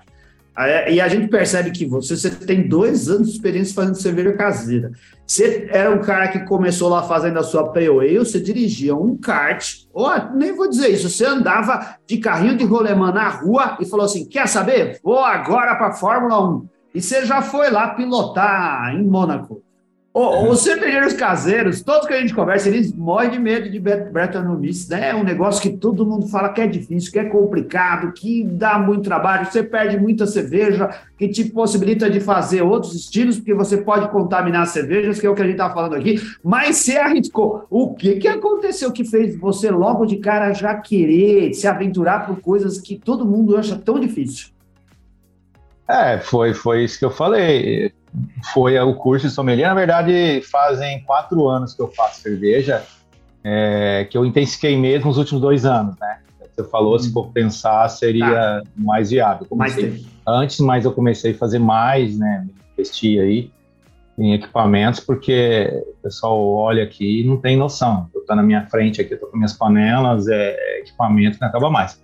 E 0.89 0.99
a 1.01 1.07
gente 1.07 1.27
percebe 1.29 1.71
que 1.71 1.85
você, 1.85 2.15
você 2.15 2.29
tem 2.29 2.67
dois 2.67 3.09
anos 3.09 3.29
de 3.29 3.35
experiência 3.35 3.73
fazendo 3.73 3.95
cerveja 3.95 4.33
caseira. 4.33 4.91
Você 5.25 5.67
era 5.71 5.89
um 5.89 5.99
cara 5.99 6.27
que 6.27 6.41
começou 6.41 6.89
lá 6.89 7.01
fazendo 7.03 7.39
a 7.39 7.43
sua 7.43 7.71
ale, 7.73 8.19
você 8.19 8.39
dirigia 8.39 8.93
um 8.93 9.15
kart, 9.15 9.85
ou 9.93 10.09
nem 10.35 10.53
vou 10.53 10.69
dizer 10.69 10.89
isso, 10.89 11.09
você 11.09 11.25
andava 11.25 11.95
de 12.05 12.17
carrinho 12.17 12.57
de 12.57 12.65
rolemã 12.65 13.11
na 13.11 13.29
rua 13.29 13.77
e 13.79 13.85
falou 13.85 14.05
assim: 14.05 14.27
quer 14.27 14.47
saber? 14.47 14.99
Vou 15.01 15.19
agora 15.19 15.73
para 15.75 15.87
a 15.87 15.93
Fórmula 15.93 16.49
1. 16.49 16.70
E 16.93 17.01
você 17.01 17.25
já 17.25 17.41
foi 17.41 17.69
lá 17.69 17.89
pilotar 17.89 18.93
em 18.93 19.03
Mônaco. 19.03 19.61
Os 20.13 20.59
cervejeiros 20.59 21.13
caseiros, 21.13 21.81
todos 21.81 22.05
que 22.05 22.13
a 22.13 22.19
gente 22.19 22.33
conversa, 22.33 22.67
eles 22.67 22.93
morrem 22.93 23.31
de 23.31 23.39
medo 23.39 23.69
de 23.69 23.79
Brettanomyces, 23.79 24.89
né? 24.89 25.11
É 25.11 25.15
um 25.15 25.23
negócio 25.23 25.61
que 25.61 25.77
todo 25.77 26.05
mundo 26.05 26.27
fala 26.27 26.49
que 26.49 26.59
é 26.59 26.67
difícil, 26.67 27.13
que 27.13 27.19
é 27.19 27.23
complicado, 27.23 28.11
que 28.11 28.43
dá 28.43 28.77
muito 28.77 29.03
trabalho, 29.03 29.49
você 29.49 29.63
perde 29.63 29.97
muita 29.97 30.27
cerveja, 30.27 30.89
que 31.17 31.29
te 31.29 31.45
possibilita 31.45 32.09
de 32.09 32.19
fazer 32.19 32.61
outros 32.61 32.93
estilos, 32.93 33.37
porque 33.37 33.53
você 33.53 33.77
pode 33.77 34.09
contaminar 34.09 34.63
as 34.63 34.71
cervejas, 34.71 35.17
que 35.17 35.25
é 35.25 35.29
o 35.29 35.33
que 35.33 35.43
a 35.43 35.45
gente 35.45 35.53
está 35.53 35.69
falando 35.69 35.95
aqui, 35.95 36.21
mas 36.43 36.75
você 36.75 36.97
arriscou. 36.97 37.65
O 37.69 37.93
que, 37.93 38.15
que 38.15 38.27
aconteceu 38.27 38.91
que 38.91 39.05
fez 39.05 39.39
você 39.39 39.71
logo 39.71 40.05
de 40.05 40.17
cara 40.17 40.51
já 40.51 40.75
querer 40.75 41.53
se 41.53 41.67
aventurar 41.67 42.27
por 42.27 42.41
coisas 42.41 42.81
que 42.81 42.97
todo 42.97 43.25
mundo 43.25 43.55
acha 43.55 43.77
tão 43.77 43.97
difícil? 43.97 44.49
É, 45.91 46.19
foi, 46.19 46.53
foi 46.53 46.83
isso 46.83 46.97
que 46.97 47.05
eu 47.05 47.11
falei 47.11 47.91
foi 48.53 48.77
o 48.79 48.93
curso 48.95 49.27
de 49.27 49.33
sommelier. 49.33 49.67
Na 49.69 49.75
verdade, 49.75 50.41
fazem 50.51 51.01
quatro 51.03 51.47
anos 51.47 51.73
que 51.73 51.81
eu 51.81 51.87
faço 51.87 52.21
cerveja, 52.21 52.83
é, 53.43 54.05
que 54.09 54.17
eu 54.17 54.25
intensifiquei 54.25 54.77
mesmo 54.77 55.07
nos 55.07 55.17
últimos 55.17 55.41
dois 55.41 55.65
anos, 55.65 55.95
né? 55.99 56.19
Você 56.53 56.65
falou, 56.65 56.95
hum. 56.95 56.99
se 56.99 57.11
for 57.13 57.31
pensar, 57.31 57.87
seria 57.87 58.61
tá. 58.61 58.63
mais 58.75 59.09
viável. 59.09 59.47
Comecei 59.47 59.89
mais 59.89 60.05
antes, 60.27 60.59
mas 60.59 60.85
eu 60.85 60.91
comecei 60.91 61.31
a 61.31 61.37
fazer 61.37 61.59
mais, 61.59 62.17
né? 62.17 62.45
Investir 62.73 63.21
aí 63.21 63.51
em 64.17 64.33
equipamentos, 64.33 64.99
porque 64.99 65.83
o 65.99 66.03
pessoal 66.03 66.45
olha 66.45 66.83
aqui 66.83 67.21
e 67.21 67.23
não 67.23 67.37
tem 67.37 67.55
noção. 67.55 68.09
Eu 68.13 68.25
tô 68.25 68.35
na 68.35 68.43
minha 68.43 68.67
frente 68.67 69.01
aqui, 69.01 69.13
eu 69.13 69.19
tô 69.19 69.27
com 69.27 69.37
minhas 69.37 69.53
panelas, 69.53 70.27
é, 70.27 70.55
é 70.57 70.79
equipamento 70.81 71.37
que 71.37 71.41
não 71.41 71.47
acaba 71.47 71.69
mais. 71.69 71.99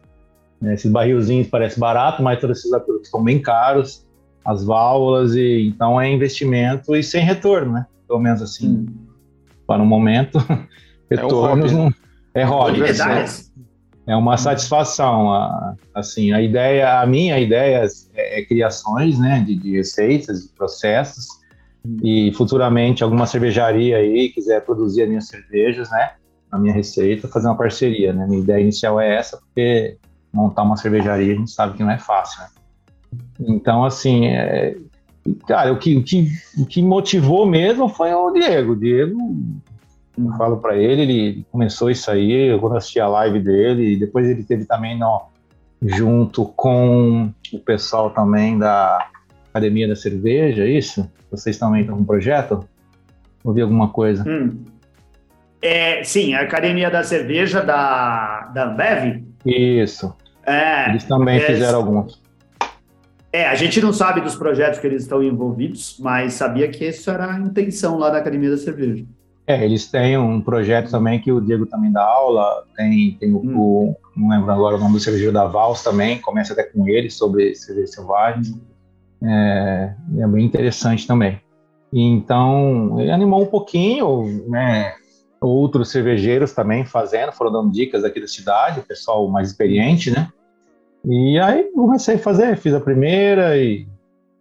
É, 0.64 0.74
esses 0.74 0.92
barrilzinhos 0.92 1.48
parecem 1.48 1.80
barato, 1.80 2.24
mas 2.24 2.40
todos 2.40 2.60
esses 2.60 2.72
produtos 2.72 3.10
são 3.10 3.24
bem 3.24 3.40
caros 3.40 4.08
as 4.48 4.64
válvulas 4.64 5.36
e 5.36 5.68
então 5.68 6.00
é 6.00 6.10
investimento 6.10 6.96
e 6.96 7.04
sem 7.04 7.22
retorno, 7.22 7.74
né? 7.74 7.86
Pelo 8.08 8.20
menos 8.20 8.42
assim, 8.42 8.70
hum. 8.70 8.86
para 9.68 9.84
o 9.84 9.86
momento, 9.86 10.40
retornos 11.12 11.74
é, 11.74 11.76
um 11.76 11.92
é 12.34 12.44
hobby. 12.46 12.82
É, 12.84 14.14
é 14.14 14.16
uma 14.16 14.36
hum. 14.36 14.38
satisfação, 14.38 15.34
a, 15.34 15.76
assim, 15.94 16.32
a 16.32 16.42
ideia, 16.42 17.02
a 17.02 17.06
minha 17.06 17.38
ideia 17.38 17.86
é, 18.16 18.40
é 18.40 18.46
criações, 18.46 19.20
né, 19.20 19.44
de, 19.46 19.54
de, 19.56 19.76
receitas, 19.76 20.44
de 20.44 20.54
processos 20.54 21.28
hum. 21.86 21.98
e 22.02 22.32
futuramente 22.34 23.04
alguma 23.04 23.28
cervejaria 23.28 23.98
aí 23.98 24.30
quiser 24.30 24.62
produzir 24.62 25.02
as 25.02 25.10
minhas 25.10 25.28
cervejas, 25.28 25.90
né, 25.92 26.12
a 26.50 26.58
minha 26.58 26.74
receita, 26.74 27.28
fazer 27.28 27.48
uma 27.48 27.58
parceria, 27.58 28.14
né? 28.14 28.26
Minha 28.26 28.40
ideia 28.40 28.62
inicial 28.62 29.02
é 29.02 29.18
essa, 29.18 29.36
porque 29.36 29.98
montar 30.34 30.64
uma 30.64 30.78
cervejaria 30.78 31.34
a 31.34 31.38
gente 31.38 31.52
sabe 31.52 31.78
que 31.78 31.84
não 31.84 31.92
é 31.92 31.98
fácil, 31.98 32.42
né? 32.42 32.48
Então, 33.40 33.86
assim, 33.86 34.28
é, 34.28 34.76
cara, 35.48 35.72
o 35.72 35.78
que, 35.78 35.96
o, 35.98 36.04
que, 36.04 36.28
o 36.58 36.66
que 36.66 36.82
motivou 36.82 37.46
mesmo 37.46 37.88
foi 37.90 38.14
o 38.14 38.32
Diego. 38.32 38.74
O 38.74 38.76
Diego, 38.76 39.18
eu 40.18 40.32
falo 40.38 40.58
para 40.58 40.76
ele, 40.76 41.02
ele 41.02 41.46
começou 41.52 41.90
isso 41.90 42.10
aí, 42.10 42.32
eu 42.32 42.76
assisti 42.76 43.00
a 43.00 43.08
live 43.08 43.40
dele, 43.40 43.94
e 43.94 44.00
depois 44.00 44.28
ele 44.28 44.44
teve 44.44 44.66
também 44.66 44.98
no, 44.98 45.22
junto 45.82 46.46
com 46.46 47.32
o 47.54 47.60
pessoal 47.60 48.10
também 48.10 48.58
da 48.58 49.08
Academia 49.50 49.88
da 49.88 49.96
Cerveja, 49.96 50.64
é 50.64 50.70
isso? 50.70 51.10
Vocês 51.30 51.58
também 51.58 51.82
estão 51.82 51.96
com 51.96 52.02
um 52.02 52.06
projeto? 52.06 52.68
Ouvi 53.44 53.62
alguma 53.62 53.90
coisa? 53.90 54.28
Hum. 54.28 54.64
É, 55.62 56.04
sim, 56.04 56.34
a 56.34 56.42
Academia 56.42 56.90
da 56.90 57.04
Cerveja 57.04 57.62
da, 57.62 58.52
da 58.54 58.66
Ambev. 58.66 59.27
Isso. 59.46 60.14
É, 60.46 60.90
Eles 60.90 61.04
também 61.04 61.38
é, 61.38 61.42
fizeram 61.42 61.80
alguns. 61.80 62.22
É, 63.32 63.46
a 63.48 63.56
gente 63.56 63.82
não 63.82 63.92
sabe 63.92 64.22
dos 64.22 64.36
projetos 64.36 64.80
que 64.80 64.88
eles 64.88 65.04
estão 65.04 65.22
envolvidos, 65.22 65.98
mas 66.00 66.34
sabia 66.34 66.68
que 66.70 66.86
isso 66.86 67.10
era 67.10 67.34
a 67.34 67.40
intenção 67.40 67.98
lá 67.98 68.10
da 68.10 68.18
Academia 68.18 68.50
da 68.50 68.58
Cerveja. 68.58 69.06
É, 69.46 69.64
eles 69.64 69.90
têm 69.90 70.18
um 70.18 70.42
projeto 70.42 70.90
também 70.90 71.20
que 71.20 71.32
o 71.32 71.40
Diego 71.40 71.66
também 71.66 71.92
dá 71.92 72.04
aula, 72.04 72.64
tem, 72.76 73.18
tem 73.20 73.34
o, 73.34 73.38
hum. 73.38 73.58
o 73.58 73.96
não 74.16 74.30
lembro 74.30 74.52
agora 74.52 74.76
o 74.76 74.80
nome 74.80 74.94
do 74.94 75.00
cervejeiro 75.00 75.32
da 75.32 75.46
Vals 75.46 75.84
também, 75.84 76.20
começa 76.20 76.54
até 76.54 76.64
com 76.64 76.88
ele 76.88 77.10
sobre 77.10 77.54
cerveja 77.56 77.88
selvagem. 77.88 78.60
É, 79.24 79.94
é 80.20 80.28
bem 80.28 80.46
interessante 80.46 81.06
também. 81.06 81.40
Então, 81.94 83.00
ele 83.00 83.12
animou 83.12 83.44
um 83.44 83.46
pouquinho, 83.46 84.44
né? 84.50 84.94
Outros 85.40 85.90
cervejeiros 85.90 86.52
também 86.52 86.86
fazendo, 86.86 87.32
foram 87.32 87.52
dando 87.52 87.72
dicas 87.72 88.04
aqui 88.04 88.20
da 88.20 88.28
cidade, 88.28 88.80
o 88.80 88.84
pessoal 88.84 89.28
mais 89.30 89.50
experiente, 89.50 90.10
né? 90.10 90.30
E 91.06 91.40
aí 91.40 91.64
comecei 91.74 92.16
a 92.16 92.20
fazer, 92.20 92.58
fiz 92.58 92.74
a 92.74 92.80
primeira 92.80 93.56
e, 93.58 93.88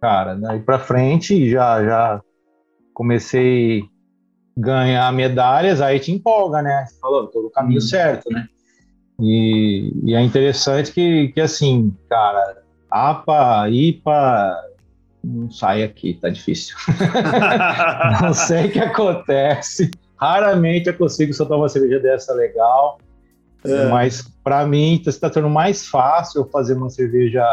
cara, 0.01 0.35
daí 0.35 0.59
pra 0.59 0.79
frente 0.79 1.49
já, 1.49 1.83
já 1.83 2.21
comecei 2.93 3.81
a 3.81 3.83
ganhar 4.59 5.13
medalhas, 5.13 5.81
aí 5.81 5.99
te 5.99 6.11
empolga, 6.11 6.61
né? 6.61 6.85
Você 6.87 6.99
falou, 6.99 7.27
tô 7.27 7.43
no 7.43 7.51
caminho 7.51 7.77
hum. 7.77 7.81
certo, 7.81 8.31
né? 8.31 8.47
E, 9.19 9.93
e, 10.03 10.15
é 10.15 10.21
interessante 10.21 10.91
que, 10.91 11.29
que, 11.29 11.41
assim, 11.41 11.95
cara, 12.09 12.61
APA, 12.89 13.69
IPA, 13.69 14.55
não 15.23 15.49
sai 15.49 15.83
aqui, 15.83 16.13
tá 16.13 16.29
difícil. 16.29 16.75
não 18.21 18.33
sei 18.33 18.67
o 18.67 18.71
que 18.71 18.79
acontece. 18.79 19.89
Raramente 20.19 20.87
eu 20.87 20.93
consigo 20.97 21.33
soltar 21.33 21.57
uma 21.57 21.69
cerveja 21.69 21.99
dessa 21.99 22.33
legal. 22.33 22.99
É. 23.63 23.87
Mas 23.87 24.23
para 24.43 24.65
mim 24.65 25.01
está 25.05 25.31
sendo 25.31 25.49
mais 25.49 25.87
fácil 25.87 26.45
fazer 26.45 26.73
uma 26.73 26.89
cerveja 26.89 27.43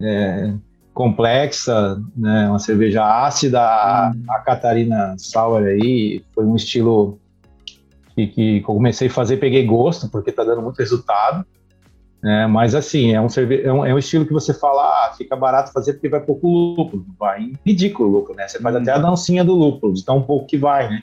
é, 0.00 0.52
complexa, 0.92 2.00
né, 2.16 2.48
uma 2.48 2.58
cerveja 2.58 3.04
ácida. 3.04 3.60
A, 3.60 4.12
hum. 4.14 4.22
a 4.28 4.38
Catarina 4.40 5.14
Sauer 5.18 5.66
aí 5.66 6.24
foi 6.34 6.44
um 6.44 6.56
estilo 6.56 7.18
que, 8.14 8.26
que 8.26 8.60
comecei 8.62 9.08
a 9.08 9.10
fazer, 9.10 9.36
peguei 9.36 9.64
gosto, 9.64 10.08
porque 10.08 10.30
está 10.30 10.44
dando 10.44 10.62
muito 10.62 10.78
resultado. 10.78 11.44
É, 12.24 12.48
mas 12.48 12.74
assim, 12.74 13.12
é 13.12 13.20
um, 13.20 13.28
cerve... 13.28 13.62
é, 13.62 13.72
um, 13.72 13.86
é 13.86 13.94
um 13.94 13.98
estilo 13.98 14.26
que 14.26 14.32
você 14.32 14.52
fala, 14.52 14.82
ah, 14.82 15.14
fica 15.16 15.36
barato 15.36 15.72
fazer 15.72 15.92
porque 15.92 16.08
vai 16.08 16.20
pouco 16.20 16.48
lúpulo, 16.48 17.06
vai 17.16 17.52
ridículo 17.64 18.08
o 18.08 18.12
lúpulo, 18.12 18.36
né? 18.36 18.48
Você 18.48 18.58
faz 18.58 18.74
até 18.74 18.90
a 18.90 18.98
dancinha 18.98 19.44
do 19.44 19.54
lúpulo, 19.54 19.94
de 19.94 20.04
tão 20.04 20.20
pouco 20.20 20.46
que 20.46 20.58
vai, 20.58 20.88
né? 20.88 21.02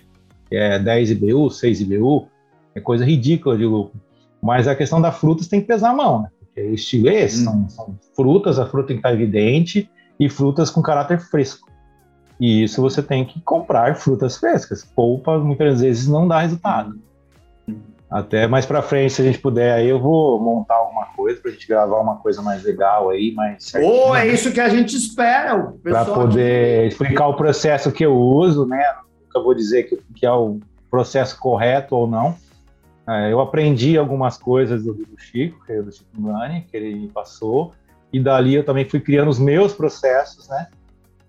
Que 0.49 0.55
é 0.55 0.79
10 0.79 1.11
IBU, 1.11 1.49
6 1.49 1.81
IBU, 1.81 2.27
é 2.73 2.79
coisa 2.79 3.05
ridícula 3.05 3.57
de 3.57 3.65
lúpulo. 3.65 4.01
Mas 4.41 4.67
a 4.67 4.75
questão 4.75 5.01
da 5.01 5.11
frutas 5.11 5.47
tem 5.47 5.61
que 5.61 5.67
pesar 5.67 5.91
a 5.91 5.95
mão, 5.95 6.23
né? 6.23 6.29
Porque 6.39 6.61
o 6.61 6.73
estilo 6.73 7.09
é 7.09 7.23
esse, 7.23 7.43
são, 7.43 7.53
uhum. 7.53 7.69
são, 7.69 7.99
frutas, 8.15 8.59
a 8.59 8.65
fruta 8.65 8.89
tem 8.89 8.97
que 8.97 8.99
estar 8.99 9.13
evidente, 9.13 9.89
e 10.19 10.29
frutas 10.29 10.69
com 10.69 10.81
caráter 10.81 11.19
fresco. 11.19 11.69
E 12.39 12.63
isso 12.63 12.81
você 12.81 13.01
tem 13.01 13.25
que 13.25 13.39
comprar 13.41 13.95
frutas 13.95 14.37
frescas. 14.37 14.83
Polpa 14.83 15.37
muitas 15.39 15.81
vezes 15.81 16.07
não 16.07 16.27
dá 16.27 16.41
resultado. 16.41 16.97
Até 18.09 18.47
mais 18.47 18.65
para 18.65 18.81
frente, 18.81 19.13
se 19.13 19.21
a 19.21 19.25
gente 19.25 19.39
puder, 19.39 19.73
aí 19.73 19.89
eu 19.89 19.99
vou 19.99 20.39
montar 20.39 20.75
alguma 20.75 21.07
coisa 21.07 21.41
para 21.41 21.49
a 21.49 21.53
gente 21.53 21.67
gravar 21.67 21.99
uma 21.99 22.17
coisa 22.17 22.41
mais 22.41 22.63
legal 22.63 23.09
aí, 23.09 23.33
mais. 23.33 23.73
Ou 23.75 24.11
oh, 24.11 24.15
é 24.15 24.27
isso 24.27 24.53
que 24.53 24.59
a 24.59 24.69
gente 24.69 24.95
espera. 24.95 25.73
Para 25.81 26.05
poder 26.05 26.87
explicar 26.87 27.27
o 27.27 27.33
processo 27.35 27.91
que 27.91 28.05
eu 28.05 28.15
uso, 28.15 28.65
né? 28.65 28.83
Nunca 29.35 29.43
vou 29.43 29.53
dizer 29.53 29.83
que, 29.83 29.97
que 30.15 30.25
é 30.25 30.31
o 30.31 30.61
processo 30.89 31.37
correto 31.37 31.93
ou 31.93 32.07
não. 32.07 32.37
É, 33.05 33.31
eu 33.31 33.41
aprendi 33.41 33.97
algumas 33.97 34.37
coisas 34.37 34.83
do, 34.85 34.93
do 34.93 35.19
Chico, 35.19 35.63
que 35.65 35.73
é 35.73 35.81
do 35.81 35.91
Chico 35.91 36.09
Mani, 36.17 36.61
que 36.61 36.77
ele 36.77 37.09
passou, 37.09 37.73
e 38.13 38.19
dali 38.19 38.55
eu 38.55 38.63
também 38.63 38.87
fui 38.87 39.01
criando 39.01 39.27
os 39.29 39.37
meus 39.37 39.73
processos, 39.73 40.47
né? 40.47 40.69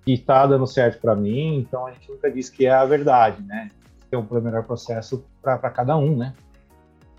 Que 0.04 0.12
está 0.12 0.46
dando 0.46 0.68
certo 0.68 1.00
para 1.00 1.16
mim, 1.16 1.58
então 1.58 1.84
a 1.84 1.90
gente 1.90 2.08
nunca 2.08 2.30
diz 2.30 2.48
que 2.48 2.64
é 2.64 2.70
a 2.70 2.84
verdade, 2.84 3.42
né? 3.42 3.70
Tem 4.08 4.16
um 4.18 4.40
melhor 4.40 4.62
processo 4.62 5.24
para 5.42 5.58
cada 5.58 5.96
um, 5.96 6.16
né? 6.16 6.32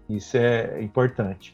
Isso 0.10 0.38
é 0.38 0.82
importante. 0.82 1.54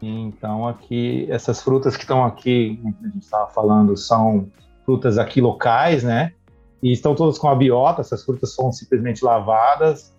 Então 0.00 0.68
aqui 0.68 1.26
essas 1.30 1.62
frutas 1.62 1.96
que 1.96 2.02
estão 2.02 2.22
aqui, 2.22 2.78
a 3.02 3.08
gente 3.08 3.24
estava 3.24 3.50
falando, 3.50 3.96
são 3.96 4.46
frutas 4.84 5.16
aqui 5.16 5.40
locais, 5.40 6.04
né? 6.04 6.34
E 6.82 6.92
estão 6.92 7.14
todas 7.14 7.38
com 7.38 7.48
a 7.48 7.54
biota. 7.54 8.00
Essas 8.00 8.24
frutas 8.24 8.54
são 8.54 8.70
simplesmente 8.72 9.24
lavadas, 9.24 10.14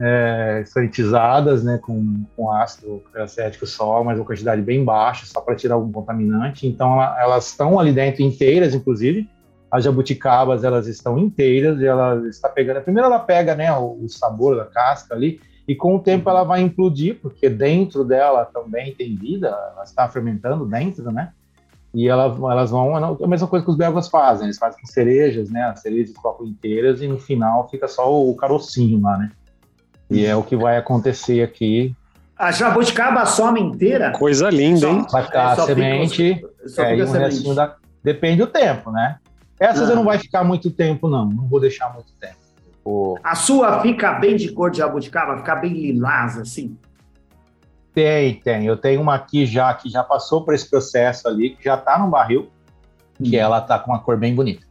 é, 0.00 0.62
sanitizadas, 0.66 1.64
né? 1.64 1.78
Com, 1.78 2.24
com 2.36 2.50
ácido 2.50 3.02
acético 3.16 3.66
só, 3.66 4.02
mas 4.04 4.18
uma 4.18 4.24
quantidade 4.24 4.62
bem 4.62 4.84
baixa, 4.84 5.26
só 5.26 5.40
para 5.40 5.54
tirar 5.54 5.74
algum 5.74 5.92
contaminante. 5.92 6.66
Então 6.66 7.02
elas 7.02 7.48
estão 7.48 7.78
ali 7.78 7.92
dentro 7.92 8.22
inteiras, 8.22 8.74
inclusive. 8.74 9.28
As 9.70 9.82
jabuticabas 9.82 10.62
elas 10.62 10.86
estão 10.86 11.18
inteiras 11.18 11.80
e 11.80 11.86
ela 11.86 12.28
está 12.28 12.48
pegando. 12.48 12.82
Primeiro 12.82 13.08
ela 13.08 13.18
pega, 13.18 13.54
né? 13.54 13.72
O, 13.76 14.04
o 14.04 14.08
sabor 14.08 14.56
da 14.56 14.64
casca 14.64 15.14
ali 15.14 15.40
e 15.66 15.74
com 15.74 15.96
o 15.96 15.98
tempo 15.98 16.28
ela 16.28 16.44
vai 16.44 16.60
implodir, 16.60 17.18
porque 17.20 17.48
dentro 17.48 18.04
dela 18.04 18.44
também 18.44 18.94
tem 18.94 19.16
vida, 19.16 19.48
ela 19.48 19.82
está 19.82 20.08
fermentando 20.08 20.66
dentro, 20.66 21.10
né? 21.10 21.32
E 21.94 22.08
ela, 22.08 22.24
elas 22.24 22.72
vão, 22.72 22.98
é 22.98 23.24
a 23.24 23.26
mesma 23.28 23.46
coisa 23.46 23.64
que 23.64 23.70
os 23.70 23.76
belgas 23.76 24.08
fazem, 24.08 24.46
eles 24.46 24.58
fazem 24.58 24.80
com 24.80 24.86
cerejas, 24.86 25.48
né? 25.48 25.62
As 25.62 25.80
cerejas 25.80 26.12
colocam 26.16 26.44
inteiras 26.44 27.00
e 27.00 27.06
no 27.06 27.18
final 27.18 27.68
fica 27.68 27.86
só 27.86 28.12
o 28.12 28.34
carocinho 28.34 29.00
lá, 29.00 29.16
né? 29.16 29.30
E 30.10 30.26
é 30.26 30.34
o 30.34 30.42
que 30.42 30.56
vai 30.56 30.76
acontecer 30.76 31.42
aqui. 31.42 31.94
A 32.36 32.50
jabuticaba 32.50 33.24
some 33.24 33.60
inteira? 33.60 34.10
Coisa 34.10 34.50
linda, 34.50 34.88
hein? 34.88 35.06
Vai 35.10 35.22
ficar 35.22 35.52
a 35.52 35.56
semente, 35.56 36.34
fica, 36.34 36.82
é, 36.82 36.96
e 36.96 37.02
um 37.04 37.12
restinho 37.12 37.54
da... 37.54 37.76
Depende 38.02 38.38
do 38.38 38.48
tempo, 38.48 38.90
né? 38.90 39.18
Essas 39.58 39.88
ah. 39.88 39.92
eu 39.92 39.96
não 39.96 40.04
vai 40.04 40.18
ficar 40.18 40.42
muito 40.42 40.70
tempo, 40.70 41.08
não. 41.08 41.26
Não 41.26 41.46
vou 41.46 41.60
deixar 41.60 41.92
muito 41.94 42.12
tempo. 42.20 42.36
O... 42.84 43.16
A 43.22 43.36
sua 43.36 43.80
fica 43.80 44.12
bem 44.14 44.36
de 44.36 44.50
cor 44.50 44.70
de 44.70 44.78
jabuticaba? 44.78 45.38
Fica 45.38 45.54
bem 45.54 45.72
lilás, 45.72 46.36
assim? 46.36 46.76
Tem, 47.94 48.34
tem. 48.34 48.66
Eu 48.66 48.76
tenho 48.76 49.00
uma 49.00 49.14
aqui 49.14 49.46
já 49.46 49.72
que 49.72 49.88
já 49.88 50.02
passou 50.02 50.44
por 50.44 50.52
esse 50.52 50.68
processo 50.68 51.28
ali, 51.28 51.50
que 51.50 51.64
já 51.64 51.74
está 51.74 51.98
no 51.98 52.08
barril, 52.08 52.50
que 53.22 53.36
hum. 53.36 53.40
ela 53.40 53.60
tá 53.60 53.78
com 53.78 53.92
uma 53.92 54.00
cor 54.00 54.16
bem 54.16 54.34
bonita. 54.34 54.66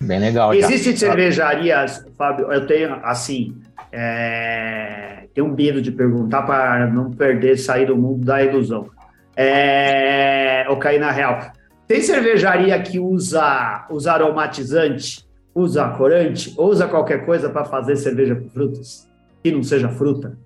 Bem 0.00 0.18
legal. 0.18 0.52
Existem 0.52 0.96
cervejarias, 0.96 2.04
Fábio, 2.18 2.52
eu 2.52 2.66
tenho, 2.66 2.94
assim, 3.04 3.56
é... 3.90 5.28
tenho 5.32 5.48
medo 5.48 5.80
de 5.80 5.92
perguntar 5.92 6.42
para 6.42 6.86
não 6.88 7.10
perder, 7.10 7.56
sair 7.56 7.86
do 7.86 7.96
mundo 7.96 8.24
da 8.24 8.42
ilusão. 8.42 8.90
É... 9.36 10.66
Ou 10.68 10.76
cair 10.76 10.98
na 10.98 11.10
real. 11.10 11.52
Tem 11.86 12.02
cervejaria 12.02 12.80
que 12.82 12.98
usa, 12.98 13.86
usa 13.90 14.12
aromatizante 14.12 15.24
usa 15.54 15.88
corante 15.90 16.52
ou 16.56 16.70
usa 16.70 16.88
qualquer 16.88 17.24
coisa 17.24 17.48
para 17.50 17.64
fazer 17.64 17.96
cerveja 17.96 18.34
com 18.34 18.48
frutas 18.48 19.08
que 19.42 19.50
não 19.50 19.62
seja 19.62 19.88
fruta? 19.88 20.38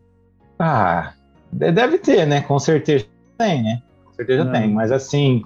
Ah, 0.59 1.13
deve 1.53 1.99
ter, 1.99 2.27
né? 2.27 2.41
Com 2.43 2.59
certeza 2.59 3.07
tem, 3.39 3.63
né? 3.63 3.83
Com 4.05 4.13
certeza 4.13 4.45
não. 4.45 4.53
tem, 4.53 4.73
mas 4.73 4.91
assim, 4.93 5.43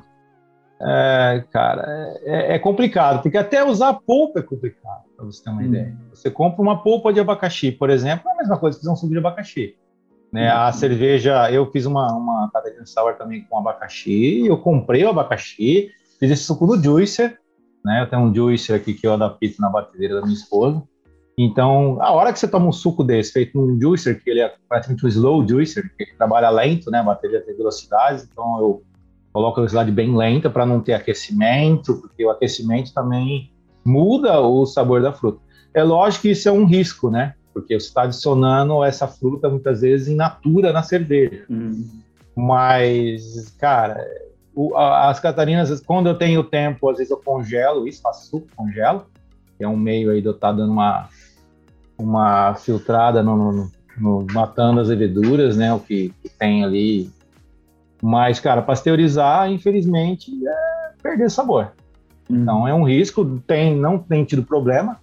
é, 0.82 1.44
cara, 1.52 1.84
é, 2.22 2.54
é, 2.54 2.58
complicado, 2.58 3.22
porque 3.22 3.36
até 3.36 3.62
usar 3.64 3.94
polpa 3.94 4.40
é 4.40 4.42
complicado, 4.42 5.04
para 5.14 5.26
você 5.26 5.42
ter 5.42 5.50
uma 5.50 5.60
hum. 5.60 5.66
ideia. 5.66 5.96
Você 6.14 6.30
compra 6.30 6.62
uma 6.62 6.82
polpa 6.82 7.12
de 7.12 7.20
abacaxi, 7.20 7.70
por 7.70 7.90
exemplo, 7.90 8.28
é 8.30 8.32
a 8.32 8.36
mesma 8.36 8.56
coisa 8.56 8.78
que 8.78 8.82
fazer 8.82 8.92
um 8.92 8.96
suco 8.96 9.12
de 9.12 9.18
abacaxi. 9.18 9.76
Né? 10.32 10.52
Hum. 10.52 10.56
A 10.56 10.72
cerveja, 10.72 11.50
eu 11.50 11.70
fiz 11.70 11.84
uma, 11.84 12.12
uma 12.14 12.50
Catarina 12.50 12.86
Sour 12.86 13.14
também 13.16 13.44
com 13.44 13.58
abacaxi, 13.58 14.46
eu 14.46 14.56
comprei 14.56 15.04
o 15.04 15.10
abacaxi, 15.10 15.90
fiz 16.18 16.30
esse 16.30 16.44
suco 16.44 16.66
no 16.66 16.82
juicer, 16.82 17.38
né? 17.84 18.02
Eu 18.02 18.08
tenho 18.08 18.22
um 18.22 18.34
juicer 18.34 18.76
aqui 18.76 18.94
que 18.94 19.06
eu 19.06 19.14
adapto 19.14 19.60
na 19.60 19.70
batedeira 19.70 20.16
da 20.16 20.22
minha 20.22 20.34
esposa. 20.34 20.82
Então, 21.38 22.00
a 22.00 22.12
hora 22.12 22.32
que 22.32 22.38
você 22.38 22.46
toma 22.46 22.66
um 22.66 22.72
suco 22.72 23.02
desse, 23.02 23.32
feito 23.32 23.58
num 23.58 23.80
juicer, 23.80 24.22
que 24.22 24.30
ele 24.30 24.40
é 24.40 24.54
praticamente 24.68 25.06
um 25.06 25.08
slow 25.08 25.48
juicer, 25.48 25.90
que 25.96 26.14
trabalha 26.16 26.50
lento, 26.50 26.90
né? 26.90 26.98
A 26.98 27.04
bateria 27.04 27.40
tem 27.40 27.56
velocidades, 27.56 28.28
então 28.30 28.58
eu 28.58 28.82
coloco 29.32 29.58
a 29.58 29.62
velocidade 29.62 29.90
bem 29.90 30.14
lenta 30.14 30.50
para 30.50 30.66
não 30.66 30.80
ter 30.80 30.92
aquecimento, 30.92 31.96
porque 32.00 32.24
o 32.24 32.30
aquecimento 32.30 32.92
também 32.92 33.50
muda 33.84 34.40
o 34.40 34.66
sabor 34.66 35.00
da 35.00 35.12
fruta. 35.12 35.40
É 35.72 35.82
lógico 35.82 36.22
que 36.22 36.30
isso 36.30 36.48
é 36.48 36.52
um 36.52 36.64
risco, 36.64 37.10
né? 37.10 37.34
Porque 37.54 37.78
você 37.78 37.86
está 37.86 38.02
adicionando 38.02 38.82
essa 38.84 39.06
fruta 39.06 39.48
muitas 39.48 39.80
vezes 39.80 40.08
in 40.08 40.16
natura 40.16 40.72
na 40.72 40.82
cerveja. 40.82 41.44
Hum. 41.48 41.88
Mas, 42.36 43.50
cara, 43.58 44.04
o, 44.54 44.76
as 44.76 45.20
Catarinas, 45.20 45.80
quando 45.80 46.08
eu 46.08 46.14
tenho 46.16 46.42
tempo, 46.44 46.88
às 46.88 46.98
vezes 46.98 47.10
eu 47.10 47.16
congelo 47.16 47.86
isso, 47.86 48.02
faço 48.02 48.28
suco, 48.28 48.48
congelo. 48.54 49.06
É 49.58 49.68
um 49.68 49.76
meio 49.76 50.10
aí 50.10 50.20
de 50.20 50.28
eu 50.28 50.32
estar 50.32 50.48
tá 50.48 50.54
dando 50.54 50.72
uma, 50.72 51.08
uma 52.00 52.54
filtrada, 52.54 53.22
no, 53.22 53.36
no, 53.36 53.70
no, 53.98 54.26
matando 54.32 54.80
as 54.80 54.88
leveduras, 54.88 55.56
né? 55.56 55.72
O 55.72 55.80
que, 55.80 56.14
que 56.22 56.28
tem 56.28 56.64
ali. 56.64 57.10
Mas, 58.02 58.40
cara, 58.40 58.62
pasteurizar, 58.62 59.50
infelizmente, 59.50 60.32
é 60.46 60.92
perder 61.02 61.30
sabor. 61.30 61.72
Hum. 62.28 62.42
Então 62.42 62.66
é 62.66 62.74
um 62.74 62.84
risco, 62.84 63.40
tem, 63.46 63.76
não 63.76 63.98
tem 63.98 64.24
tido 64.24 64.42
problema. 64.42 65.00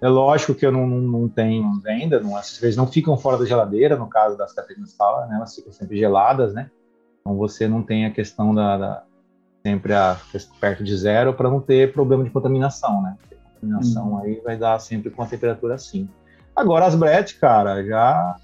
É 0.00 0.08
lógico 0.08 0.54
que 0.54 0.64
eu 0.64 0.72
não, 0.72 0.86
não, 0.86 1.00
não 1.00 1.28
tenho 1.28 1.78
venda, 1.80 2.20
não, 2.20 2.38
essas 2.38 2.58
vezes 2.58 2.76
não 2.76 2.86
ficam 2.86 3.18
fora 3.18 3.36
da 3.36 3.44
geladeira, 3.44 3.96
no 3.96 4.06
caso 4.06 4.36
das 4.36 4.52
Catarinas 4.54 4.94
Fala, 4.94 5.26
né? 5.26 5.36
Elas 5.36 5.54
ficam 5.54 5.72
sempre 5.72 5.98
geladas, 5.98 6.54
né? 6.54 6.70
Então 7.20 7.36
você 7.36 7.68
não 7.68 7.82
tem 7.82 8.06
a 8.06 8.10
questão 8.10 8.54
da, 8.54 8.78
da 8.78 9.02
sempre 9.62 9.92
a, 9.92 10.16
perto 10.58 10.82
de 10.82 10.96
zero 10.96 11.34
para 11.34 11.50
não 11.50 11.60
ter 11.60 11.92
problema 11.92 12.24
de 12.24 12.30
contaminação, 12.30 13.02
né? 13.02 13.16
A 13.30 13.54
contaminação 13.60 14.14
hum. 14.14 14.18
aí 14.18 14.40
vai 14.42 14.56
dar 14.56 14.78
sempre 14.80 15.10
com 15.10 15.22
a 15.22 15.26
temperatura 15.26 15.74
assim. 15.74 16.08
Agora 16.54 16.86
as 16.86 16.94
brete, 16.94 17.38
cara, 17.38 17.84
já 17.84 18.36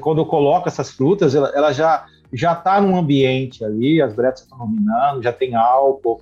quando 0.00 0.18
eu 0.18 0.26
coloco 0.26 0.68
essas 0.68 0.90
frutas, 0.90 1.34
ela, 1.34 1.50
ela 1.54 1.72
já 1.72 2.06
já 2.32 2.52
está 2.52 2.80
num 2.80 2.96
ambiente 2.96 3.64
ali, 3.64 4.00
as 4.00 4.14
bretes 4.14 4.42
estão 4.42 4.58
dominando, 4.58 5.22
já 5.22 5.32
tem 5.32 5.56
álcool, 5.56 6.20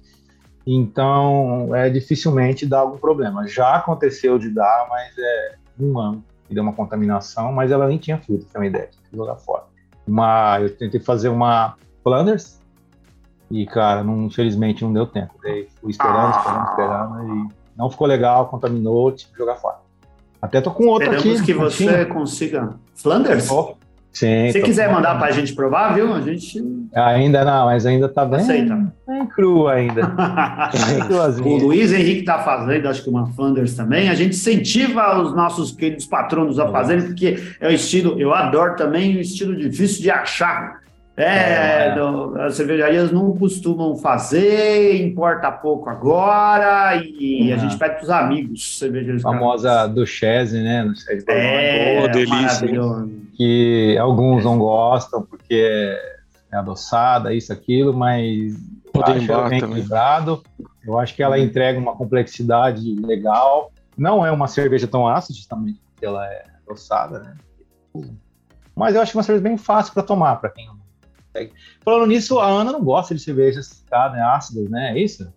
então 0.66 1.74
é 1.74 1.90
dificilmente 1.90 2.64
dá 2.64 2.80
algum 2.80 2.96
problema. 2.96 3.46
Já 3.46 3.74
aconteceu 3.76 4.38
de 4.38 4.50
dar, 4.50 4.86
mas 4.88 5.12
é 5.18 5.54
um 5.78 5.98
ano 5.98 6.24
que 6.46 6.54
deu 6.54 6.62
uma 6.62 6.72
contaminação, 6.72 7.52
mas 7.52 7.70
ela 7.70 7.86
nem 7.86 7.98
tinha 7.98 8.18
fruta, 8.18 8.46
tem 8.50 8.61
uma 8.61 8.66
ideia, 8.66 8.84
tem 8.84 9.00
que 9.11 9.16
jogar 9.16 9.36
fora 9.36 9.64
uma. 10.09 10.59
Eu 10.61 10.74
tentei 10.74 10.98
fazer 10.98 11.28
uma 11.28 11.76
Flanders 12.02 12.61
e, 13.50 13.66
cara, 13.66 14.02
não, 14.02 14.24
infelizmente 14.24 14.82
não 14.82 14.92
deu 14.92 15.06
tempo. 15.06 15.34
Daí 15.42 15.68
fui 15.80 15.90
esperando, 15.90 16.36
esperando, 16.36 16.70
esperando 16.70 17.34
e 17.34 17.48
não 17.76 17.90
ficou 17.90 18.06
legal, 18.06 18.48
contaminou, 18.48 19.12
tive 19.12 19.32
que 19.32 19.38
jogar 19.38 19.56
fora. 19.56 19.78
Até 20.41 20.61
tô 20.61 20.70
com 20.70 20.86
outra 20.86 21.14
Esperamos 21.14 21.41
aqui. 21.41 21.53
que 21.53 21.59
você 21.59 22.05
consiga. 22.07 22.70
Flanders? 22.95 23.51
Oh, 23.51 23.74
sim. 24.12 24.51
Se 24.53 24.61
quiser 24.61 24.93
mandar 24.93 25.18
para 25.18 25.28
a 25.28 25.30
gente 25.32 25.53
provar, 25.53 25.95
viu? 25.95 26.12
A 26.14 26.20
gente. 26.20 26.62
Ainda 26.95 27.45
não, 27.45 27.66
mas 27.66 27.84
ainda 27.84 28.09
tá 28.09 28.24
bem. 28.24 28.41
Aceita. 28.41 28.93
Bem 29.07 29.26
cru 29.26 29.68
ainda. 29.68 30.03
o 31.45 31.57
Luiz 31.57 31.93
Henrique 31.93 32.20
está 32.20 32.39
fazendo, 32.39 32.89
acho 32.89 33.03
que 33.03 33.11
uma 33.11 33.26
Funders 33.26 33.74
também. 33.74 34.09
A 34.09 34.14
gente 34.14 34.36
incentiva 34.36 35.20
os 35.20 35.34
nossos 35.34 35.72
queridos 35.72 36.07
patronos 36.07 36.59
a 36.59 36.68
fazerem, 36.68 37.07
porque 37.07 37.39
é 37.61 37.68
o 37.68 37.72
estilo, 37.72 38.18
eu 38.20 38.32
adoro 38.32 38.76
também 38.76 39.16
o 39.16 39.20
estilo 39.20 39.57
difícil 39.57 40.03
de 40.03 40.11
achar. 40.11 40.88
É, 41.21 41.89
é. 41.89 42.43
as 42.47 42.55
cervejarias 42.55 43.11
não 43.11 43.37
costumam 43.37 43.97
fazer, 43.97 45.05
importa 45.05 45.51
pouco 45.51 45.91
agora, 45.91 46.95
e 46.95 47.53
a 47.53 47.57
gente 47.57 47.77
pede 47.77 47.97
para 47.97 48.05
os 48.05 48.11
amigos 48.11 48.79
cervejeiros. 48.79 49.27
A 49.27 49.33
famosa 49.33 49.89
Duchesse, 49.89 50.62
né? 50.62 50.85
Não 50.85 50.95
sei, 50.95 51.19
é, 51.27 52.05
oh, 52.05 52.09
delícia. 52.09 52.69
Que 53.37 53.99
alguns 53.99 54.45
não 54.45 54.59
gostam 54.59 55.21
porque 55.23 55.99
é 56.53 56.57
adoçada, 56.57 57.35
isso, 57.35 57.53
aquilo, 57.53 57.93
mas 57.93 58.55
acho 59.03 59.49
bem 59.49 59.59
equilibrado. 59.59 60.45
Eu 60.87 61.01
acho 61.01 61.16
que 61.16 61.23
ela 61.23 61.37
entrega 61.37 61.81
uma 61.81 61.97
complexidade 61.97 62.95
legal. 63.05 63.73
Não 63.97 64.25
é 64.25 64.31
uma 64.31 64.47
cerveja 64.47 64.87
tão 64.87 65.09
ácida, 65.09 65.35
justamente 65.35 65.81
porque 65.91 66.07
ela 66.07 66.25
é 66.27 66.45
adoçada, 66.64 67.19
né? 67.19 67.35
Mas 68.77 68.95
eu 68.95 69.03
acho 69.03 69.19
uma 69.19 69.25
cerveja 69.25 69.43
bem 69.43 69.59
fácil 69.59 69.93
para 69.93 70.05
tomar, 70.05 70.37
para 70.37 70.51
quem 70.51 70.64
não 70.69 70.78
consegue. 71.39 71.53
Falando 71.84 72.07
nisso, 72.07 72.39
a 72.39 72.47
Ana 72.47 72.72
não 72.72 72.82
gosta 72.82 73.14
de 73.14 73.20
cervejas 73.20 73.84
né, 73.91 74.22
ácidas, 74.22 74.68
né? 74.68 74.93
É 74.93 74.99
isso? 74.99 75.32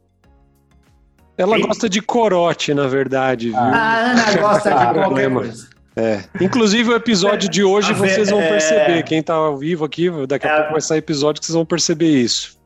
Ela 1.37 1.55
Sim. 1.57 1.63
gosta 1.63 1.89
de 1.89 2.01
corote, 2.01 2.73
na 2.73 2.87
verdade. 2.87 3.53
Ah, 3.55 3.59
a 3.59 3.97
Ana 4.11 4.37
gosta 4.39 4.69
de 4.69 4.93
qualquer 4.93 5.31
coisa. 5.31 5.69
É. 5.95 6.23
Inclusive 6.39 6.89
o 6.89 6.95
episódio 6.95 7.49
de 7.49 7.63
hoje 7.63 7.93
vocês 7.93 8.29
vão 8.29 8.39
perceber. 8.39 8.99
É... 8.99 9.03
Quem 9.03 9.19
está 9.19 9.33
ao 9.33 9.57
vivo 9.57 9.83
aqui, 9.83 10.09
daqui 10.25 10.47
a 10.47 10.51
é... 10.51 10.55
pouco 10.57 10.71
vai 10.73 10.81
sair 10.81 10.99
episódio 10.99 11.39
que 11.39 11.45
vocês 11.45 11.55
vão 11.55 11.65
perceber 11.65 12.09
isso. 12.09 12.59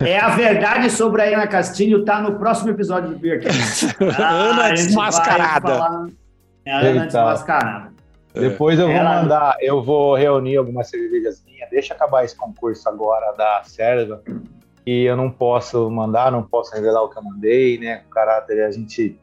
É 0.00 0.18
a 0.18 0.28
verdade 0.28 0.90
sobre 0.90 1.22
a 1.22 1.36
Ana 1.36 1.46
Castilho, 1.46 2.04
tá 2.04 2.20
no 2.20 2.38
próximo 2.38 2.70
episódio 2.70 3.10
do 3.10 3.18
Beercast. 3.18 3.96
Ah, 4.16 4.30
Ana 4.30 4.70
desmascarada. 4.70 6.08
É 6.64 6.72
a 6.72 6.78
Ana 6.78 6.88
Eita. 6.88 7.06
desmascarada. 7.06 7.97
Depois 8.40 8.78
eu 8.78 8.86
vou 8.86 8.96
Ela... 8.96 9.22
mandar, 9.22 9.56
eu 9.60 9.82
vou 9.82 10.14
reunir 10.14 10.56
algumas 10.56 10.88
cervejas 10.88 11.42
minhas. 11.44 11.68
Deixa 11.70 11.94
acabar 11.94 12.24
esse 12.24 12.36
concurso 12.36 12.88
agora 12.88 13.32
da 13.32 13.62
Sérvia. 13.64 14.20
E 14.86 15.04
eu 15.04 15.16
não 15.16 15.30
posso 15.30 15.90
mandar, 15.90 16.32
não 16.32 16.42
posso 16.42 16.74
revelar 16.74 17.02
o 17.02 17.08
que 17.08 17.18
eu 17.18 17.22
mandei, 17.22 17.78
né? 17.78 18.02
O 18.06 18.10
caráter, 18.10 18.64
a 18.64 18.70
gente 18.70 19.18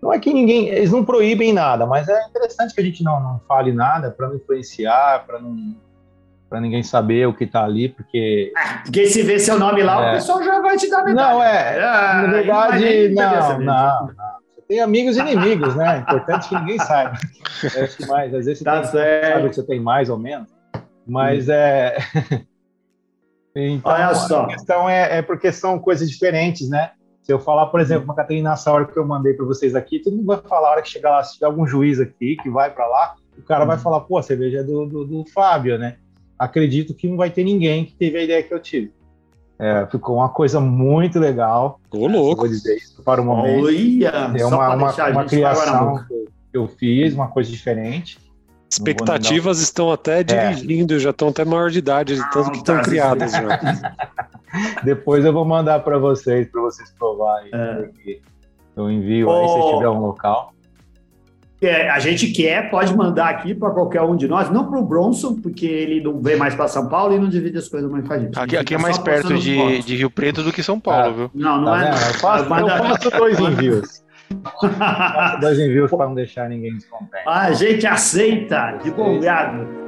não 0.00 0.12
é 0.12 0.18
que 0.18 0.32
ninguém, 0.32 0.68
eles 0.68 0.92
não 0.92 1.04
proíbem 1.04 1.52
nada, 1.52 1.84
mas 1.84 2.08
é 2.08 2.26
interessante 2.28 2.72
que 2.72 2.80
a 2.80 2.84
gente 2.84 3.02
não, 3.02 3.20
não 3.20 3.40
fale 3.48 3.72
nada 3.72 4.10
para 4.12 4.28
não 4.28 4.36
influenciar, 4.36 5.24
para 5.26 5.40
não 5.40 5.76
para 6.48 6.60
ninguém 6.60 6.82
saber 6.82 7.28
o 7.28 7.34
que 7.34 7.44
está 7.44 7.64
ali, 7.64 7.90
porque. 7.90 8.50
Ah, 8.56 8.80
porque 8.82 9.06
se 9.06 9.22
vê 9.22 9.38
seu 9.38 9.58
nome 9.58 9.82
lá, 9.82 10.06
é. 10.06 10.10
o 10.10 10.14
pessoal 10.14 10.42
já 10.42 10.60
vai 10.60 10.76
te 10.78 10.88
dar 10.88 11.04
medalha. 11.04 11.34
Não, 11.34 11.42
é. 11.42 11.84
Ah, 11.84 12.22
na 12.22 12.32
verdade, 12.32 13.08
não, 13.10 13.58
não, 13.58 14.06
não, 14.06 14.37
tem 14.68 14.80
amigos 14.80 15.16
e 15.16 15.20
inimigos, 15.20 15.74
né? 15.74 15.96
É 15.96 15.98
importante 16.00 16.48
que 16.48 16.54
ninguém 16.54 16.78
saiba. 16.78 17.12
Acho 17.64 17.96
que 17.96 18.06
mais, 18.06 18.34
às 18.34 18.44
vezes 18.44 18.58
você 18.58 18.64
tá 18.64 18.82
tem, 18.82 18.90
sabe 18.90 19.48
que 19.48 19.54
você 19.54 19.62
tem 19.66 19.80
mais 19.80 20.10
ou 20.10 20.18
menos, 20.18 20.48
mas 21.06 21.48
hum. 21.48 21.52
é. 21.52 21.96
então, 23.56 23.92
Olha 23.92 24.14
só. 24.14 24.42
A 24.42 24.48
questão 24.48 24.88
é, 24.88 25.18
é 25.18 25.22
porque 25.22 25.50
são 25.50 25.78
coisas 25.78 26.08
diferentes, 26.08 26.68
né? 26.68 26.92
Se 27.22 27.32
eu 27.32 27.38
falar, 27.38 27.66
por 27.66 27.80
exemplo, 27.80 28.04
uma 28.04 28.14
Catarina 28.14 28.50
nessa 28.50 28.70
hora 28.70 28.86
que 28.86 28.96
eu 28.96 29.06
mandei 29.06 29.34
para 29.34 29.44
vocês 29.44 29.74
aqui, 29.74 30.00
todo 30.00 30.16
mundo 30.16 30.26
vai 30.26 30.38
falar, 30.38 30.68
a 30.68 30.70
hora 30.72 30.82
que 30.82 30.88
chegar 30.88 31.10
lá, 31.10 31.24
se 31.24 31.34
tiver 31.34 31.46
algum 31.46 31.66
juiz 31.66 32.00
aqui 32.00 32.36
que 32.36 32.48
vai 32.48 32.70
para 32.70 32.86
lá, 32.86 33.16
o 33.36 33.42
cara 33.42 33.64
vai 33.64 33.76
uhum. 33.76 33.82
falar, 33.82 34.00
pô, 34.00 34.18
a 34.18 34.22
cerveja 34.22 34.60
é 34.60 34.62
do, 34.62 34.86
do, 34.86 35.04
do, 35.04 35.24
Fábio, 35.32 35.78
né? 35.78 35.96
Acredito 36.38 36.94
que 36.94 37.08
não 37.08 37.16
vai 37.16 37.30
ter 37.30 37.44
ninguém 37.44 37.84
que 37.84 37.94
teve 37.94 38.18
a 38.18 38.22
ideia 38.22 38.42
que 38.42 38.52
eu 38.52 38.60
tive. 38.60 38.92
É, 39.58 39.86
ficou 39.86 40.16
uma 40.16 40.28
coisa 40.28 40.60
muito 40.60 41.18
legal. 41.18 41.80
Tô 41.90 42.06
louco. 42.06 42.42
Vou 42.42 42.48
dizer 42.48 42.76
isso 42.76 43.02
para 43.02 43.20
o 43.20 43.24
momento. 43.24 43.66
Olha, 43.66 44.08
é 44.38 44.46
uma, 44.46 44.74
uma, 44.74 45.08
uma 45.10 45.24
criação 45.24 46.04
que 46.08 46.56
eu 46.56 46.68
fiz, 46.68 47.12
uma 47.12 47.28
coisa 47.28 47.50
diferente. 47.50 48.18
Expectativas 48.70 49.60
estão 49.60 49.90
até 49.90 50.20
é. 50.20 50.22
dirigindo, 50.22 50.94
é. 50.94 50.98
já 50.98 51.10
estão 51.10 51.28
até 51.28 51.44
maior 51.44 51.70
de 51.70 51.78
idade, 51.78 52.14
de 52.14 52.30
tanto 52.30 52.50
que 52.52 52.58
estão 52.58 52.76
tá 52.76 52.82
criadas. 52.82 53.32
Depois 54.84 55.24
eu 55.24 55.32
vou 55.32 55.44
mandar 55.44 55.80
para 55.80 55.98
vocês, 55.98 56.46
para 56.48 56.60
vocês 56.60 56.90
provarem. 56.98 57.50
É. 57.52 58.18
Eu 58.76 58.90
envio 58.90 59.30
aí 59.30 59.48
se 59.48 59.74
tiver 59.74 59.88
um 59.88 60.00
local. 60.00 60.52
É, 61.60 61.90
a 61.90 61.98
gente 61.98 62.28
quer, 62.28 62.70
pode 62.70 62.96
mandar 62.96 63.28
aqui 63.30 63.52
para 63.52 63.70
qualquer 63.70 64.02
um 64.02 64.14
de 64.14 64.28
nós, 64.28 64.48
não 64.48 64.70
para 64.70 64.78
o 64.78 64.84
Bronson, 64.84 65.34
porque 65.34 65.66
ele 65.66 66.00
não 66.00 66.20
vem 66.20 66.36
mais 66.36 66.54
para 66.54 66.68
São 66.68 66.88
Paulo 66.88 67.14
e 67.14 67.18
não 67.18 67.28
divide 67.28 67.58
as 67.58 67.68
coisas 67.68 67.90
mais 67.90 68.06
com 68.06 68.12
a 68.12 68.18
gente. 68.18 68.38
Aqui, 68.38 68.56
aqui 68.56 68.74
é 68.74 68.78
mais 68.78 68.96
perto 68.96 69.34
de, 69.34 69.82
de, 69.82 69.96
Rio 69.96 70.08
Preto 70.08 70.44
do 70.44 70.52
que 70.52 70.62
São 70.62 70.78
Paulo, 70.78 71.08
ah, 71.08 71.16
viu? 71.16 71.30
Não, 71.34 71.60
não 71.60 71.72
tá 71.72 71.86
é. 71.86 71.90
Eu 71.90 72.14
faço, 72.14 72.44
eu 72.44 72.68
faço 72.68 73.10
dois 73.10 73.40
envios. 73.40 74.04
dois 75.40 75.58
envios 75.58 75.90
para 75.90 76.06
não 76.06 76.14
deixar 76.14 76.48
ninguém 76.48 76.74
descontente. 76.74 77.24
A 77.26 77.52
gente 77.52 77.86
aceita, 77.86 78.78
de 78.82 78.90
bom 78.92 79.18
grado. 79.18 79.87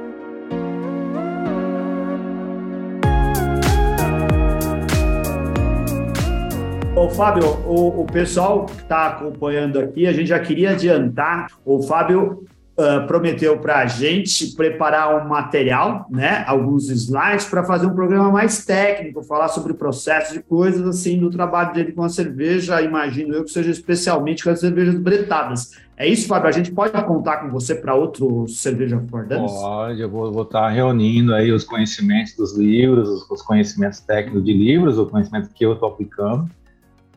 Ô, 7.01 7.09
Fábio, 7.09 7.57
o, 7.65 8.01
o 8.01 8.05
pessoal 8.05 8.67
que 8.67 8.73
está 8.73 9.07
acompanhando 9.07 9.79
aqui, 9.79 10.05
a 10.05 10.13
gente 10.13 10.27
já 10.27 10.37
queria 10.37 10.73
adiantar. 10.73 11.47
O 11.65 11.81
Fábio 11.81 12.45
uh, 12.77 13.07
prometeu 13.07 13.57
para 13.57 13.79
a 13.79 13.87
gente 13.87 14.55
preparar 14.55 15.19
um 15.19 15.27
material, 15.27 16.05
né, 16.11 16.43
alguns 16.45 16.91
slides, 16.91 17.45
para 17.45 17.63
fazer 17.63 17.87
um 17.87 17.95
programa 17.95 18.29
mais 18.29 18.63
técnico, 18.65 19.23
falar 19.23 19.47
sobre 19.47 19.73
processos 19.73 20.33
de 20.33 20.43
coisas 20.43 20.87
assim 20.87 21.17
do 21.17 21.31
trabalho 21.31 21.73
dele 21.73 21.91
com 21.91 22.03
a 22.03 22.09
cerveja. 22.09 22.79
Imagino 22.83 23.33
eu 23.33 23.45
que 23.45 23.49
seja 23.49 23.71
especialmente 23.71 24.43
com 24.43 24.51
as 24.51 24.59
cervejas 24.59 24.93
bretadas. 24.93 25.71
É 25.97 26.07
isso, 26.07 26.27
Fábio? 26.27 26.49
A 26.49 26.51
gente 26.51 26.71
pode 26.71 26.93
contar 27.03 27.37
com 27.37 27.49
você 27.49 27.73
para 27.73 27.95
outro 27.95 28.47
cerveja 28.47 29.01
for 29.09 29.25
Pode, 29.25 30.01
eu 30.01 30.09
vou 30.09 30.43
estar 30.43 30.61
tá 30.61 30.69
reunindo 30.69 31.33
aí 31.33 31.51
os 31.51 31.63
conhecimentos 31.63 32.35
dos 32.35 32.55
livros, 32.55 33.09
os, 33.09 33.27
os 33.27 33.41
conhecimentos 33.41 34.01
técnicos 34.01 34.45
de 34.45 34.53
livros, 34.53 34.99
o 34.99 35.07
conhecimento 35.07 35.49
que 35.49 35.65
eu 35.65 35.73
estou 35.73 35.89
aplicando 35.89 36.47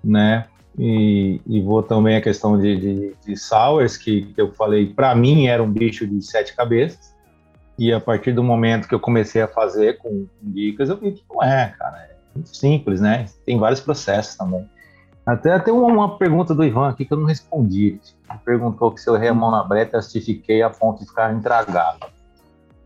né? 0.05 0.47
E, 0.79 1.41
e 1.47 1.61
vou 1.63 1.83
também 1.83 2.17
a 2.17 2.21
questão 2.21 2.59
de, 2.59 2.77
de, 2.77 3.17
de 3.25 3.99
que, 3.99 4.23
que 4.23 4.41
eu 4.41 4.53
falei, 4.53 4.93
para 4.93 5.15
mim 5.15 5.47
era 5.47 5.63
um 5.63 5.71
bicho 5.71 6.07
de 6.07 6.21
sete 6.23 6.55
cabeças. 6.55 7.15
E 7.79 7.93
a 7.93 8.01
partir 8.01 8.33
do 8.33 8.43
momento 8.43 8.89
que 8.89 8.95
eu 8.95 9.01
comecei 9.01 9.43
a 9.43 9.49
fazer 9.49 9.99
com 9.99 10.27
dicas, 10.41 10.89
eu 10.89 10.97
vi 10.97 11.13
que 11.13 11.25
não 11.29 11.43
é, 11.43 11.75
cara. 11.77 11.97
É 11.99 12.17
muito 12.35 12.57
simples, 12.57 13.01
né? 13.01 13.27
Tem 13.45 13.59
vários 13.59 13.81
processos 13.81 14.37
também. 14.37 14.69
Até 15.27 15.59
tem 15.59 15.73
uma, 15.73 15.87
uma, 15.87 16.19
pergunta 16.19 16.55
do 16.55 16.65
Ivan 16.65 16.89
aqui 16.89 17.05
que 17.05 17.13
eu 17.13 17.19
não 17.19 17.27
respondi. 17.27 17.99
Ele 18.29 18.39
perguntou 18.45 18.97
se 18.97 19.09
eu 19.09 19.17
errei 19.17 19.29
a 19.29 19.35
mão 19.35 19.51
na 19.51 19.65
breta, 19.65 19.99
acidifiquei 19.99 20.63
a 20.63 20.71
ponto 20.71 21.01
de 21.01 21.07
ficar 21.07 21.33
intragável. 21.33 22.09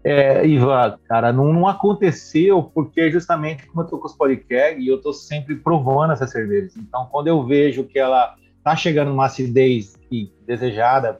É, 0.04 0.46
Ivan, 0.46 0.96
cara, 1.08 1.32
não, 1.32 1.52
não, 1.52 1.66
aconteceu 1.66 2.62
porque 2.62 3.10
justamente 3.10 3.66
como 3.66 3.82
eu 3.82 3.86
tô 3.86 3.98
com 3.98 4.06
os 4.06 4.14
podcast 4.14 4.80
e 4.80 4.86
eu 4.86 5.00
tô 5.00 5.12
sempre 5.12 5.56
provando 5.56 6.12
essas 6.12 6.30
cervejas. 6.30 6.76
Então, 6.76 7.06
quando 7.10 7.26
eu 7.26 7.44
vejo 7.44 7.84
que 7.84 7.98
ela 7.98 8.34
tá 8.62 8.76
chegando 8.76 9.08
numa 9.08 9.26
acidez 9.26 9.98
desejada 10.46 11.18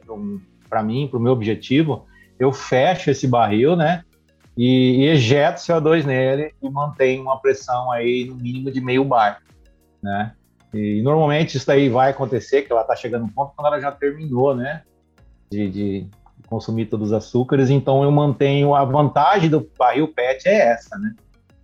para 0.69 0.83
mim, 0.83 1.07
para 1.07 1.19
o 1.19 1.21
meu 1.21 1.33
objetivo, 1.33 2.05
eu 2.39 2.51
fecho 2.51 3.11
esse 3.11 3.27
barril, 3.27 3.75
né? 3.75 4.03
E, 4.57 5.03
e 5.03 5.07
ejeto 5.07 5.61
CO2 5.61 6.05
nele 6.05 6.53
e 6.61 6.69
mantenho 6.69 7.21
uma 7.21 7.39
pressão 7.39 7.91
aí 7.91 8.25
no 8.25 8.35
mínimo 8.35 8.71
de 8.71 8.81
meio 8.81 9.03
bar, 9.03 9.41
né? 10.01 10.33
E 10.73 11.01
normalmente 11.01 11.57
isso 11.57 11.71
aí 11.71 11.89
vai 11.89 12.11
acontecer, 12.11 12.61
que 12.61 12.71
ela 12.71 12.83
tá 12.83 12.95
chegando 12.95 13.23
no 13.23 13.31
ponto 13.31 13.53
quando 13.55 13.67
ela 13.67 13.81
já 13.81 13.91
terminou, 13.91 14.55
né? 14.55 14.83
De, 15.49 15.69
de, 15.69 16.07
consumir 16.49 16.87
todos 16.87 17.07
os 17.07 17.13
açúcares, 17.13 17.69
então 17.69 18.03
eu 18.03 18.11
mantenho 18.11 18.73
a 18.73 18.83
vantagem 18.83 19.49
do 19.49 19.69
barril 19.77 20.07
PET 20.07 20.47
é 20.47 20.71
essa, 20.71 20.97
né? 20.97 21.13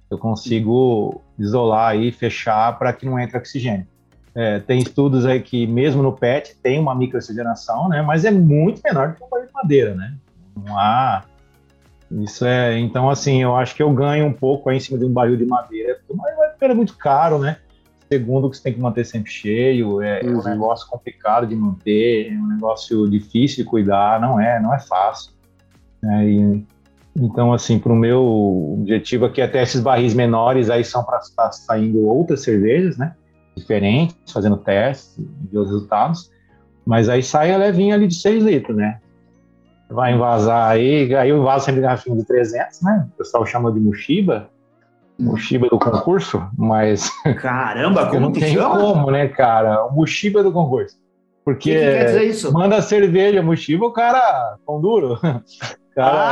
Eu 0.10 0.18
consigo 0.18 1.22
isolar 1.38 1.98
e 1.98 2.12
fechar 2.12 2.78
para 2.78 2.94
que 2.94 3.06
não 3.06 3.20
entre 3.20 3.38
oxigênio. 3.38 3.88
É, 4.36 4.60
tem 4.60 4.80
estudos 4.80 5.26
aí 5.26 5.42
que 5.42 5.66
mesmo 5.66 6.04
no 6.04 6.12
PET 6.12 6.58
tem 6.62 6.80
uma 6.80 6.94
microoxigenação, 6.94 7.90
né? 7.90 8.02
Mas 8.02 8.26
é 8.26 8.32
muito 8.32 8.82
menor 8.84 9.10
do 9.10 9.16
que 9.16 9.24
um 9.24 9.30
barril 9.30 9.48
de 9.48 9.54
madeira, 9.54 9.96
né? 9.96 10.16
Não 10.56 10.78
há 10.78 11.24
isso 12.12 12.46
é, 12.46 12.78
então 12.78 13.10
assim, 13.10 13.42
eu 13.42 13.56
acho 13.56 13.76
que 13.76 13.82
eu 13.82 13.92
ganho 13.92 14.28
um 14.28 14.34
pouco 14.34 14.70
aí 14.70 14.78
em 14.78 14.80
cima 14.80 14.98
de 15.00 15.06
um 15.06 15.12
barril 15.12 15.36
de 15.36 15.46
madeira, 15.46 16.00
porque 16.08 16.66
é 16.66 16.74
muito 16.74 16.96
caro, 16.98 17.40
né? 17.40 17.58
Segundo, 18.16 18.50
que 18.50 18.56
você 18.56 18.64
tem 18.64 18.74
que 18.74 18.80
manter 18.80 19.04
sempre 19.04 19.30
cheio, 19.30 20.02
é, 20.02 20.22
uhum. 20.22 20.30
é, 20.30 20.32
um 20.32 20.38
uhum. 20.38 20.44
negócio 20.44 20.88
complicado 20.90 21.46
de 21.46 21.54
manter, 21.54 22.32
é 22.32 22.38
um 22.38 22.48
negócio 22.48 23.10
difícil 23.10 23.58
de 23.58 23.70
cuidar, 23.70 24.22
não 24.22 24.40
é, 24.40 24.58
não 24.62 24.74
é 24.74 24.80
fácil. 24.80 25.34
Né? 26.02 26.30
E, 26.30 26.66
então, 27.18 27.52
assim, 27.52 27.78
para 27.78 27.92
o 27.92 27.96
meu 27.96 28.24
objetivo 28.80 29.26
aqui, 29.26 29.42
até 29.42 29.62
esses 29.62 29.82
barris 29.82 30.14
menores 30.14 30.70
aí 30.70 30.86
são 30.86 31.04
para 31.04 31.18
estar 31.18 31.52
saindo 31.52 32.06
outras 32.06 32.42
cervejas, 32.42 32.98
né? 32.98 33.14
Diferentes, 33.54 34.16
fazendo 34.32 34.56
testes, 34.56 35.18
ver 35.52 35.60
os 35.60 35.70
resultados. 35.70 36.32
Mas 36.86 37.10
aí 37.10 37.22
sai 37.22 37.52
a 37.54 37.58
levinha 37.58 37.96
ali 37.96 38.08
de 38.08 38.16
6 38.16 38.44
litros, 38.46 38.78
né? 38.78 39.00
Vai 39.90 40.14
envasar 40.14 40.72
aí, 40.72 41.14
aí 41.16 41.30
eu 41.30 41.38
envaso 41.38 41.66
sempre 41.66 41.82
garrafinha 41.82 42.16
de 42.16 42.26
300, 42.26 42.82
né? 42.82 43.08
O 43.14 43.18
pessoal 43.18 43.46
chama 43.46 43.72
de 43.74 43.80
Mushiba, 43.80 44.50
Mushiba 45.20 45.68
do 45.70 45.80
concurso, 45.80 46.46
mas. 46.58 47.10
Caramba, 47.42 48.08
como 48.08 48.20
não 48.20 48.32
que 48.32 48.40
tem 48.42 48.54
chama? 48.56 48.78
como, 48.80 49.12
né, 49.12 49.28
cara? 49.30 49.86
O 49.86 49.94
Mushiba 49.96 50.44
do 50.44 50.52
concurso. 50.52 50.98
Porque 51.44 51.72
Que 51.74 51.80
que 51.80 51.86
quer 51.86 52.06
dizer 52.06 52.24
isso? 52.24 52.52
manda 52.52 52.82
cerveja, 52.82 53.42
Mushiba, 53.42 53.86
o 53.86 53.92
cara 53.94 54.58
pão 54.66 54.82
duro. 54.82 55.18
Cara, 55.96 56.28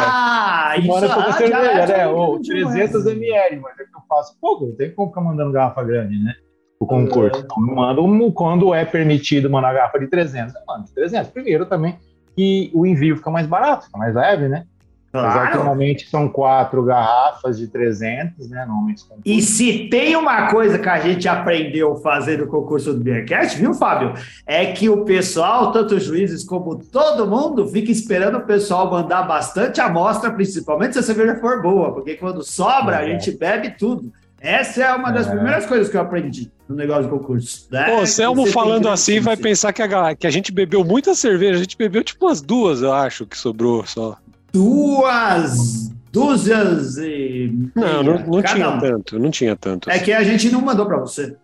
ah, 0.72 0.78
isso 0.78 0.88
manda 0.90 1.08
pouca 1.08 1.30
ah, 1.30 1.34
cerveja, 1.34 1.64
já- 1.64 1.88
né? 1.88 1.88
já 1.88 2.10
Ou 2.10 2.36
entendi, 2.36 2.50
300 2.66 3.06
mas- 3.06 3.14
ml, 3.14 3.62
mas 3.62 3.80
é 3.80 3.84
que 3.86 3.96
eu 3.96 4.02
faço 4.10 4.36
pouco, 4.42 4.66
não 4.66 4.76
tem 4.76 4.92
como 4.94 5.08
ficar 5.08 5.22
mandando 5.22 5.54
garrafa 5.54 5.82
grande, 5.86 6.22
né? 6.22 6.34
O 6.82 6.86
concurso. 6.86 7.40
É. 7.40 7.44
Então, 7.46 7.66
eu 7.70 7.74
mando 7.74 8.04
um- 8.04 8.30
quando 8.30 8.74
é 8.74 8.84
permitido 8.84 9.50
mandar 9.50 9.74
garrafa 9.74 9.98
de 10.00 10.08
300, 10.08 10.54
eu 10.54 10.62
mando 10.68 10.84
de 10.84 10.94
300. 10.94 11.32
Primeiro 11.32 11.66
também 11.66 11.98
que 12.36 12.70
o 12.74 12.86
envio 12.86 13.16
fica 13.16 13.32
mais 13.32 13.48
barato, 13.48 13.86
fica 13.86 13.98
mais 13.98 14.14
leve, 14.14 14.50
né? 14.50 14.66
Apesar 15.14 15.32
que 15.34 15.39
Claro. 15.51 15.57
normalmente 15.57 16.09
são 16.09 16.28
quatro 16.28 16.82
garrafas 16.84 17.59
de 17.59 17.68
300, 17.68 18.49
né? 18.49 18.66
Normalmente. 18.66 19.03
E 19.24 19.43
se 19.43 19.88
tem 19.89 20.16
uma 20.16 20.49
coisa 20.49 20.80
que 20.80 20.89
a 20.89 20.99
gente 20.99 21.28
aprendeu 21.28 21.95
fazendo 21.97 22.45
o 22.45 22.47
concurso 22.47 22.91
do 22.95 22.99
Beercast, 22.99 23.55
viu, 23.59 23.76
Fábio? 23.76 24.14
É 24.45 24.66
que 24.72 24.89
o 24.89 25.05
pessoal, 25.05 25.72
tanto 25.72 25.93
os 25.95 26.03
juízes 26.03 26.43
como 26.43 26.78
todo 26.84 27.28
mundo, 27.28 27.68
fica 27.68 27.91
esperando 27.91 28.39
o 28.39 28.41
pessoal 28.41 28.89
mandar 28.89 29.22
bastante 29.24 29.80
amostra, 29.80 30.32
principalmente 30.32 30.93
se 30.93 30.99
a 30.99 31.03
cerveja 31.03 31.36
for 31.36 31.61
boa, 31.61 31.93
porque 31.93 32.16
quando 32.16 32.41
sobra, 32.43 32.97
a 32.97 33.03
É. 33.07 33.11
gente 33.11 33.38
bebe 33.38 33.70
tudo. 33.78 34.11
Essa 34.41 34.84
é 34.84 34.93
uma 34.95 35.11
das 35.11 35.28
É. 35.28 35.30
primeiras 35.32 35.66
coisas 35.68 35.88
que 35.89 35.95
eu 35.95 36.01
aprendi 36.01 36.51
no 36.68 36.76
negócio 36.76 37.03
de 37.03 37.09
concurso. 37.09 37.68
Né? 37.72 37.84
Pô, 37.86 38.01
o 38.01 38.05
Selmo 38.07 38.45
falando 38.47 38.89
assim 38.89 39.20
vai 39.22 39.38
pensar 39.38 39.72
que 39.72 39.82
a, 39.82 40.16
que 40.16 40.28
a 40.28 40.30
gente 40.32 40.51
bebeu 40.51 40.84
muita 40.84 41.14
cerveja. 41.16 41.53
A 41.55 41.61
gente 41.61 41.78
bebeu 41.78 42.03
tipo 42.03 42.26
umas 42.26 42.41
duas, 42.41 42.82
eu 42.82 42.91
acho, 42.91 43.26
que 43.26 43.38
sobrou 43.38 43.86
só. 43.86 44.18
Duas 44.54 45.91
dúzias 46.12 46.97
e. 46.97 47.51
Não, 47.76 48.04
não, 48.04 48.20
não 48.20 48.41
tinha 48.43 48.70
um. 48.70 48.80
tanto, 48.80 49.20
não 49.20 49.32
tinha 49.32 49.56
tanto. 49.56 49.89
É 49.89 49.97
que 49.99 50.14
a 50.14 50.24
gente 50.24 50.51
não 50.51 50.62
mandou 50.62 50.86
pra 50.86 50.97
você. 50.99 51.36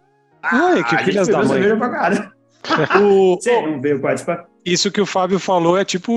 Ai, 0.43 0.83
que 0.83 0.95
a 0.95 0.97
gente 0.99 1.05
filhas 1.05 1.27
da 1.27 1.43
mãe. 1.43 1.77
pra 1.77 1.89
cara. 1.89 2.31
O- 3.01 3.37
Você 3.41 3.61
não 3.61 3.81
veio 3.81 4.01
participar? 4.01 4.45
isso 4.65 4.91
que 4.91 4.99
o 4.99 5.05
Fábio 5.05 5.39
falou 5.39 5.77
é 5.77 5.85
tipo, 5.85 6.11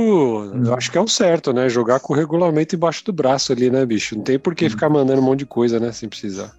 eu 0.66 0.74
acho 0.74 0.90
que 0.90 0.98
é 0.98 1.00
o 1.00 1.06
certo, 1.06 1.52
né? 1.52 1.68
Jogar 1.68 2.00
com 2.00 2.12
o 2.12 2.16
regulamento 2.16 2.74
embaixo 2.74 3.02
do 3.04 3.12
braço 3.12 3.52
ali, 3.52 3.70
né, 3.70 3.86
bicho? 3.86 4.16
Não 4.16 4.24
tem 4.24 4.38
por 4.38 4.52
que 4.54 4.68
ficar 4.68 4.88
mandando 4.90 5.22
um 5.22 5.24
monte 5.24 5.38
de 5.40 5.46
coisa, 5.46 5.78
né? 5.80 5.92
Sem 5.92 6.08
precisar. 6.08 6.50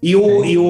E, 0.00 0.14
o, 0.14 0.44
e 0.44 0.56
o, 0.56 0.62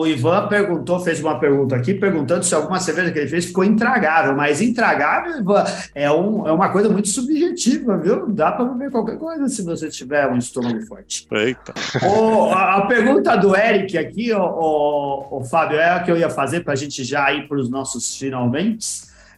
o 0.00 0.06
Ivan 0.06 0.46
perguntou, 0.46 1.00
fez 1.00 1.18
uma 1.20 1.40
pergunta 1.40 1.74
aqui, 1.74 1.94
perguntando 1.94 2.44
se 2.44 2.54
alguma 2.54 2.78
cerveja 2.78 3.10
que 3.10 3.18
ele 3.18 3.28
fez 3.28 3.46
ficou 3.46 3.64
intragável. 3.64 4.36
Mas 4.36 4.60
intragável, 4.60 5.38
Ivan, 5.40 5.64
é, 5.94 6.10
um, 6.12 6.46
é 6.46 6.52
uma 6.52 6.68
coisa 6.68 6.90
muito 6.90 7.08
subjetiva, 7.08 7.96
viu? 7.96 8.26
Dá 8.28 8.52
para 8.52 8.66
beber 8.66 8.90
qualquer 8.90 9.16
coisa 9.16 9.48
se 9.48 9.62
você 9.62 9.88
tiver 9.88 10.28
um 10.28 10.36
estômago 10.36 10.82
forte. 10.82 11.26
Eita. 11.32 11.72
O- 12.06 12.50
a, 12.52 12.76
a 12.76 12.86
pergunta 12.86 13.34
do 13.36 13.56
Eric 13.56 13.96
aqui, 13.96 14.30
o, 14.34 14.42
o, 14.42 15.38
o 15.38 15.44
Fábio, 15.44 15.78
é 15.78 15.88
a 15.90 16.00
que 16.00 16.10
eu 16.10 16.18
ia 16.18 16.28
fazer 16.28 16.60
para 16.60 16.74
a 16.74 16.76
gente 16.76 17.02
já 17.04 17.32
ir 17.32 17.48
para 17.48 17.56
os 17.56 17.70
nossos 17.70 18.14
finalmente. 18.18 18.86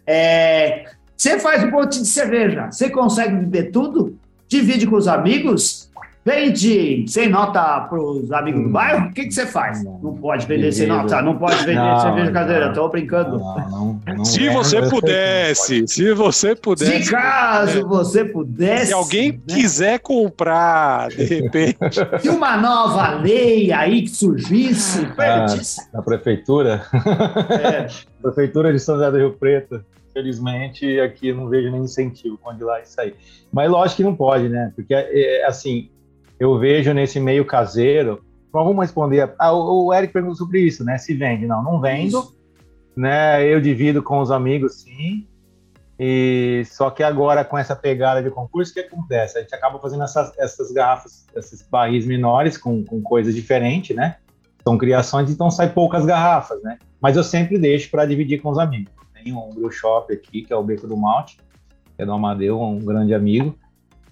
É, 0.04 0.86
você 1.16 1.38
faz 1.38 1.62
um 1.62 1.70
monte 1.70 2.00
de 2.00 2.06
cerveja, 2.08 2.68
você 2.70 2.90
consegue 2.90 3.36
beber 3.36 3.70
tudo? 3.70 4.18
Divide 4.48 4.86
com 4.88 4.96
os 4.96 5.06
amigos? 5.06 5.83
Vende 6.24 7.04
sem 7.06 7.28
nota 7.28 7.80
para 7.82 8.00
os 8.00 8.32
amigos 8.32 8.62
do 8.62 8.68
Hum. 8.68 8.72
bairro? 8.72 9.08
O 9.08 9.12
que, 9.12 9.26
que 9.26 9.30
você 9.34 9.46
faz? 9.46 9.84
Não. 9.84 9.98
Não 10.02 10.14
pode 10.14 10.46
vender 10.46 10.72
sem 10.72 10.86
nota, 10.86 11.20
não 11.20 11.36
pode 11.36 11.58
vender 11.58 11.74
Não, 11.74 12.00
cerveja 12.00 12.32
caseira, 12.32 12.68
estou 12.68 12.88
brincando. 12.88 13.38
Não, 13.38 13.68
não, 13.68 14.00
não 14.06 14.24
Se 14.24 14.48
é, 14.48 14.52
você 14.52 14.80
não 14.80 14.88
pudesse, 14.88 15.86
se 15.86 16.12
você 16.14 16.56
pudesse. 16.56 17.04
Se 17.04 17.10
caso 17.10 17.86
você 17.86 18.24
pudesse. 18.24 18.86
Se 18.86 18.92
alguém 18.94 19.32
né? 19.32 19.38
quiser 19.48 19.98
comprar, 19.98 21.10
de 21.10 21.24
repente. 21.24 21.76
Se 22.20 22.30
uma 22.30 22.56
nova 22.56 23.10
lei 23.20 23.70
aí 23.70 24.02
que 24.02 24.08
surgisse. 24.08 25.06
Na 25.92 26.00
prefeitura, 26.00 26.86
É, 27.50 27.86
prefeitura 28.22 28.72
de 28.72 28.78
São 28.78 28.94
José 28.94 29.10
do 29.10 29.18
Rio 29.18 29.32
Preto, 29.34 29.84
felizmente 30.14 30.98
aqui 31.00 31.28
eu 31.28 31.34
não 31.36 31.48
vejo 31.48 31.70
nenhum 31.70 31.84
incentivo 31.84 32.38
para 32.38 32.52
onde 32.52 32.64
lá 32.64 32.80
isso 32.80 32.98
aí. 32.98 33.12
Mas 33.52 33.70
lógico 33.70 33.98
que 33.98 34.02
não 34.04 34.16
pode, 34.16 34.48
né? 34.48 34.72
Porque 34.74 34.94
é, 34.94 35.44
assim, 35.46 35.90
eu 36.38 36.58
vejo 36.58 36.92
nesse 36.92 37.20
meio 37.20 37.44
caseiro. 37.44 38.24
Vamos 38.52 38.76
responder. 38.78 39.34
Ah, 39.38 39.52
o, 39.52 39.86
o 39.86 39.94
Eric 39.94 40.12
perguntou 40.12 40.36
sobre 40.36 40.60
isso, 40.60 40.84
né? 40.84 40.98
Se 40.98 41.14
vende? 41.14 41.46
Não, 41.46 41.62
não 41.62 41.80
vendo. 41.80 42.18
Isso. 42.20 42.36
né? 42.96 43.44
Eu 43.46 43.60
divido 43.60 44.02
com 44.02 44.20
os 44.20 44.30
amigos, 44.30 44.82
sim. 44.82 45.26
E 45.98 46.64
só 46.66 46.90
que 46.90 47.02
agora 47.02 47.44
com 47.44 47.56
essa 47.56 47.76
pegada 47.76 48.22
de 48.22 48.30
concurso, 48.30 48.72
o 48.72 48.74
que 48.74 48.80
acontece? 48.80 49.38
A 49.38 49.42
gente 49.42 49.54
acaba 49.54 49.78
fazendo 49.78 50.02
essas, 50.02 50.36
essas 50.38 50.72
garrafas, 50.72 51.26
esses 51.36 51.62
barris 51.62 52.04
menores 52.04 52.58
com, 52.58 52.84
com 52.84 53.00
coisas 53.00 53.34
diferentes, 53.34 53.94
né? 53.94 54.16
São 54.66 54.76
criações, 54.76 55.30
então 55.30 55.50
sai 55.50 55.68
poucas 55.70 56.04
garrafas, 56.04 56.60
né? 56.62 56.78
Mas 57.00 57.16
eu 57.16 57.22
sempre 57.22 57.58
deixo 57.58 57.90
para 57.90 58.06
dividir 58.06 58.40
com 58.40 58.50
os 58.50 58.58
amigos. 58.58 58.92
Tem 59.12 59.32
um 59.32 59.50
brew 59.50 59.70
shop 59.70 60.12
aqui, 60.12 60.42
que 60.42 60.52
é 60.52 60.56
o 60.56 60.62
Beco 60.62 60.86
do 60.86 60.96
Malte, 60.96 61.36
que 61.96 62.02
é 62.02 62.06
do 62.06 62.12
Amadeu, 62.12 62.60
um 62.60 62.78
grande 62.78 63.14
amigo, 63.14 63.56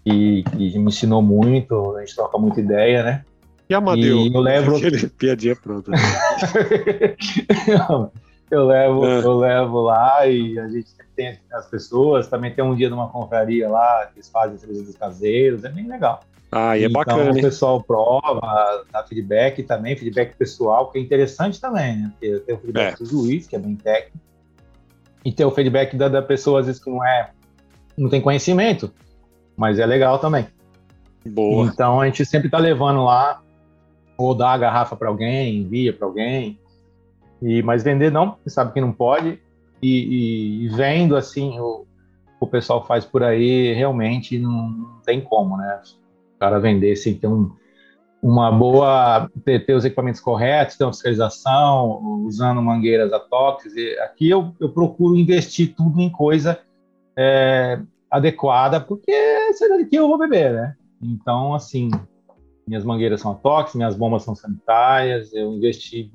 que, 0.05 0.42
que 0.44 0.78
me 0.78 0.86
ensinou 0.88 1.22
muito, 1.22 1.96
a 1.96 2.00
gente 2.00 2.14
troca 2.14 2.38
muita 2.38 2.61
ideia, 2.61 3.03
né? 3.03 3.24
E 3.68 3.74
Amadeu? 3.74 4.18
E 4.26 4.34
eu 4.34 4.40
levo- 4.40 4.80
piadinha 5.16 5.57
pronta. 5.57 5.92
eu 8.50 8.66
levo, 8.66 9.05
É. 9.07 9.18
eu 9.24 9.38
levo 9.38 9.80
lá 9.80 10.26
e 10.26 10.59
a 10.59 10.68
gente 10.68 10.88
tem 11.16 11.38
as 11.53 11.66
pessoas, 11.68 12.28
também 12.28 12.53
tem 12.53 12.64
um 12.64 12.74
dia 12.74 12.90
numa 12.90 13.09
confraria 13.09 13.68
lá, 13.68 14.07
que 14.07 14.18
eles 14.18 14.28
fazem 14.28 14.59
cervejas 14.59 14.94
caseiros, 14.96 15.64
é 15.64 15.68
bem 15.68 15.86
legal. 15.88 16.20
Ah, 16.50 16.76
e 16.76 16.82
é 16.84 16.86
então 16.86 17.00
bacana, 17.03 17.32
o 17.32 17.36
hein? 17.36 17.42
pessoal 17.42 17.82
prova, 17.82 18.84
dá 18.92 19.03
feedback 19.05 19.62
também, 19.62 19.96
feedback 19.96 20.36
pessoal, 20.36 20.90
que 20.90 20.98
é 20.98 21.00
interessante 21.00 21.59
também, 21.61 21.96
né? 21.96 22.11
Porque 22.12 22.40
tem 22.40 22.55
o 22.55 22.59
feedback 22.59 23.00
É. 23.00 23.05
do 23.05 23.16
Luiz, 23.16 23.46
que 23.46 23.57
é 23.57 23.59
bem 23.59 23.74
técnico, 23.74 24.18
e 25.24 25.32
tem 25.32 25.46
o 25.46 25.50
feedback 25.50 25.96
da, 25.96 26.09
da 26.09 26.20
pessoa, 26.20 26.61
às 26.61 26.66
vezes, 26.66 26.82
que 26.82 26.90
não 26.90 27.03
é, 27.03 27.30
não 27.96 28.11
tem 28.11 28.20
conhecimento, 28.20 28.92
mas 29.62 29.78
é 29.78 29.86
legal 29.86 30.18
também. 30.18 30.48
Boa. 31.24 31.68
Então 31.68 32.00
a 32.00 32.06
gente 32.06 32.26
sempre 32.26 32.50
tá 32.50 32.58
levando 32.58 33.04
lá, 33.04 33.40
ou 34.18 34.34
dá 34.34 34.50
a 34.50 34.58
garrafa 34.58 34.96
para 34.96 35.06
alguém, 35.08 35.58
envia 35.58 35.92
para 35.92 36.04
alguém. 36.04 36.58
E, 37.40 37.62
mas 37.62 37.84
vender 37.84 38.10
não, 38.10 38.36
você 38.42 38.50
sabe 38.50 38.72
que 38.72 38.80
não 38.80 38.90
pode. 38.90 39.40
E, 39.80 39.88
e- 39.88 40.64
e 40.64 40.68
vendo 40.70 41.14
assim, 41.14 41.60
o, 41.60 41.86
o 42.40 42.46
pessoal 42.48 42.84
faz 42.84 43.04
por 43.04 43.22
aí, 43.22 43.72
realmente 43.72 44.36
não, 44.36 44.68
não 44.68 45.00
tem 45.06 45.20
como, 45.20 45.56
né? 45.56 45.80
O 46.34 46.38
cara 46.40 46.58
vender 46.58 46.96
sem 46.96 47.14
ter 47.14 47.28
um, 47.28 47.52
uma 48.20 48.50
boa. 48.50 49.30
Ter, 49.44 49.64
ter 49.64 49.74
os 49.74 49.84
equipamentos 49.84 50.20
corretos, 50.20 50.76
ter 50.76 50.82
uma 50.82 50.92
fiscalização, 50.92 52.00
usando 52.26 52.60
mangueiras 52.60 53.12
atóxicas. 53.12 53.76
E 53.76 53.96
aqui 54.00 54.28
eu, 54.28 54.52
eu 54.58 54.70
procuro 54.70 55.16
investir 55.16 55.72
tudo 55.76 56.00
em 56.00 56.10
coisa 56.10 56.58
é, 57.16 57.80
adequada, 58.12 58.78
porque 58.78 59.12
será 59.54 59.82
que 59.84 59.96
eu 59.96 60.06
vou 60.06 60.18
beber, 60.18 60.52
né? 60.52 60.74
Então, 61.02 61.54
assim, 61.54 61.90
minhas 62.68 62.84
mangueiras 62.84 63.20
são 63.22 63.34
tóxicas, 63.34 63.74
minhas 63.74 63.96
bombas 63.96 64.22
são 64.22 64.36
sanitárias, 64.36 65.32
eu 65.32 65.52
investi, 65.54 66.12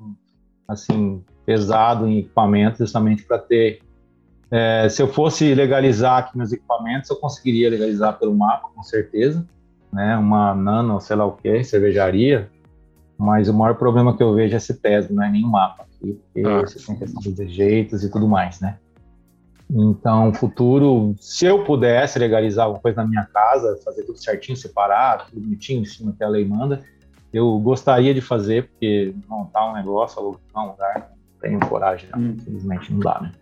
assim, 0.68 1.22
pesado 1.44 2.06
em 2.06 2.18
equipamentos 2.18 2.78
justamente 2.78 3.24
para 3.24 3.38
ter... 3.38 3.80
é, 4.50 4.88
se 4.88 5.02
eu 5.02 5.08
fosse 5.08 5.54
legalizar 5.54 6.18
aqui 6.18 6.38
meus 6.38 6.52
equipamentos, 6.52 7.10
eu 7.10 7.16
conseguiria 7.16 7.68
legalizar 7.68 8.18
pelo 8.18 8.34
mapa, 8.34 8.68
com 8.74 8.82
certeza, 8.82 9.44
né? 9.92 10.16
Uma 10.16 10.54
nano, 10.54 11.00
sei 11.00 11.16
lá 11.16 11.26
o 11.26 11.32
que, 11.32 11.64
cervejaria, 11.64 12.48
mas 13.18 13.48
o 13.48 13.54
maior 13.54 13.74
problema 13.74 14.16
que 14.16 14.22
eu 14.22 14.34
vejo 14.34 14.54
é 14.54 14.58
CETESB, 14.60 15.12
não 15.12 15.24
é 15.24 15.30
nem 15.30 15.44
o 15.44 15.48
mapa 15.48 15.82
aqui, 15.82 16.12
porque 16.12 16.48
Ah. 16.48 16.60
você 16.60 16.78
tem 16.86 16.96
questão 16.96 17.20
dos 17.20 17.38
rejeitos 17.38 18.04
e 18.04 18.10
tudo 18.10 18.28
mais, 18.28 18.60
né? 18.60 18.78
Então, 19.70 20.32
futuro, 20.32 21.14
se 21.20 21.44
eu 21.44 21.62
pudesse 21.62 22.18
legalizar 22.18 22.64
alguma 22.64 22.80
coisa 22.80 23.02
na 23.02 23.08
minha 23.08 23.24
casa, 23.24 23.78
fazer 23.84 24.02
tudo 24.04 24.18
certinho, 24.18 24.56
separado, 24.56 25.24
tudo 25.28 25.40
bonitinho, 25.40 25.82
em 25.82 25.84
cima 25.84 26.14
que 26.16 26.24
a 26.24 26.28
lei 26.28 26.44
manda, 26.44 26.82
eu 27.32 27.58
gostaria 27.58 28.14
de 28.14 28.20
fazer, 28.20 28.68
porque 28.68 29.14
montar 29.28 29.70
um 29.70 29.74
negócio, 29.74 30.18
alugar 30.18 30.40
um 30.56 30.70
lugar, 30.70 31.10
não 31.10 31.40
tenho 31.40 31.60
coragem, 31.60 32.08
não. 32.10 32.20
Hum. 32.20 32.36
infelizmente 32.38 32.92
não 32.92 33.00
dá, 33.00 33.20
né? 33.20 33.32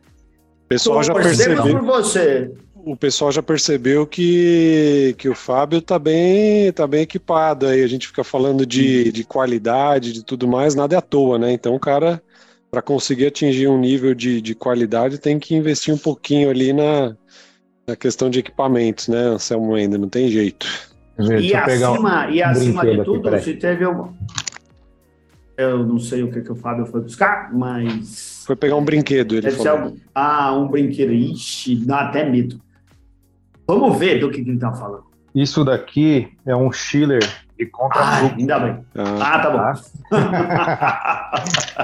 O 0.64 0.68
pessoal 0.68 1.03
já 1.03 1.14
percebeu. 1.14 1.62
por 1.62 1.83
você. 1.83 2.53
O 2.74 2.97
pessoal 2.97 3.31
já 3.31 3.43
percebeu 3.43 4.05
que, 4.05 5.14
que 5.16 5.29
o 5.29 5.35
Fábio 5.35 5.81
tá 5.81 5.99
bem, 5.99 6.72
tá 6.72 6.87
bem 6.87 7.03
equipado 7.03 7.66
aí. 7.66 7.83
A 7.83 7.87
gente 7.87 8.09
fica 8.09 8.24
falando 8.24 8.66
de, 8.66 9.11
de 9.12 9.24
qualidade, 9.24 10.12
de 10.12 10.24
tudo 10.24 10.47
mais, 10.47 10.74
nada 10.74 10.95
é 10.97 10.99
à 10.99 11.01
toa, 11.01 11.39
né? 11.39 11.53
Então 11.53 11.74
o 11.74 11.81
cara, 11.81 12.20
para 12.70 12.82
conseguir 12.82 13.26
atingir 13.26 13.68
um 13.68 13.78
nível 13.78 14.14
de, 14.14 14.40
de 14.40 14.54
qualidade, 14.54 15.18
tem 15.18 15.38
que 15.38 15.54
investir 15.54 15.94
um 15.94 15.98
pouquinho 15.98 16.50
ali 16.50 16.72
na, 16.72 17.16
na 17.86 17.96
questão 17.96 18.28
de 18.28 18.38
equipamentos, 18.40 19.08
né, 19.08 19.18
Anselmo 19.18 19.74
ainda, 19.74 19.96
não 19.96 20.08
tem 20.08 20.28
jeito. 20.28 20.66
E 21.18 21.26
Deixa 21.28 21.58
eu 21.60 21.64
pegar 21.64 21.90
um- 21.92 21.94
acima, 21.94 22.30
e 22.30 22.42
acima 22.42 22.82
de 22.82 22.90
aqui, 22.92 23.04
tudo, 23.04 23.22
peraí. 23.22 23.42
se 23.42 23.54
teve 23.54 23.86
uma. 23.86 24.12
Eu 25.56 25.86
não 25.86 25.98
sei 25.98 26.22
o 26.22 26.30
que, 26.30 26.42
que 26.42 26.52
o 26.52 26.56
Fábio 26.56 26.84
foi 26.84 27.00
buscar, 27.00 27.50
mas. 27.54 28.42
Foi 28.46 28.54
pegar 28.54 28.76
um 28.76 28.84
brinquedo, 28.84 29.32
ele 29.36 29.40
Deve 29.42 29.56
ser 29.56 29.62
falou. 29.64 29.84
algum... 29.84 29.96
Ah, 30.14 30.52
um 30.54 30.68
brinquedo. 30.68 31.12
Ixi, 31.12 31.76
dá 31.86 32.02
até 32.02 32.28
medo. 32.28 32.60
Vamos 33.66 33.98
ver 33.98 34.20
do 34.20 34.30
que, 34.30 34.44
que 34.44 34.50
ele 34.50 34.58
tá 34.58 34.74
falando. 34.74 35.04
Isso 35.37 35.62
daqui 35.62 36.32
é 36.47 36.57
um 36.57 36.72
chiller 36.72 37.22
de 37.59 37.66
contra 37.66 38.01
ah, 38.01 38.20
ainda 38.20 38.59
bem. 38.59 38.78
Ah, 38.97 39.34
ah 39.34 39.39
tá 39.39 39.51
bom. 39.51 39.61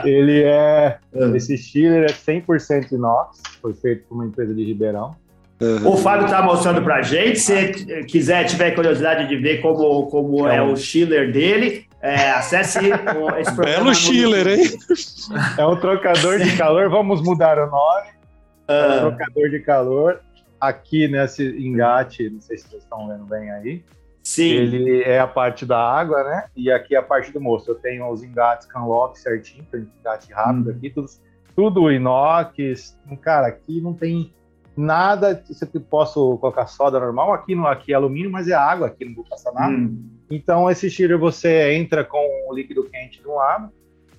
Ele 0.09 0.43
é. 0.43 0.97
Ah. 1.15 1.37
Esse 1.37 1.59
chiller 1.59 2.05
é 2.05 2.13
100% 2.15 2.93
inox, 2.93 3.43
foi 3.61 3.75
feito 3.75 4.05
por 4.09 4.15
uma 4.15 4.25
empresa 4.25 4.55
de 4.55 4.65
Ribeirão. 4.65 5.15
Uhum. 5.61 5.87
O 5.87 5.97
Fábio 5.99 6.25
está 6.25 6.41
mostrando 6.41 6.81
para 6.81 7.03
gente. 7.03 7.41
Se 7.41 8.05
quiser, 8.09 8.45
tiver 8.45 8.71
curiosidade 8.71 9.29
de 9.29 9.37
ver 9.37 9.61
como, 9.61 10.07
como 10.07 10.49
é, 10.49 10.57
é 10.57 10.63
o 10.63 10.75
chiller 10.75 11.31
dele, 11.31 11.87
é, 12.01 12.31
acesse 12.31 12.79
esse 12.79 13.55
programa. 13.55 13.65
Belo 13.65 13.95
chiller, 13.95 14.49
hein? 14.49 14.65
É 15.59 15.67
um 15.67 15.77
trocador 15.77 16.39
de 16.39 16.57
calor. 16.57 16.89
Vamos 16.89 17.21
mudar 17.23 17.59
o 17.59 17.71
nome. 17.71 18.09
É 18.67 18.97
um 18.97 19.11
trocador 19.11 19.51
de 19.51 19.61
calor. 19.61 20.21
Aqui 20.63 21.09
nesse 21.09 21.45
engate, 21.45 22.31
não 22.31 22.41
sei 22.41 22.57
se 22.57 22.69
vocês 22.69 22.85
estão 22.85 23.09
vendo 23.09 23.25
bem 23.25 23.51
aí. 23.51 23.85
Sim. 24.23 24.51
Ele 24.51 25.03
é 25.03 25.19
a 25.19 25.27
parte 25.27 25.67
da 25.67 25.79
água, 25.79 26.23
né? 26.23 26.45
E 26.55 26.71
aqui 26.71 26.95
é 26.95 26.99
a 26.99 27.03
parte 27.03 27.33
do 27.33 27.41
moço. 27.41 27.69
Eu 27.69 27.75
tenho 27.75 28.09
os 28.09 28.23
engates 28.23 28.67
Canlock 28.69 29.19
certinho, 29.19 29.67
tem 29.71 29.89
engate 30.01 30.33
rápido 30.33 30.71
hum. 30.71 30.75
aqui, 30.77 30.91
tudo, 30.91 31.09
tudo 31.57 31.91
inox. 31.91 32.97
Cara, 33.21 33.49
aqui 33.49 33.81
não 33.81 33.93
tem 33.93 34.33
nada. 34.77 35.43
Você 35.45 35.67
posso 35.67 36.39
colocar 36.39 36.67
soda 36.67 37.01
normal, 37.01 37.33
aqui 37.33 37.55
no 37.55 37.67
aqui 37.67 37.93
é 37.93 37.97
alumínio, 37.97 38.31
mas 38.31 38.47
é 38.47 38.55
água, 38.55 38.87
aqui 38.87 39.05
não 39.05 39.15
vou 39.15 39.25
passar 39.25 39.53
nada. 39.53 39.75
Hum. 39.75 40.09
Então 40.31 40.71
esse 40.71 40.89
chiller 40.89 41.19
você 41.19 41.73
entra 41.75 42.05
com 42.05 42.49
o 42.49 42.55
líquido 42.55 42.85
quente 42.85 43.21
de 43.21 43.29
um 43.29 43.35
lado 43.35 43.73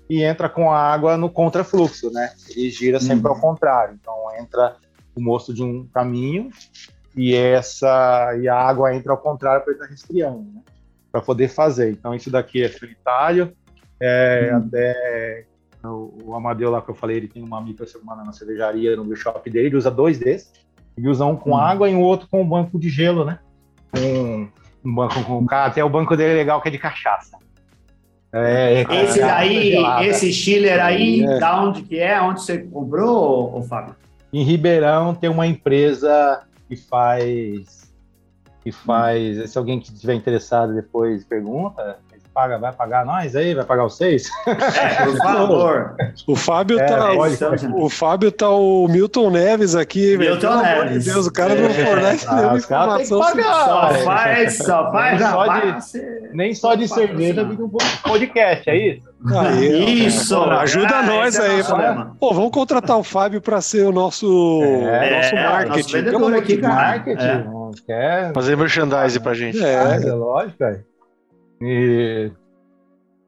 e 0.09 0.21
entra 0.21 0.49
com 0.49 0.69
a 0.69 0.77
água 0.77 1.15
no 1.15 1.29
contrafluxo, 1.29 2.11
né? 2.11 2.31
Ele 2.49 2.69
gira 2.69 2.99
sempre 2.99 3.29
hum. 3.29 3.33
ao 3.33 3.39
contrário. 3.39 3.97
Então 3.99 4.13
entra 4.37 4.75
o 5.15 5.21
moço 5.21 5.53
de 5.53 5.63
um 5.63 5.85
caminho 5.87 6.49
e 7.15 7.35
essa 7.35 8.35
e 8.39 8.47
a 8.47 8.55
água 8.55 8.95
entra 8.95 9.11
ao 9.11 9.17
contrário 9.17 9.63
para 9.63 9.73
estar 9.73 9.85
resfriando, 9.85 10.41
né? 10.53 10.61
Para 11.11 11.21
poder 11.21 11.47
fazer. 11.47 11.91
Então 11.91 12.13
isso 12.13 12.31
daqui 12.31 12.63
é 12.63 12.69
solitário, 12.69 13.53
é, 13.99 14.51
hum. 14.51 14.57
até 14.57 15.45
o, 15.83 16.13
o 16.25 16.35
Amadeu 16.35 16.71
lá 16.71 16.81
que 16.81 16.89
eu 16.89 16.95
falei, 16.95 17.17
ele 17.17 17.27
tem 17.27 17.43
uma 17.43 17.61
micro-semana 17.61 18.23
na 18.23 18.33
cervejaria, 18.33 18.95
no 18.95 19.15
shop 19.15 19.49
dele, 19.49 19.67
ele 19.67 19.77
usa 19.77 19.91
dois 19.91 20.17
desses. 20.17 20.51
Ele 20.97 21.07
usa 21.07 21.25
um 21.25 21.35
com 21.35 21.51
hum. 21.51 21.57
água 21.57 21.89
e 21.89 21.95
um 21.95 22.01
outro 22.01 22.27
com 22.29 22.41
um 22.41 22.47
banco 22.47 22.79
de 22.79 22.89
gelo, 22.89 23.25
né? 23.25 23.39
Um, 23.97 24.47
um 24.83 24.95
banco 24.95 25.23
com. 25.23 25.45
Até 25.49 25.83
o 25.83 25.89
banco 25.89 26.15
dele 26.15 26.33
é 26.33 26.35
legal, 26.35 26.61
que 26.61 26.67
é 26.67 26.71
de 26.71 26.77
cachaça. 26.77 27.37
É, 28.31 28.83
é 28.89 29.03
esse 29.03 29.19
daí, 29.19 29.75
esse 30.07 30.33
chiller 30.33 30.83
aí, 30.83 31.23
é. 31.23 31.39
da 31.39 31.61
onde 31.61 31.83
que 31.83 31.99
é? 31.99 32.19
Onde 32.19 32.41
você 32.41 32.59
comprou, 32.59 33.55
ô, 33.55 33.61
Fábio? 33.61 33.95
Em 34.33 34.43
Ribeirão 34.43 35.13
tem 35.13 35.29
uma 35.29 35.45
empresa 35.45 36.41
que 36.67 36.75
faz. 36.75 37.93
Que 38.63 38.71
faz. 38.71 39.51
Se 39.51 39.57
alguém 39.57 39.79
que 39.79 39.93
estiver 39.93 40.15
interessado 40.15 40.73
depois 40.73 41.23
pergunta, 41.23 41.99
paga, 42.33 42.57
vai 42.57 42.73
pagar 42.73 43.05
nós 43.05 43.35
aí? 43.35 43.53
Vai 43.53 43.63
pagar 43.63 43.83
vocês? 43.83 44.29
É, 44.47 45.05
por 45.05 45.17
favor. 45.21 45.95
o 46.27 46.35
Fábio 46.35 46.79
é, 46.79 46.85
tá. 46.85 47.13
O, 47.13 47.85
o, 47.85 47.89
Fábio 47.89 48.31
tá 48.31 48.49
o 48.49 48.87
Milton 48.87 49.29
Neves 49.29 49.75
aqui, 49.75 50.17
Milton 50.17 50.61
Neves. 50.61 51.05
Meu 51.05 51.13
Deus, 51.13 51.27
o 51.27 51.31
cara 51.31 51.55
não 51.55 51.69
fornece 51.69 52.27
é. 52.27 52.35
nenhuma 52.35 52.57
informação. 52.57 53.19
Pagar, 53.19 53.93
só 53.93 54.03
faz, 54.03 54.57
só 54.57 54.91
faz, 54.91 55.21
nem 55.21 55.29
só 55.29 55.45
de, 55.45 56.29
nem 56.33 56.55
só 56.55 56.75
de 56.75 56.87
cerveja 56.87 57.43
vive 57.43 57.63
um 57.63 57.69
podcast, 58.03 58.69
é 58.69 58.77
isso? 58.77 59.12
Aí, 59.31 60.05
isso, 60.05 60.35
ajuda 60.43 60.97
ah, 60.99 61.03
nós 61.03 61.35
é 61.37 61.47
aí. 61.47 61.59
É 61.61 61.63
Pô, 62.19 62.33
vamos 62.33 62.51
contratar 62.51 62.97
o 62.97 63.03
Fábio 63.03 63.41
para 63.41 63.61
ser 63.61 63.85
o 63.85 63.91
nosso, 63.91 64.61
é, 64.63 65.15
nosso 65.15 65.35
marketing. 65.35 66.01
Nosso 66.11 66.35
aqui, 66.35 66.61
marketing. 66.61 67.83
É. 67.87 68.31
Fazer 68.33 68.57
merchandising 68.57 69.19
pra 69.21 69.33
gente. 69.33 69.63
É, 69.63 69.95
é 69.95 70.13
lógico, 70.13 70.57
velho. 70.59 70.83
E 71.61 72.31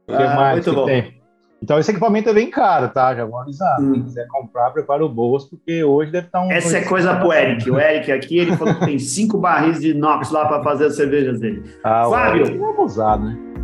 o 0.08 0.18
que 0.18 0.24
ah, 0.24 0.36
mais 0.36 0.66
que 0.66 0.72
bom. 0.72 0.86
tem? 0.86 1.16
Então 1.64 1.80
esse 1.80 1.89
equipamento 1.89 2.30
é 2.30 2.34
bem 2.34 2.50
caro, 2.50 2.89
tá? 2.89 3.16
Já 3.16 3.26
vou 3.26 3.39
avisar. 3.39 3.80
Hum. 3.80 3.93
Quem 3.93 4.04
quiser 4.04 4.28
comprar, 4.28 4.72
prepara 4.72 5.04
o 5.04 5.10
bolso, 5.10 5.50
porque 5.50 5.84
hoje 5.84 6.12
deve 6.12 6.28
estar 6.28 6.41
um. 6.41 6.52
Essa 6.52 6.78
é 6.78 6.82
coisa 6.84 7.16
pro 7.16 7.32
Eric. 7.32 7.72
O 7.72 7.80
Eric 7.80 8.12
aqui, 8.12 8.38
ele 8.38 8.56
falou 8.58 8.76
que 8.76 8.86
tem 8.86 9.00
cinco 9.00 9.38
barris 9.38 9.80
de 9.80 9.91
inox 9.91 10.30
lá 10.30 10.46
para 10.46 10.62
fazer 10.62 10.86
as 10.86 10.96
cervejas 10.96 11.39
dele. 11.39 11.64
Ah, 11.84 12.08
Fábio. 12.10 12.46
É 12.46 12.70
abusado, 12.70 13.26
né? 13.26 13.55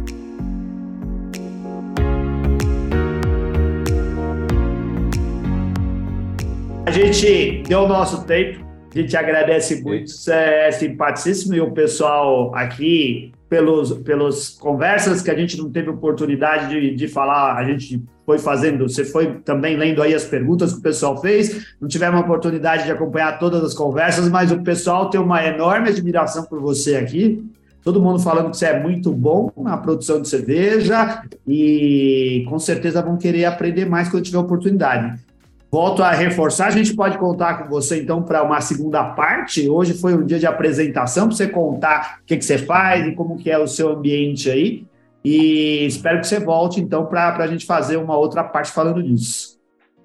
A 6.91 6.93
gente 6.93 7.63
deu 7.69 7.83
o 7.83 7.87
nosso 7.87 8.25
tempo. 8.25 8.65
A 8.93 8.99
gente 8.99 9.15
agradece 9.15 9.81
muito. 9.81 10.11
Você 10.11 10.33
é 10.33 10.71
simpaticíssimo 10.73 11.55
e 11.55 11.61
o 11.61 11.71
pessoal 11.71 12.53
aqui 12.53 13.31
pelos, 13.47 13.93
pelas 13.99 14.49
conversas 14.49 15.21
que 15.21 15.31
a 15.31 15.33
gente 15.33 15.57
não 15.57 15.71
teve 15.71 15.89
oportunidade 15.89 16.67
de, 16.67 16.93
de 16.93 17.07
falar, 17.07 17.55
a 17.55 17.63
gente 17.63 18.03
foi 18.25 18.37
fazendo, 18.37 18.89
você 18.89 19.05
foi 19.05 19.39
também 19.39 19.77
lendo 19.77 20.01
aí 20.01 20.13
as 20.13 20.25
perguntas 20.25 20.73
que 20.73 20.79
o 20.79 20.81
pessoal 20.81 21.19
fez, 21.21 21.73
não 21.79 21.87
tivemos 21.87 22.19
a 22.19 22.23
oportunidade 22.23 22.83
de 22.83 22.91
acompanhar 22.91 23.39
todas 23.39 23.63
as 23.63 23.73
conversas, 23.73 24.27
mas 24.27 24.51
o 24.51 24.61
pessoal 24.61 25.09
tem 25.09 25.19
uma 25.19 25.45
enorme 25.45 25.87
admiração 25.87 26.43
por 26.43 26.59
você 26.59 26.97
aqui, 26.97 27.41
todo 27.81 28.01
mundo 28.01 28.19
falando 28.19 28.51
que 28.51 28.57
você 28.57 28.65
é 28.65 28.79
muito 28.79 29.13
bom 29.13 29.49
na 29.57 29.77
produção 29.77 30.21
de 30.21 30.27
cerveja 30.27 31.23
e 31.47 32.45
com 32.49 32.59
certeza 32.59 33.01
vão 33.01 33.17
querer 33.17 33.45
aprender 33.45 33.85
mais 33.85 34.09
quando 34.09 34.23
tiver 34.23 34.39
oportunidade. 34.39 35.30
Volto 35.71 36.03
a 36.03 36.11
reforçar, 36.11 36.67
a 36.67 36.71
gente 36.71 36.93
pode 36.93 37.17
contar 37.17 37.63
com 37.63 37.69
você 37.69 38.01
então 38.01 38.21
para 38.21 38.43
uma 38.43 38.59
segunda 38.59 39.05
parte. 39.13 39.69
Hoje 39.69 39.93
foi 39.93 40.13
um 40.13 40.25
dia 40.25 40.37
de 40.37 40.45
apresentação 40.45 41.29
para 41.29 41.37
você 41.37 41.47
contar 41.47 42.19
o 42.21 42.25
que, 42.25 42.35
que 42.35 42.43
você 42.43 42.57
faz 42.57 43.07
e 43.07 43.15
como 43.15 43.37
que 43.37 43.49
é 43.49 43.57
o 43.57 43.65
seu 43.65 43.93
ambiente 43.93 44.51
aí. 44.51 44.85
E 45.23 45.85
espero 45.85 46.19
que 46.19 46.27
você 46.27 46.41
volte 46.41 46.81
então 46.81 47.05
para 47.05 47.37
a 47.37 47.47
gente 47.47 47.65
fazer 47.65 47.95
uma 47.95 48.17
outra 48.17 48.43
parte 48.43 48.69
falando 48.69 49.01
disso. 49.01 49.57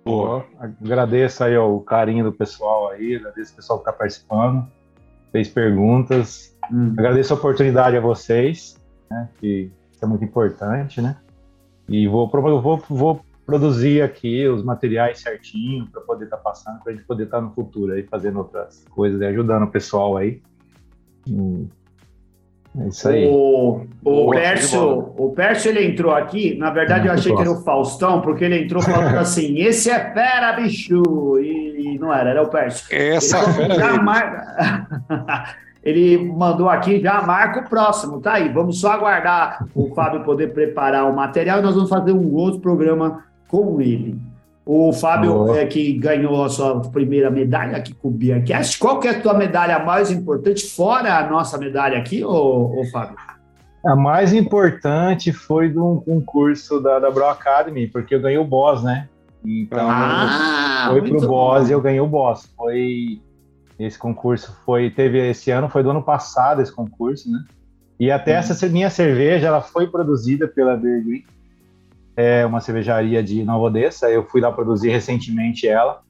Boa. 0.05 0.47
Agradeço 0.61 1.43
aí 1.43 1.59
o 1.59 1.81
carinho 1.81 2.23
do 2.23 2.33
pessoal 2.33 2.91
aí, 2.91 3.17
agradeço 3.17 3.53
o 3.53 3.57
pessoal 3.57 3.81
que 3.81 3.91
está 3.91 3.93
participando, 3.93 4.69
fez 5.33 5.49
perguntas. 5.49 6.57
Hum. 6.73 6.93
Agradeço 6.97 7.35
a 7.35 7.37
oportunidade 7.37 7.97
a 7.97 8.01
vocês, 8.01 8.81
né, 9.11 9.29
que 9.41 9.69
é 10.01 10.07
muito 10.07 10.25
importante, 10.25 11.01
né? 11.01 11.17
E 11.89 12.07
vou, 12.07 12.29
vou, 12.29 12.83
vou 12.89 13.21
produzir 13.47 14.03
aqui 14.03 14.47
os 14.49 14.65
materiais 14.65 15.21
certinho 15.21 15.87
para 15.87 16.01
poder 16.03 16.25
estar 16.25 16.37
tá 16.37 16.43
passando, 16.43 16.83
para 16.83 16.93
a 16.93 16.97
gente 16.97 17.07
poder 17.07 17.25
estar 17.25 17.39
tá 17.39 17.43
no 17.45 17.53
futuro 17.53 17.93
aí 17.93 18.03
fazendo 18.03 18.39
outras 18.39 18.85
coisas 18.91 19.21
e 19.21 19.25
ajudando 19.25 19.63
o 19.63 19.71
pessoal 19.71 20.17
aí. 20.17 20.43
Hum. 21.29 21.69
É 22.79 22.89
isso 22.89 23.09
aí. 23.09 23.27
O, 23.27 23.87
o, 24.05 24.31
Pércio, 24.31 25.15
o 25.17 25.33
Pércio, 25.35 25.71
ele 25.71 25.87
entrou 25.87 26.13
aqui, 26.13 26.59
na 26.59 26.71
verdade 26.71 27.07
eu 27.07 27.13
achei 27.13 27.35
que 27.35 27.41
era 27.41 27.51
o 27.51 27.63
Faustão, 27.63 28.21
porque 28.21 28.45
ele 28.45 28.65
entrou 28.65 28.83
falando 28.83 29.17
assim, 29.17 29.59
esse 29.61 29.89
é 29.89 30.13
fera, 30.13 30.53
bicho! 30.53 31.39
E, 31.39 31.95
e 31.95 31.99
não 31.99 32.13
era, 32.13 32.31
era 32.31 32.43
o 32.43 32.49
Pércio. 32.49 32.87
Essa 32.95 33.39
ele, 33.63 33.75
fera 33.75 35.45
ele 35.83 36.19
mandou 36.33 36.69
aqui, 36.69 37.01
já 37.01 37.23
marca 37.23 37.61
o 37.61 37.69
próximo, 37.69 38.21
tá 38.21 38.35
aí, 38.35 38.53
vamos 38.53 38.79
só 38.79 38.91
aguardar 38.91 39.67
o 39.75 39.95
Fábio 39.95 40.25
poder 40.25 40.53
preparar 40.53 41.09
o 41.09 41.17
material 41.17 41.61
e 41.61 41.63
nós 41.63 41.75
vamos 41.75 41.89
fazer 41.89 42.13
um 42.13 42.35
outro 42.35 42.61
programa 42.61 43.25
com 43.49 43.81
ele. 43.81 44.19
O 44.69 44.93
Fábio 44.93 45.55
é 45.55 45.65
que 45.65 45.93
ganhou 45.93 46.43
a 46.43 46.49
sua 46.49 46.81
primeira 46.81 47.31
medalha 47.31 47.77
aqui 47.77 47.95
com 47.95 48.09
o 48.09 48.11
Biancast. 48.11 48.81
Qual 48.81 48.99
que 48.99 49.07
é 49.07 49.13
a 49.13 49.21
tua 49.21 49.33
medalha 49.33 49.79
mais 49.79 50.11
importante, 50.11 50.67
fora 50.67 51.19
a 51.19 51.31
nossa 51.31 51.57
medalha 51.57 51.97
aqui, 51.97 52.25
ô, 52.25 52.81
ô 52.81 52.85
Fábio? 52.91 53.17
A 53.85 53.95
mais 53.95 54.33
importante 54.33 55.33
foi 55.33 55.69
de 55.69 55.79
um 55.79 56.01
concurso 56.01 56.81
da, 56.81 56.99
da 56.99 57.09
Bro 57.13 57.29
Academy, 57.29 57.87
porque 57.87 58.17
eu 58.17 58.21
ganhei 58.21 58.39
o 58.39 58.45
boss, 58.45 58.83
né? 58.83 59.09
Então, 59.45 59.89
ah, 59.89 60.89
foi 60.91 61.03
pro 61.03 61.21
boss 61.29 61.69
e 61.69 61.73
eu 61.73 61.81
ganhei 61.81 62.01
o 62.01 62.07
boss. 62.09 62.53
Foi 62.57 63.21
esse 63.79 63.97
concurso 63.97 64.59
foi 64.65 64.91
teve 64.91 65.31
esse 65.31 65.51
ano, 65.53 65.69
foi 65.69 65.85
do 65.85 65.91
ano 65.91 66.03
passado 66.03 66.61
esse 66.61 66.75
concurso, 66.75 67.31
né? 67.31 67.45
E 68.01 68.11
até 68.11 68.35
hum. 68.35 68.39
essa 68.39 68.69
minha 68.69 68.91
cerveja, 68.91 69.47
ela 69.47 69.61
foi 69.61 69.87
produzida 69.87 70.49
pela 70.49 70.77
Beer 70.77 71.05
Green 71.05 71.25
é 72.17 72.47
uma 72.47 72.61
cervejaria 72.61 73.23
de 73.23 73.45
Nova 73.45 73.67
Odessa. 73.67 74.09
Eu 74.09 74.25
fui 74.25 74.41
lá 74.41 74.51
produzir 74.51 74.91
recentemente 74.91 75.69
ela. 75.69 76.01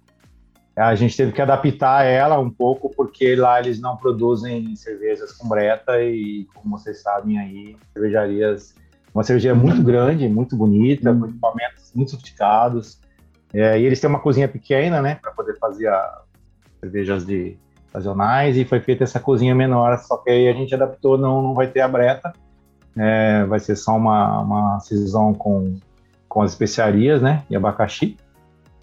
A 0.76 0.94
gente 0.94 1.16
teve 1.16 1.32
que 1.32 1.42
adaptar 1.42 2.04
ela 2.04 2.38
um 2.38 2.50
pouco, 2.50 2.90
porque 2.94 3.34
lá 3.34 3.58
eles 3.58 3.80
não 3.80 3.96
produzem 3.96 4.76
cervejas 4.76 5.32
com 5.32 5.48
breta 5.48 6.02
e, 6.02 6.46
como 6.54 6.78
vocês 6.78 7.02
sabem 7.02 7.38
aí, 7.38 7.76
cervejarias... 7.92 8.74
Uma 9.14 9.24
cervejaria 9.24 9.58
muito 9.58 9.82
grande, 9.82 10.28
muito 10.28 10.54
bonita, 10.54 11.14
com 11.14 11.24
equipamentos 11.24 11.90
muito 11.94 12.10
sofisticados. 12.10 13.00
É, 13.52 13.80
e 13.80 13.86
eles 13.86 13.98
têm 13.98 14.10
uma 14.10 14.20
cozinha 14.20 14.46
pequena, 14.46 15.00
né, 15.00 15.14
para 15.14 15.32
poder 15.32 15.58
fazer 15.58 15.88
a, 15.88 16.20
cervejas 16.80 17.24
de 17.24 17.56
sazonais, 17.90 18.56
e 18.58 18.64
foi 18.66 18.80
feita 18.80 19.04
essa 19.04 19.18
cozinha 19.18 19.54
menor, 19.54 19.96
só 20.00 20.18
que 20.18 20.30
aí 20.30 20.48
a 20.48 20.52
gente 20.52 20.74
adaptou, 20.74 21.16
não, 21.16 21.40
não 21.40 21.54
vai 21.54 21.66
ter 21.66 21.80
a 21.80 21.88
breta, 21.88 22.32
é, 22.94 23.44
vai 23.46 23.58
ser 23.58 23.76
só 23.76 23.96
uma, 23.96 24.40
uma 24.40 24.80
saison 24.80 25.32
com 25.32 25.76
com 26.36 26.42
as 26.42 26.50
especiarias, 26.50 27.22
né? 27.22 27.44
E 27.48 27.56
abacaxi. 27.56 28.14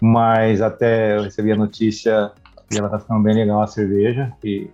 Mas 0.00 0.60
até 0.60 1.16
eu 1.16 1.22
recebi 1.22 1.52
a 1.52 1.56
notícia 1.56 2.32
que 2.68 2.76
ela 2.76 2.88
tá 2.88 2.98
ficando 2.98 3.22
bem 3.22 3.32
legal 3.32 3.62
a 3.62 3.66
cerveja. 3.68 4.32
E 4.42 4.68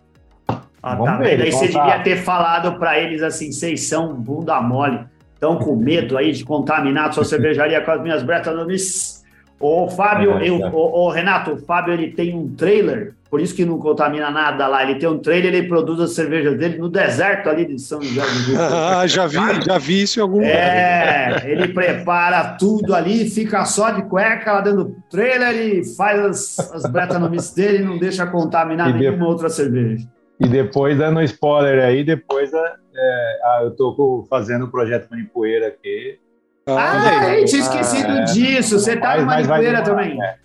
Ah, 0.83 0.97
tá 0.97 1.19
vendo? 1.19 1.43
Aí 1.43 1.53
você 1.53 1.67
devia 1.67 2.03
ter 2.03 2.17
falado 2.17 2.79
para 2.79 2.99
eles 2.99 3.23
assim: 3.23 3.53
vocês 3.53 3.87
são 3.87 4.15
bunda 4.15 4.59
mole, 4.63 5.05
estão 5.35 5.59
com 5.59 5.77
medo 5.77 6.17
aí 6.17 6.33
de 6.33 6.43
contaminar 6.43 7.13
sua 7.13 7.23
cervejaria 7.29 7.83
com 7.83 7.91
as 7.91 8.01
minhas 8.01 8.23
bretanomices. 8.23 9.20
O 9.61 9.91
Fábio, 9.91 10.39
é, 10.39 10.49
eu, 10.49 10.57
o, 10.57 11.05
o, 11.05 11.11
Renato, 11.11 11.53
o 11.53 11.59
Fábio 11.59 11.93
ele 11.93 12.13
tem 12.13 12.35
um 12.35 12.49
trailer, 12.49 13.13
por 13.29 13.43
isso 13.43 13.55
que 13.55 13.67
não 13.67 13.79
contamina 13.79 14.31
nada 14.31 14.67
lá. 14.67 14.83
Ele 14.83 14.99
tem 14.99 15.07
um 15.07 15.19
trailer, 15.19 15.55
ele 15.55 15.69
produz 15.69 16.01
as 16.01 16.15
cervejas 16.15 16.57
dele 16.57 16.79
no 16.79 16.89
deserto 16.89 17.51
ali 17.51 17.67
de 17.67 17.79
São 17.79 18.01
José 18.01 18.23
do 18.23 18.51
Rio. 18.51 18.59
Ah, 18.59 19.07
já 19.07 19.27
vi, 19.27 19.37
já 19.63 19.77
vi 19.77 20.03
isso 20.03 20.19
em 20.19 20.23
algum 20.23 20.39
lugar. 20.39 20.51
É, 20.51 21.43
ele 21.45 21.69
prepara 21.69 22.57
tudo 22.59 22.95
ali, 22.95 23.29
fica 23.29 23.63
só 23.67 23.91
de 23.91 24.01
cueca 24.05 24.51
lá 24.51 24.61
dentro 24.63 24.85
do 24.85 24.97
trailer 25.11 25.55
e 25.55 25.85
faz 25.95 26.59
as, 26.59 26.73
as 26.73 26.91
bretanomices 26.91 27.53
dele 27.53 27.83
e 27.83 27.85
não 27.85 27.99
deixa 27.99 28.27
contaminar 28.27 28.89
e 28.89 28.95
nenhuma 28.95 29.19
de... 29.19 29.25
outra 29.25 29.51
cerveja. 29.51 30.09
E 30.41 30.49
depois, 30.49 30.97
dando 30.97 31.23
spoiler 31.23 31.85
aí, 31.85 32.03
depois 32.03 32.51
é, 32.51 32.75
é, 32.97 33.65
eu 33.65 33.73
tô 33.73 34.27
fazendo 34.31 34.65
o 34.65 34.71
projeto 34.71 35.11
Manipoeira 35.11 35.69
aqui. 35.69 36.19
Ah, 36.67 37.39
ah 37.41 37.45
tinha 37.45 37.63
esquecido 37.63 38.11
ah, 38.11 38.25
disso. 38.25 38.79
Você 38.79 38.97
tá 38.97 39.19
no 39.19 39.27
Manipoeira 39.27 39.83
também. 39.83 40.23
É. 40.23 40.37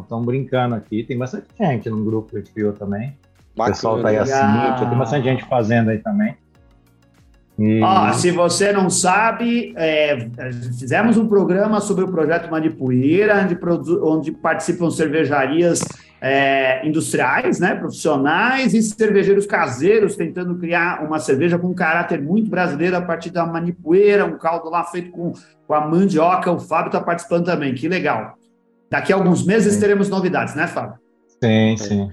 Estão 0.00 0.22
brincando 0.22 0.74
aqui. 0.74 1.04
Tem 1.04 1.16
bastante 1.16 1.46
gente 1.58 1.88
no 1.90 2.04
grupo 2.04 2.30
que 2.30 2.36
a 2.36 2.38
gente 2.40 2.52
criou 2.52 2.72
também. 2.72 3.16
Bacana, 3.56 3.70
o 3.70 3.74
pessoal 3.74 4.02
tá 4.02 4.08
aí 4.08 4.16
assim, 4.18 4.88
tem 4.88 4.98
bastante 4.98 5.24
gente 5.24 5.44
fazendo 5.44 5.90
aí 5.90 5.98
também. 5.98 6.36
E... 7.56 7.80
Ó, 7.80 8.12
se 8.12 8.32
você 8.32 8.72
não 8.72 8.90
sabe, 8.90 9.72
é, 9.76 10.28
fizemos 10.76 11.16
um 11.16 11.28
programa 11.28 11.80
sobre 11.80 12.04
o 12.04 12.08
projeto 12.08 12.50
Manipoeira, 12.50 13.42
onde, 13.42 13.56
onde 14.02 14.32
participam 14.32 14.90
cervejarias 14.90 15.80
é, 16.26 16.80
industriais, 16.88 17.60
né, 17.60 17.74
profissionais 17.74 18.72
e 18.72 18.80
cervejeiros 18.80 19.44
caseiros 19.44 20.16
tentando 20.16 20.56
criar 20.56 21.04
uma 21.04 21.18
cerveja 21.18 21.58
com 21.58 21.66
um 21.66 21.74
caráter 21.74 22.18
muito 22.18 22.48
brasileiro 22.48 22.96
a 22.96 23.02
partir 23.02 23.28
da 23.28 23.44
manipoeira, 23.44 24.24
um 24.24 24.38
caldo 24.38 24.70
lá 24.70 24.82
feito 24.84 25.10
com, 25.10 25.34
com 25.66 25.74
a 25.74 25.86
mandioca. 25.86 26.50
O 26.50 26.58
Fábio 26.58 26.86
está 26.86 26.98
participando 26.98 27.44
também, 27.44 27.74
que 27.74 27.86
legal. 27.86 28.38
Daqui 28.90 29.12
a 29.12 29.16
alguns 29.16 29.44
meses 29.44 29.74
sim. 29.74 29.80
teremos 29.80 30.08
novidades, 30.08 30.54
né, 30.54 30.66
Fábio? 30.66 30.94
Sim, 31.42 31.76
sim. 31.76 32.10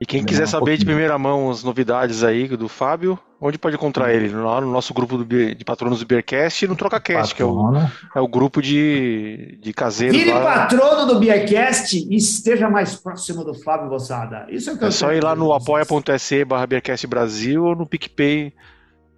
E 0.00 0.06
quem 0.06 0.24
quiser 0.24 0.46
saber 0.46 0.76
de 0.76 0.84
primeira 0.84 1.18
mão 1.18 1.50
as 1.50 1.64
novidades 1.64 2.22
aí 2.22 2.46
do 2.46 2.68
Fábio, 2.68 3.18
onde 3.40 3.58
pode 3.58 3.74
encontrar 3.74 4.14
ele? 4.14 4.28
Lá 4.28 4.60
no 4.60 4.70
nosso 4.70 4.94
grupo 4.94 5.24
de 5.24 5.64
patronos 5.64 5.98
do 5.98 6.06
Beercast 6.06 6.64
e 6.64 6.68
no 6.68 6.76
TrocaCast, 6.76 7.34
que 7.34 7.42
é 7.42 7.44
o, 7.44 7.72
é 8.14 8.20
o 8.20 8.28
grupo 8.28 8.62
de, 8.62 9.58
de 9.60 9.72
caseiros. 9.72 10.16
Vire 10.16 10.32
lá. 10.32 10.68
patrono 10.68 11.04
do 11.04 11.18
Beercast 11.18 11.96
e 11.96 12.14
esteja 12.14 12.70
mais 12.70 12.94
próximo 12.94 13.44
do 13.44 13.54
Fábio 13.54 13.88
Bossada. 13.88 14.46
Isso 14.48 14.70
é 14.70 14.74
o 14.74 14.78
que 14.78 14.84
é 14.84 14.86
eu 14.86 14.92
só 14.92 15.12
ir 15.12 15.22
lá 15.22 15.34
no 15.34 15.52
apoia.se 15.52 16.44
barra 16.44 16.66
Beercast 16.66 17.04
Brasil 17.08 17.64
ou 17.64 17.74
no 17.74 17.84
PicPay, 17.84 18.52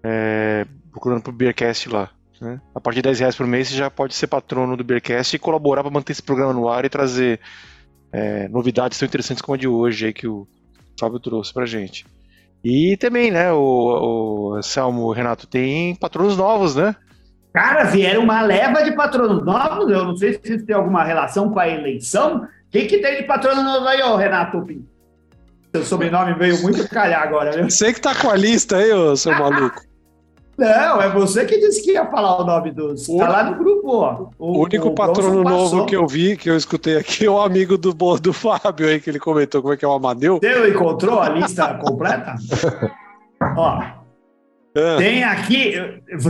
é, 0.03 0.67
procurando 0.91 1.23
pro 1.23 1.33
Beercast 1.33 1.91
lá. 1.91 2.09
Né? 2.41 2.59
A 2.75 2.81
partir 2.81 3.01
de 3.01 3.03
10 3.03 3.21
reais 3.21 3.37
por 3.37 3.47
mês 3.47 3.69
você 3.69 3.75
já 3.75 3.91
pode 3.91 4.15
ser 4.15 4.29
patrono 4.29 4.79
do 4.79 4.85
Beercast 4.85 5.37
e 5.37 5.39
colaborar 5.39 5.83
para 5.83 5.93
manter 5.93 6.13
esse 6.13 6.23
programa 6.23 6.55
no 6.55 6.71
ar 6.71 6.87
e 6.87 6.89
trazer 6.89 7.39
é, 8.11 8.49
novidades 8.49 8.99
tão 8.99 9.07
interessantes 9.07 9.43
como 9.43 9.57
a 9.57 9.59
de 9.59 9.69
hoje 9.69 10.07
aí 10.07 10.13
que 10.15 10.27
o 10.27 10.49
Fábio 11.01 11.19
trouxe 11.19 11.53
pra 11.53 11.67
gente. 11.67 12.07
E 12.63 12.97
também, 12.99 13.31
né, 13.31 13.53
o, 13.53 14.55
o 14.57 14.63
Selmo, 14.63 15.11
Renato, 15.13 15.47
tem 15.47 15.95
patronos 15.95 16.37
novos, 16.37 16.77
né? 16.77 16.95
Cara, 17.53 17.85
vieram 17.85 18.23
uma 18.23 18.43
leva 18.43 18.83
de 18.83 18.93
patronos 18.93 19.45
novos. 19.45 19.91
Eu 19.91 20.05
não 20.05 20.17
sei 20.17 20.35
se 20.35 20.55
isso 20.55 20.67
tem 20.67 20.77
alguma 20.77 21.03
relação 21.03 21.51
com 21.51 21.59
a 21.59 21.69
eleição. 21.69 22.47
Quem 22.71 22.87
que 22.87 22.99
tem 22.99 23.17
de 23.17 23.23
patrono 23.25 23.63
novo 23.63 23.87
aí, 23.89 24.01
ô 24.03 24.15
Renato? 24.15 24.65
Seu 25.75 25.85
sobrenome 25.85 26.35
veio 26.35 26.61
muito 26.63 26.89
calhar 26.89 27.23
agora, 27.23 27.53
viu? 27.53 27.71
Você 27.71 27.93
que 27.93 28.01
tá 28.01 28.15
com 28.15 28.31
a 28.31 28.37
lista 28.37 28.77
aí, 28.77 28.93
ô 28.93 29.17
seu 29.17 29.33
maluco. 29.39 29.83
Não, 30.61 31.01
é 31.01 31.09
você 31.09 31.47
que 31.47 31.59
disse 31.59 31.83
que 31.83 31.93
ia 31.93 32.05
falar 32.05 32.43
o 32.43 32.45
nome 32.45 32.71
dos. 32.71 33.07
Tá 33.07 33.29
lá 33.29 33.45
no 33.45 33.57
grupo, 33.57 33.89
ó. 33.89 34.27
O, 34.39 34.59
o 34.59 34.63
único 34.65 34.89
o 34.89 34.95
patrono 34.95 35.43
novo 35.43 35.87
que 35.87 35.97
eu 35.97 36.07
vi, 36.07 36.37
que 36.37 36.51
eu 36.51 36.57
escutei 36.57 36.99
aqui, 36.99 37.25
é 37.25 37.31
o 37.31 37.41
amigo 37.41 37.79
do, 37.79 37.95
do 37.95 38.33
Fábio 38.35 38.87
aí, 38.87 39.01
que 39.01 39.09
ele 39.09 39.19
comentou 39.19 39.63
como 39.63 39.73
é 39.73 39.77
que 39.79 39.87
é 39.87 39.89
o 39.89 39.93
Amadeu. 39.93 40.39
Você 40.39 40.69
encontrou 40.69 41.19
a 41.19 41.31
lista 41.31 41.73
completa? 41.75 42.35
ó. 43.57 44.01
É. 44.75 44.97
Tem 44.99 45.25
aqui, 45.25 45.75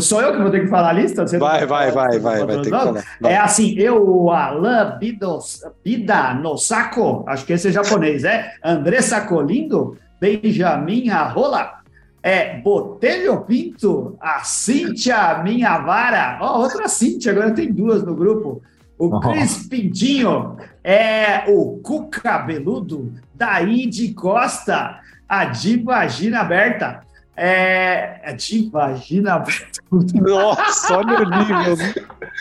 sou 0.00 0.22
eu 0.22 0.32
que 0.32 0.40
vou 0.40 0.50
ter 0.50 0.60
que 0.60 0.68
falar 0.68 0.90
a 0.90 0.92
lista? 0.92 1.26
Você 1.26 1.36
vai, 1.36 1.66
vai, 1.66 1.90
vai, 1.90 2.18
vai, 2.20 2.46
vai, 2.46 2.56
ter 2.56 2.62
que 2.62 2.70
falar. 2.70 3.04
É 3.24 3.36
assim, 3.36 3.74
eu, 3.76 4.02
o 4.08 4.30
Alain 4.30 4.96
Bidos, 4.98 5.60
Bida 5.84 6.32
Nosako, 6.34 7.24
acho 7.26 7.44
que 7.44 7.52
esse 7.52 7.68
é 7.68 7.72
japonês, 7.72 8.24
é? 8.24 8.54
André 8.64 9.02
Sacolindo, 9.02 9.98
Benjamin 10.20 11.10
Arrola, 11.10 11.79
é 12.22 12.58
Botelho 12.58 13.40
Pinto, 13.42 14.16
a 14.20 14.40
Cíntia 14.44 15.42
Minha 15.42 15.78
Vara, 15.78 16.38
ó, 16.40 16.58
oh, 16.58 16.62
outra 16.62 16.88
Cíntia, 16.88 17.32
agora 17.32 17.52
tem 17.52 17.72
duas 17.72 18.02
no 18.02 18.14
grupo. 18.14 18.62
O 18.98 19.18
Cris 19.20 19.66
Pintinho, 19.66 20.58
é 20.84 21.44
o 21.48 21.78
Cuca 21.82 22.38
Beludo, 22.38 23.14
Daí 23.34 24.12
Costa, 24.12 25.00
a 25.26 25.46
Divagina 25.46 26.40
Aberta. 26.40 27.00
É, 27.34 28.20
a 28.22 28.32
Divagina 28.32 29.34
Aberta. 29.36 29.80
Nossa, 29.90 30.98
olha 30.98 31.18
o 31.18 31.30
nível. 31.30 31.76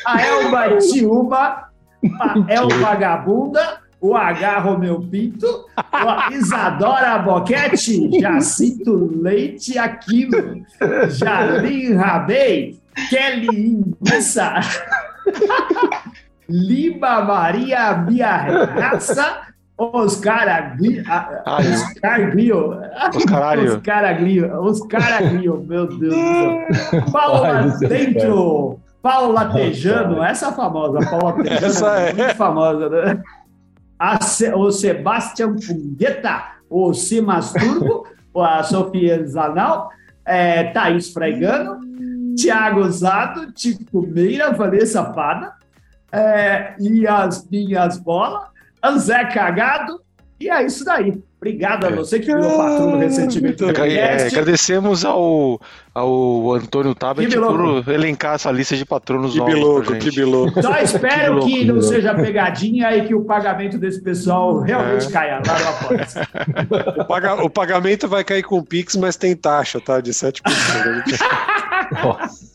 A 0.06 0.22
Elba 0.22 0.78
Tiúba, 0.80 1.70
a 2.20 2.46
El 2.50 2.68
Vagabunda, 2.82 3.80
o 4.02 4.16
H. 4.16 4.60
Romeu 4.60 5.02
Pinto, 5.02 5.66
a 5.76 6.30
Isadora 6.32 7.20
Boquete, 7.20 8.20
Jacinto 8.20 9.22
Leite 9.22 9.78
Aquino, 9.78 10.64
Jalim 11.10 11.96
Rabei, 11.96 12.80
Kelly 13.10 13.48
Inguissa, 13.50 14.60
Lima 16.48 17.22
Maria 17.22 17.94
Biarraça, 17.94 19.50
Oscar 19.78 20.48
Aglio, 20.50 21.04
Oscar 21.46 22.14
Aglio, 22.14 22.82
Oscar 23.66 24.06
Aglio, 24.06 24.62
Oscar 24.62 25.14
Aglio, 25.14 25.66
meu 25.68 25.88
Deus 25.88 26.00
do 26.00 26.12
céu. 26.12 27.02
Paula 27.12 27.78
Dentro, 27.80 28.80
Paula 29.02 29.46
Tejano, 29.54 30.22
essa 30.22 30.52
famosa, 30.52 31.00
Paula 31.10 31.44
Tejano, 31.44 31.66
essa 31.66 32.00
é 32.00 32.14
muito 32.14 32.36
famosa, 32.36 32.90
né? 32.90 33.24
O 34.56 34.72
Sebastião 34.72 35.56
Pungueta, 35.56 36.54
o 36.70 36.94
Simas 36.94 37.52
Turbo, 37.52 38.08
a 38.36 38.64
Sofia 38.64 39.26
Zanal, 39.28 39.90
é, 40.26 40.66
Thaís 40.66 41.12
Fregano, 41.12 41.80
Tiago 42.36 42.90
Zato, 42.90 43.52
Tico 43.52 44.02
Meira, 44.02 44.52
Vanessa 44.52 45.04
Pada, 45.04 45.54
é, 46.12 46.76
e 46.80 47.06
as 47.08 47.48
minhas 47.50 47.98
bolas, 47.98 48.48
Anzé 48.82 49.26
Cagado, 49.26 50.02
e 50.40 50.50
é 50.50 50.64
isso 50.64 50.86
daí. 50.86 51.22
Obrigado 51.42 51.86
a 51.86 51.90
é. 51.90 51.92
você 51.94 52.20
que 52.20 52.26
virou 52.26 52.58
patrono 52.58 52.98
recentemente. 52.98 53.64
É, 53.64 54.28
agradecemos 54.28 55.06
ao, 55.06 55.62
ao 55.96 56.54
Antônio 56.54 56.94
Tabet 56.94 57.34
por 57.34 57.90
elencar 57.90 58.36
essa 58.36 58.52
lista 58.52 58.76
de 58.76 58.84
patronos 58.84 59.32
que 59.32 59.42
biloco, 59.42 59.96
que 59.96 60.12
biloco. 60.12 60.62
Só 60.62 60.78
espero 60.80 61.40
que, 61.40 61.60
que 61.60 61.66
não 61.66 61.82
seja 61.82 62.14
pegadinha 62.14 62.94
e 62.94 63.08
que 63.08 63.16
o 63.16 63.24
pagamento 63.24 63.78
desse 63.78 64.02
pessoal 64.02 64.60
realmente 64.60 65.08
é. 65.08 65.12
caia 65.12 65.42
lá 65.48 65.60
no 65.60 65.70
Apoia. 65.70 66.08
o, 66.98 67.06
paga, 67.06 67.36
o 67.36 67.50
pagamento 67.50 68.06
vai 68.10 68.26
cair 68.26 68.44
com 68.44 68.58
o 68.58 68.66
Pix, 68.66 68.98
mas 68.98 69.16
tem 69.16 69.34
taxa, 69.34 69.80
tá? 69.80 70.02
De 70.02 70.12
7%. 70.12 70.42
Nossa 71.92 72.50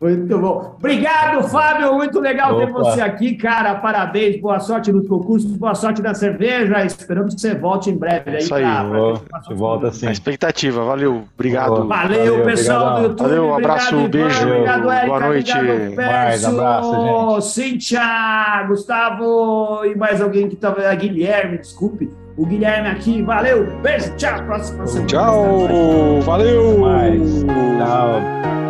Muito 0.00 0.38
bom. 0.38 0.74
Obrigado, 0.78 1.48
Fábio. 1.48 1.94
Muito 1.94 2.20
legal 2.20 2.54
Opa. 2.54 2.66
ter 2.66 2.72
você 2.72 3.00
aqui, 3.00 3.34
cara. 3.36 3.76
Parabéns. 3.76 4.40
Boa 4.40 4.58
sorte 4.60 4.92
nos 4.92 5.06
concursos, 5.06 5.50
boa 5.52 5.74
sorte 5.74 6.02
na 6.02 6.14
cerveja. 6.14 6.84
Esperamos 6.84 7.34
que 7.34 7.40
você 7.40 7.54
volte 7.54 7.90
em 7.90 7.96
breve 7.96 8.30
aí. 8.30 8.38
Isso 8.38 8.54
aí, 8.54 8.62
pra, 8.62 9.40
pra 9.40 9.54
volta 9.54 9.90
sim. 9.92 10.06
A 10.06 10.12
expectativa. 10.12 10.84
Valeu. 10.84 11.24
Obrigado. 11.34 11.86
Valeu, 11.86 12.18
valeu 12.18 12.44
pessoal 12.44 12.78
obrigado. 12.78 13.00
do 13.00 13.08
YouTube. 13.08 13.28
Valeu, 13.28 13.46
um 13.46 13.54
abraço, 13.54 13.96
obrigado, 13.96 14.10
beijo. 14.10 14.48
Obrigado, 14.48 14.90
Érica, 14.90 15.06
boa 15.06 15.20
noite. 15.20 15.52
Obrigado, 15.52 15.96
mais 15.96 16.44
abraço, 16.44 16.92
gente. 16.92 17.46
Cíntia, 17.46 18.64
Gustavo 18.68 19.84
e 19.84 19.94
mais 19.94 20.20
alguém 20.20 20.48
que 20.48 20.54
estava. 20.54 20.94
Guilherme, 20.94 21.58
desculpe 21.58 22.25
o 22.36 22.44
Guilherme 22.44 22.88
aqui. 22.88 23.22
Valeu, 23.22 23.66
beijo, 23.80 24.14
tchau. 24.16 24.44
Próxima 24.44 24.86
semana. 24.86 25.06
Tchau, 25.06 26.20
valeu. 26.22 26.78
Mais. 26.78 27.42
Tchau. 27.42 28.65